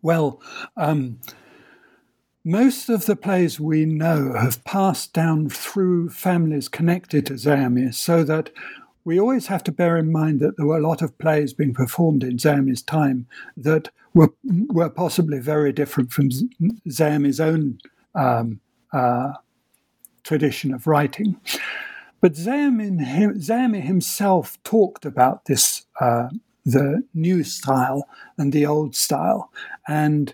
Well, 0.03 0.39
um, 0.75 1.19
most 2.45 2.89
of 2.89 3.07
the 3.07 3.15
plays 3.15 3.59
we 3.59 3.85
know 3.85 4.33
have 4.33 4.63
passed 4.63 5.13
down 5.13 5.49
through 5.49 6.09
families 6.09 6.67
connected 6.69 7.25
to 7.25 7.33
Zeami, 7.33 7.93
so 7.93 8.23
that 8.23 8.51
we 9.03 9.19
always 9.19 9.47
have 9.47 9.63
to 9.63 9.71
bear 9.71 9.97
in 9.97 10.11
mind 10.11 10.39
that 10.41 10.57
there 10.57 10.67
were 10.67 10.77
a 10.77 10.87
lot 10.87 11.01
of 11.01 11.17
plays 11.17 11.53
being 11.53 11.73
performed 11.73 12.23
in 12.23 12.37
Zeami's 12.37 12.83
time 12.83 13.25
that 13.55 13.89
were 14.13 14.33
were 14.43 14.91
possibly 14.91 15.39
very 15.39 15.73
different 15.73 16.11
from 16.11 16.29
Zeami's 16.87 17.39
own 17.39 17.79
um, 18.13 18.59
uh, 18.97 19.33
tradition 20.23 20.73
of 20.73 20.87
writing. 20.87 21.39
But 22.21 22.33
Zeami 22.33 23.81
himself 23.83 24.57
talked 24.63 25.05
about 25.05 25.45
this, 25.45 25.85
uh, 26.01 26.29
the 26.65 27.03
new 27.13 27.43
style 27.43 28.07
and 28.37 28.51
the 28.51 28.65
old 28.65 28.95
style, 28.95 29.51
and 29.87 30.33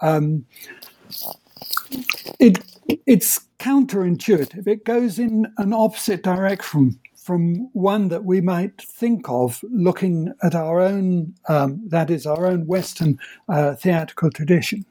um, 0.00 0.46
it 2.38 2.58
it's 3.06 3.40
counterintuitive. 3.58 4.66
It 4.66 4.84
goes 4.84 5.18
in 5.18 5.52
an 5.58 5.72
opposite 5.72 6.22
direction 6.22 6.98
from 7.16 7.68
one 7.74 8.08
that 8.08 8.24
we 8.24 8.40
might 8.40 8.80
think 8.80 9.28
of 9.28 9.62
looking 9.70 10.32
at 10.42 10.54
our 10.54 10.80
own, 10.80 11.34
um, 11.48 11.82
that 11.88 12.10
is, 12.10 12.24
our 12.26 12.46
own 12.46 12.66
Western 12.66 13.18
uh, 13.50 13.74
theatrical 13.74 14.30
tradition. 14.30 14.86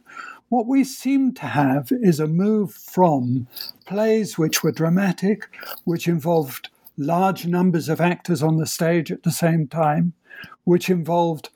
What 0.50 0.66
we 0.66 0.86
seem 0.86 1.34
to 1.34 1.45
have 1.45 1.91
is 1.91 2.22
a 2.22 2.28
move 2.28 2.74
from 2.74 3.48
plays 3.86 4.38
which 4.38 4.64
were 4.64 4.72
dramatic, 4.72 5.50
which 5.84 6.08
involved 6.08 6.70
large 6.98 7.45
numbers 7.45 7.89
of 7.89 8.00
actors 8.00 8.41
on 8.41 8.56
the 8.56 8.66
stage 8.66 9.12
at 9.12 9.24
the 9.24 9.32
same 9.32 9.68
time, 9.68 10.14
which 10.64 10.89
involved, 10.89 11.50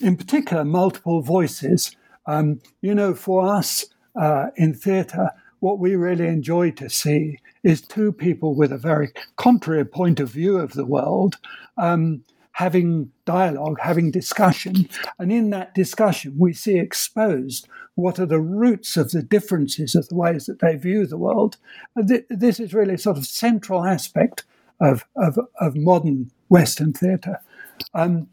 in 0.00 0.16
particular, 0.16 0.64
multiple 0.64 1.20
voices. 1.20 1.96
Um, 2.26 2.60
you 2.80 2.94
know, 2.94 3.12
for 3.12 3.44
us 3.44 3.86
uh, 4.14 4.50
in 4.54 4.72
theatre, 4.72 5.30
what 5.58 5.80
we 5.80 5.96
really 5.96 6.28
enjoy 6.28 6.70
to 6.72 6.88
see 6.88 7.40
is 7.64 7.80
two 7.80 8.12
people 8.12 8.54
with 8.54 8.70
a 8.70 8.78
very 8.78 9.12
contrary 9.34 9.84
point 9.84 10.20
of 10.20 10.30
view 10.30 10.58
of 10.58 10.74
the 10.74 10.86
world 10.86 11.38
um, 11.76 12.22
having 12.58 13.08
dialogue, 13.24 13.78
having 13.80 14.10
discussion. 14.10 14.88
And 15.16 15.30
in 15.30 15.50
that 15.50 15.74
discussion, 15.74 16.34
we 16.36 16.52
see 16.52 16.76
exposed 16.76 17.68
what 17.94 18.18
are 18.18 18.26
the 18.26 18.40
roots 18.40 18.96
of 18.96 19.12
the 19.12 19.22
differences 19.22 19.94
of 19.94 20.08
the 20.08 20.16
ways 20.16 20.46
that 20.46 20.58
they 20.58 20.74
view 20.74 21.06
the 21.06 21.16
world. 21.16 21.56
This 21.94 22.58
is 22.58 22.74
really 22.74 22.94
a 22.94 22.98
sort 22.98 23.16
of 23.16 23.26
central 23.26 23.84
aspect 23.84 24.42
of, 24.80 25.04
of, 25.14 25.38
of 25.60 25.76
modern 25.76 26.32
Western 26.48 26.92
theatre. 26.92 27.38
Um, 27.94 28.26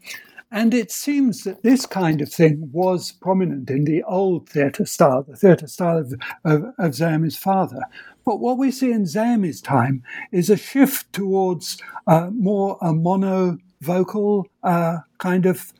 and 0.50 0.74
it 0.74 0.90
seems 0.90 1.44
that 1.44 1.62
this 1.62 1.86
kind 1.86 2.20
of 2.20 2.32
thing 2.32 2.68
was 2.72 3.12
prominent 3.12 3.70
in 3.70 3.84
the 3.84 4.02
old 4.02 4.48
theatre 4.48 4.86
style, 4.86 5.22
the 5.22 5.36
theatre 5.36 5.68
style 5.68 5.98
of, 5.98 6.14
of, 6.44 6.64
of 6.78 6.94
Zeami's 6.94 7.36
father. 7.36 7.82
But 8.24 8.40
what 8.40 8.58
we 8.58 8.72
see 8.72 8.90
in 8.90 9.06
Zeami's 9.06 9.60
time 9.60 10.02
is 10.32 10.50
a 10.50 10.56
shift 10.56 11.12
towards 11.12 11.80
uh, 12.08 12.30
more 12.32 12.76
a 12.82 12.92
mono 12.92 13.58
vocal 13.80 14.48
uh, 14.62 14.98
kind 15.18 15.46
of 15.46 15.72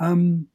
um, 0.00 0.48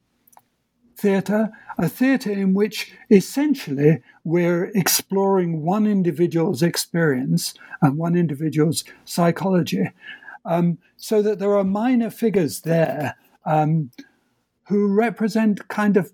theatre, 0.96 1.50
a 1.78 1.88
theatre 1.88 2.30
in 2.30 2.52
which 2.54 2.92
essentially 3.10 4.02
we're 4.24 4.64
exploring 4.74 5.62
one 5.62 5.86
individual's 5.86 6.62
experience 6.62 7.54
and 7.80 7.96
one 7.96 8.14
individual's 8.14 8.84
psychology, 9.04 9.90
um, 10.44 10.78
so 10.96 11.22
that 11.22 11.38
there 11.38 11.56
are 11.56 11.64
minor 11.64 12.10
figures 12.10 12.60
there 12.60 13.16
um, 13.46 13.90
who 14.68 14.86
represent 14.86 15.68
kind 15.68 15.96
of, 15.96 16.12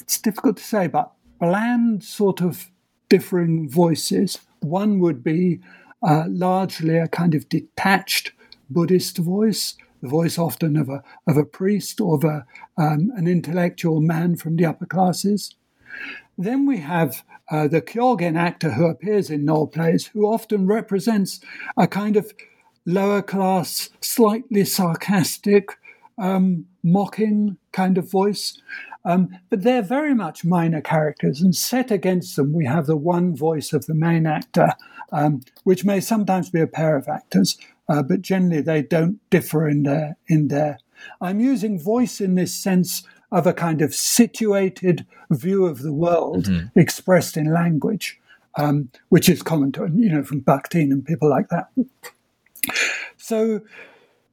it's 0.00 0.20
difficult 0.20 0.56
to 0.56 0.64
say, 0.64 0.88
but 0.88 1.12
bland 1.38 2.02
sort 2.02 2.40
of 2.42 2.70
differing 3.08 3.68
voices. 3.68 4.40
One 4.60 4.98
would 4.98 5.22
be 5.22 5.60
uh, 6.02 6.24
largely 6.28 6.98
a 6.98 7.08
kind 7.08 7.34
of 7.34 7.48
detached 7.48 8.32
Buddhist 8.70 9.18
voice, 9.18 9.76
the 10.02 10.08
voice 10.08 10.38
often 10.38 10.76
of 10.76 10.88
a, 10.88 11.02
of 11.26 11.36
a 11.36 11.44
priest 11.44 12.00
or 12.00 12.16
of 12.16 12.24
a, 12.24 12.46
um, 12.76 13.10
an 13.16 13.26
intellectual 13.26 14.00
man 14.00 14.36
from 14.36 14.56
the 14.56 14.66
upper 14.66 14.86
classes. 14.86 15.54
Then 16.36 16.66
we 16.66 16.78
have 16.78 17.24
uh, 17.50 17.68
the 17.68 17.82
Kyogen 17.82 18.36
actor 18.36 18.72
who 18.72 18.86
appears 18.86 19.30
in 19.30 19.44
Noh 19.44 19.66
plays, 19.66 20.06
who 20.06 20.24
often 20.26 20.66
represents 20.66 21.40
a 21.76 21.86
kind 21.86 22.16
of 22.16 22.32
lower 22.86 23.22
class, 23.22 23.90
slightly 24.00 24.64
sarcastic, 24.64 25.78
um, 26.18 26.66
mocking 26.82 27.56
kind 27.72 27.98
of 27.98 28.10
voice. 28.10 28.60
Um, 29.04 29.38
but 29.50 29.62
they're 29.62 29.82
very 29.82 30.14
much 30.14 30.44
minor 30.44 30.80
characters, 30.80 31.42
and 31.42 31.54
set 31.54 31.90
against 31.90 32.36
them, 32.36 32.54
we 32.54 32.64
have 32.64 32.86
the 32.86 32.96
one 32.96 33.36
voice 33.36 33.74
of 33.74 33.84
the 33.84 33.94
main 33.94 34.26
actor, 34.26 34.72
um, 35.12 35.42
which 35.64 35.84
may 35.84 36.00
sometimes 36.00 36.48
be 36.48 36.60
a 36.60 36.66
pair 36.66 36.96
of 36.96 37.06
actors, 37.06 37.58
uh, 37.88 38.02
but 38.02 38.22
generally 38.22 38.60
they 38.60 38.82
don't 38.82 39.18
differ 39.30 39.68
in 39.68 39.82
their 39.82 40.16
in 40.28 40.48
their. 40.48 40.78
I'm 41.20 41.40
using 41.40 41.78
voice 41.78 42.20
in 42.20 42.34
this 42.34 42.54
sense 42.54 43.02
of 43.30 43.46
a 43.46 43.52
kind 43.52 43.82
of 43.82 43.94
situated 43.94 45.06
view 45.30 45.66
of 45.66 45.82
the 45.82 45.92
world 45.92 46.44
mm-hmm. 46.44 46.78
expressed 46.78 47.36
in 47.36 47.52
language, 47.52 48.20
um, 48.56 48.90
which 49.08 49.28
is 49.28 49.42
common 49.42 49.72
to 49.72 49.90
you 49.94 50.10
know 50.10 50.22
from 50.22 50.40
Bakhtin 50.40 50.92
and 50.92 51.04
people 51.04 51.28
like 51.28 51.48
that. 51.48 51.68
So 53.16 53.60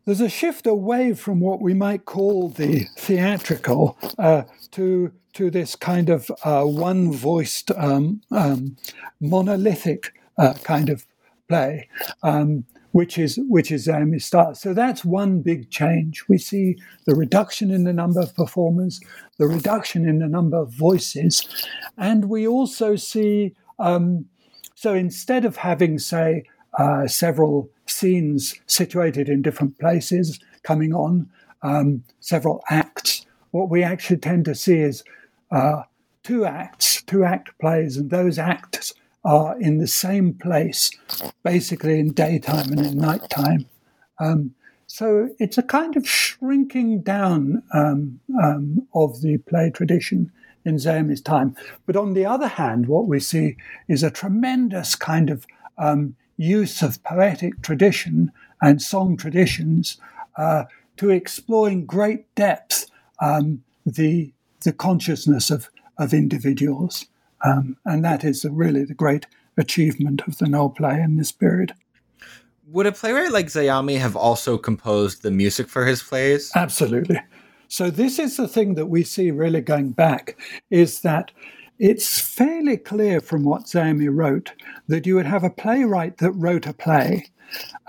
there's 0.05 0.21
a 0.21 0.29
shift 0.29 0.67
away 0.67 1.13
from 1.13 1.39
what 1.39 1.61
we 1.61 1.73
might 1.73 2.05
call 2.05 2.49
the 2.49 2.85
theatrical 2.97 3.97
uh, 4.17 4.43
to 4.71 5.11
to 5.33 5.49
this 5.49 5.75
kind 5.75 6.09
of 6.09 6.29
uh, 6.43 6.63
one-voiced, 6.63 7.71
um, 7.77 8.21
um, 8.31 8.75
monolithic 9.21 10.13
uh, 10.37 10.53
kind 10.63 10.89
of 10.89 11.05
play, 11.47 11.87
um, 12.21 12.65
which 12.91 13.17
is 13.17 13.39
which 13.47 13.71
is 13.71 13.87
Zeami's 13.87 14.25
style. 14.25 14.55
So 14.55 14.73
that's 14.73 15.05
one 15.05 15.41
big 15.41 15.69
change. 15.69 16.23
We 16.27 16.37
see 16.37 16.77
the 17.05 17.15
reduction 17.15 17.71
in 17.71 17.83
the 17.83 17.93
number 17.93 18.21
of 18.21 18.35
performers, 18.35 18.99
the 19.37 19.47
reduction 19.47 20.07
in 20.07 20.19
the 20.19 20.27
number 20.27 20.57
of 20.57 20.71
voices, 20.71 21.45
and 21.97 22.25
we 22.25 22.47
also 22.47 22.95
see. 22.95 23.55
Um, 23.79 24.25
so 24.75 24.93
instead 24.95 25.45
of 25.45 25.57
having, 25.57 25.99
say, 25.99 26.43
uh, 26.77 27.07
several 27.07 27.69
scenes 27.85 28.55
situated 28.65 29.29
in 29.29 29.41
different 29.41 29.77
places 29.79 30.39
coming 30.63 30.93
on, 30.93 31.29
um, 31.61 32.03
several 32.19 32.63
acts. 32.69 33.25
What 33.51 33.69
we 33.69 33.83
actually 33.83 34.17
tend 34.17 34.45
to 34.45 34.55
see 34.55 34.79
is 34.79 35.03
uh, 35.51 35.83
two 36.23 36.45
acts, 36.45 37.01
two 37.03 37.23
act 37.23 37.51
plays, 37.59 37.97
and 37.97 38.09
those 38.09 38.39
acts 38.39 38.93
are 39.23 39.59
in 39.59 39.77
the 39.77 39.87
same 39.87 40.33
place, 40.33 40.91
basically 41.43 41.99
in 41.99 42.11
daytime 42.13 42.71
and 42.71 42.85
in 42.85 42.97
nighttime. 42.97 43.65
Um, 44.19 44.55
so 44.87 45.29
it's 45.39 45.57
a 45.57 45.63
kind 45.63 45.95
of 45.95 46.07
shrinking 46.07 47.01
down 47.01 47.63
um, 47.73 48.19
um, 48.41 48.87
of 48.93 49.21
the 49.21 49.37
play 49.37 49.69
tradition 49.69 50.31
in 50.65 50.75
Zeami's 50.75 51.21
time. 51.21 51.55
But 51.85 51.95
on 51.95 52.13
the 52.13 52.25
other 52.25 52.47
hand, 52.47 52.87
what 52.87 53.07
we 53.07 53.19
see 53.19 53.57
is 53.87 54.03
a 54.03 54.11
tremendous 54.11 54.95
kind 54.95 55.29
of 55.29 55.45
um, 55.77 56.15
use 56.37 56.81
of 56.81 57.01
poetic 57.03 57.61
tradition 57.61 58.31
and 58.61 58.81
song 58.81 59.17
traditions 59.17 59.97
uh, 60.37 60.65
to 60.97 61.09
explore 61.09 61.69
in 61.69 61.85
great 61.85 62.33
depth 62.35 62.87
um, 63.21 63.63
the, 63.85 64.31
the 64.63 64.73
consciousness 64.73 65.49
of, 65.49 65.69
of 65.97 66.13
individuals. 66.13 67.05
Um, 67.43 67.77
and 67.85 68.03
that 68.05 68.23
is 68.23 68.45
really 68.49 68.83
the 68.85 68.93
great 68.93 69.27
achievement 69.57 70.21
of 70.27 70.37
the 70.37 70.47
Noh 70.47 70.69
play 70.69 70.99
in 71.01 71.17
this 71.17 71.31
period. 71.31 71.73
Would 72.67 72.85
a 72.85 72.91
playwright 72.91 73.31
like 73.31 73.47
Zeami 73.47 73.99
have 73.99 74.15
also 74.15 74.57
composed 74.57 75.23
the 75.23 75.31
music 75.31 75.67
for 75.67 75.85
his 75.85 76.01
plays? 76.01 76.51
Absolutely. 76.55 77.19
So 77.67 77.89
this 77.89 78.19
is 78.19 78.37
the 78.37 78.47
thing 78.47 78.75
that 78.75 78.87
we 78.87 79.03
see 79.03 79.31
really 79.31 79.61
going 79.61 79.91
back 79.91 80.37
is 80.69 81.01
that 81.01 81.31
it's 81.79 82.19
fairly 82.19 82.77
clear 82.77 83.19
from 83.19 83.43
what 83.43 83.63
Zeami 83.63 84.07
wrote 84.09 84.51
that 84.87 85.07
you 85.07 85.15
would 85.15 85.25
have 85.25 85.43
a 85.43 85.49
playwright 85.49 86.17
that 86.17 86.31
wrote 86.33 86.67
a 86.67 86.73
play, 86.73 87.31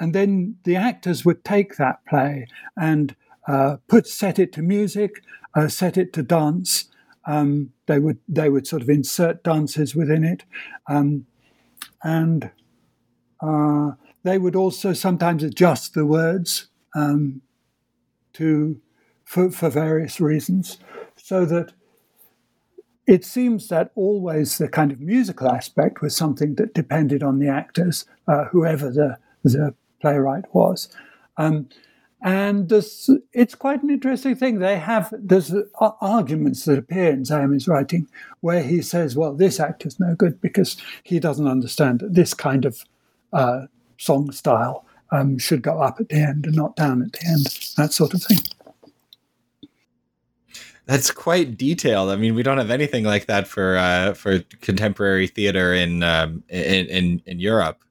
and 0.01 0.15
then 0.15 0.57
the 0.65 0.77
actors 0.77 1.25
would 1.25 1.45
take 1.45 1.77
that 1.77 2.05
play 2.07 2.47
and 2.77 3.15
uh, 3.47 3.77
put 3.89 4.07
set 4.07 4.39
it 4.39 4.53
to 4.55 4.63
music, 4.63 5.23
uh, 5.55 5.69
set 5.69 5.99
it 5.99 6.13
to 6.15 6.23
dance. 6.23 6.85
Um, 7.25 7.73
they 7.87 7.99
would 7.99 8.19
they 8.29 8.49
would 8.49 8.67
sort 8.67 8.83
of 8.83 8.89
insert 8.89 9.45
dances 9.45 9.95
within 9.95 10.25
it, 10.25 10.45
um, 10.89 11.27
and 12.03 12.51
uh, 13.41 13.93
they 14.23 14.39
would 14.39 14.57
also 14.57 14.93
sometimes 14.93 15.43
adjust 15.43 15.95
the 15.95 16.07
words 16.07 16.69
um, 16.95 17.43
to 18.35 18.81
for, 19.25 19.51
for 19.51 19.71
various 19.71 20.21
reasons, 20.21 20.79
so 21.17 21.45
that 21.45 21.73
it 23.07 23.25
seems 23.25 23.69
that 23.69 23.91
always 23.95 24.59
the 24.59 24.69
kind 24.69 24.93
of 24.93 25.01
musical 25.01 25.49
aspect 25.49 26.03
was 26.03 26.17
something 26.17 26.55
that 26.57 26.75
depended 26.75 27.23
on 27.23 27.39
the 27.39 27.49
actors, 27.49 28.05
uh, 28.29 28.45
whoever 28.45 28.91
the, 28.91 29.19
the 29.43 29.75
playwright 30.01 30.45
was. 30.55 30.89
And 32.25 32.69
this, 32.69 33.11
it's 33.33 33.57
quite 33.57 33.83
an 33.83 33.91
interesting 33.91 34.37
thing. 34.37 34.61
They 34.61 34.79
have 34.79 35.13
there's 35.13 35.53
arguments 36.01 36.65
that 36.67 36.79
appear 36.79 37.11
in 37.11 37.25
Zeami's 37.25 37.67
writing 37.67 38.09
where 38.41 38.63
he 38.63 38.81
says, 38.81 39.17
"Well, 39.17 39.35
this 39.35 39.59
act 39.59 39.85
is 39.85 39.99
no 39.99 40.15
good 40.15 40.41
because 40.41 40.77
he 41.03 41.19
doesn't 41.19 41.49
understand 41.49 41.99
that 41.99 42.15
this 42.15 42.33
kind 42.33 42.65
of 42.65 42.85
uh, 43.33 43.67
song 43.99 44.31
style 44.31 44.85
um, 45.11 45.37
should 45.39 45.63
go 45.63 45.81
up 45.83 45.99
at 45.99 46.11
the 46.11 46.17
end 46.17 46.47
and 46.47 46.55
not 46.55 46.77
down 46.77 47.03
at 47.03 47.13
the 47.13 47.27
end." 47.27 47.47
That 47.77 47.93
sort 47.93 48.15
of 48.15 48.23
thing 48.23 48.39
that's 50.87 51.11
quite 51.11 51.57
detailed. 51.57 52.11
I 52.11 52.17
mean, 52.17 52.35
we 52.35 52.43
don't 52.43 52.59
have 52.59 52.71
anything 52.71 53.05
like 53.05 53.27
that 53.27 53.47
for 53.47 53.77
uh, 53.77 54.15
for 54.15 54.41
contemporary 54.61 55.27
theater 55.27 55.73
in, 55.73 56.03
um, 56.03 56.43
in 56.49 56.87
in 56.87 57.23
in 57.27 57.39
Europe. 57.41 57.83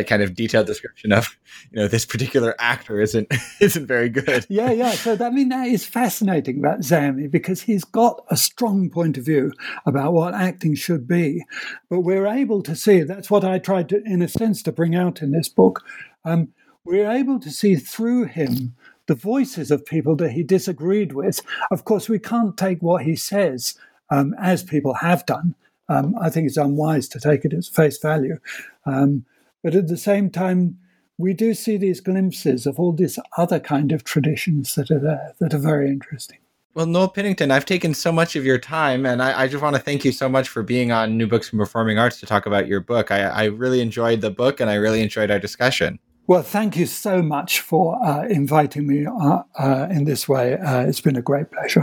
That 0.00 0.06
kind 0.06 0.22
of 0.22 0.34
detailed 0.34 0.66
description 0.66 1.12
of 1.12 1.36
you 1.70 1.76
know 1.78 1.86
this 1.86 2.06
particular 2.06 2.54
actor 2.58 3.02
isn't 3.02 3.30
isn't 3.60 3.86
very 3.86 4.08
good. 4.08 4.46
Yeah, 4.48 4.70
yeah. 4.70 4.92
So 4.92 5.14
I 5.20 5.28
mean 5.28 5.50
that 5.50 5.66
is 5.66 5.84
fascinating 5.84 6.58
about 6.58 6.80
Zeami 6.80 7.30
because 7.30 7.60
he's 7.60 7.84
got 7.84 8.24
a 8.30 8.36
strong 8.36 8.88
point 8.88 9.18
of 9.18 9.26
view 9.26 9.52
about 9.84 10.14
what 10.14 10.32
acting 10.32 10.74
should 10.74 11.06
be, 11.06 11.44
but 11.90 12.00
we're 12.00 12.26
able 12.26 12.62
to 12.62 12.74
see 12.74 13.02
that's 13.02 13.30
what 13.30 13.44
I 13.44 13.58
tried 13.58 13.90
to, 13.90 14.02
in 14.04 14.22
a 14.22 14.28
sense, 14.28 14.62
to 14.62 14.72
bring 14.72 14.94
out 14.94 15.20
in 15.20 15.32
this 15.32 15.50
book. 15.50 15.84
Um, 16.24 16.48
we're 16.82 17.10
able 17.10 17.38
to 17.40 17.50
see 17.50 17.76
through 17.76 18.24
him 18.24 18.74
the 19.06 19.14
voices 19.14 19.70
of 19.70 19.84
people 19.84 20.16
that 20.16 20.30
he 20.32 20.42
disagreed 20.42 21.12
with. 21.12 21.42
Of 21.70 21.84
course, 21.84 22.08
we 22.08 22.18
can't 22.18 22.56
take 22.56 22.80
what 22.80 23.04
he 23.04 23.16
says 23.16 23.74
um, 24.08 24.34
as 24.38 24.62
people 24.62 24.94
have 24.94 25.26
done. 25.26 25.56
Um, 25.90 26.14
I 26.18 26.30
think 26.30 26.46
it's 26.46 26.56
unwise 26.56 27.06
to 27.08 27.20
take 27.20 27.44
it 27.44 27.52
as 27.52 27.68
face 27.68 27.98
value. 27.98 28.38
Um, 28.86 29.26
but 29.62 29.74
at 29.74 29.88
the 29.88 29.96
same 29.96 30.30
time, 30.30 30.78
we 31.18 31.34
do 31.34 31.52
see 31.54 31.76
these 31.76 32.00
glimpses 32.00 32.66
of 32.66 32.78
all 32.78 32.92
these 32.92 33.18
other 33.36 33.60
kind 33.60 33.92
of 33.92 34.04
traditions 34.04 34.74
that 34.74 34.90
are 34.90 34.98
there 34.98 35.34
that 35.38 35.52
are 35.52 35.58
very 35.58 35.88
interesting. 35.88 36.38
Well, 36.72 36.86
Noel 36.86 37.08
Pinnington, 37.08 37.50
I've 37.50 37.66
taken 37.66 37.94
so 37.94 38.12
much 38.12 38.36
of 38.36 38.44
your 38.44 38.58
time, 38.58 39.04
and 39.04 39.20
I, 39.20 39.42
I, 39.42 39.48
just 39.48 39.62
want 39.62 39.74
to 39.74 39.82
thank 39.82 40.04
you 40.04 40.12
so 40.12 40.28
much 40.28 40.48
for 40.48 40.62
being 40.62 40.92
on 40.92 41.16
New 41.16 41.26
Books 41.26 41.52
in 41.52 41.58
Performing 41.58 41.98
Arts 41.98 42.20
to 42.20 42.26
talk 42.26 42.46
about 42.46 42.68
your 42.68 42.80
book. 42.80 43.10
I, 43.10 43.22
I 43.22 43.44
really 43.46 43.80
enjoyed 43.80 44.20
the 44.20 44.30
book, 44.30 44.60
and 44.60 44.70
I 44.70 44.74
really 44.74 45.02
enjoyed 45.02 45.32
our 45.32 45.40
discussion. 45.40 45.98
Well, 46.28 46.42
thank 46.42 46.76
you 46.76 46.86
so 46.86 47.22
much 47.22 47.60
for 47.60 48.00
uh, 48.04 48.24
inviting 48.28 48.86
me 48.86 49.04
uh, 49.04 49.42
uh, 49.58 49.88
in 49.90 50.04
this 50.04 50.28
way. 50.28 50.54
Uh, 50.54 50.86
it's 50.86 51.00
been 51.00 51.16
a 51.16 51.22
great 51.22 51.50
pleasure. 51.50 51.82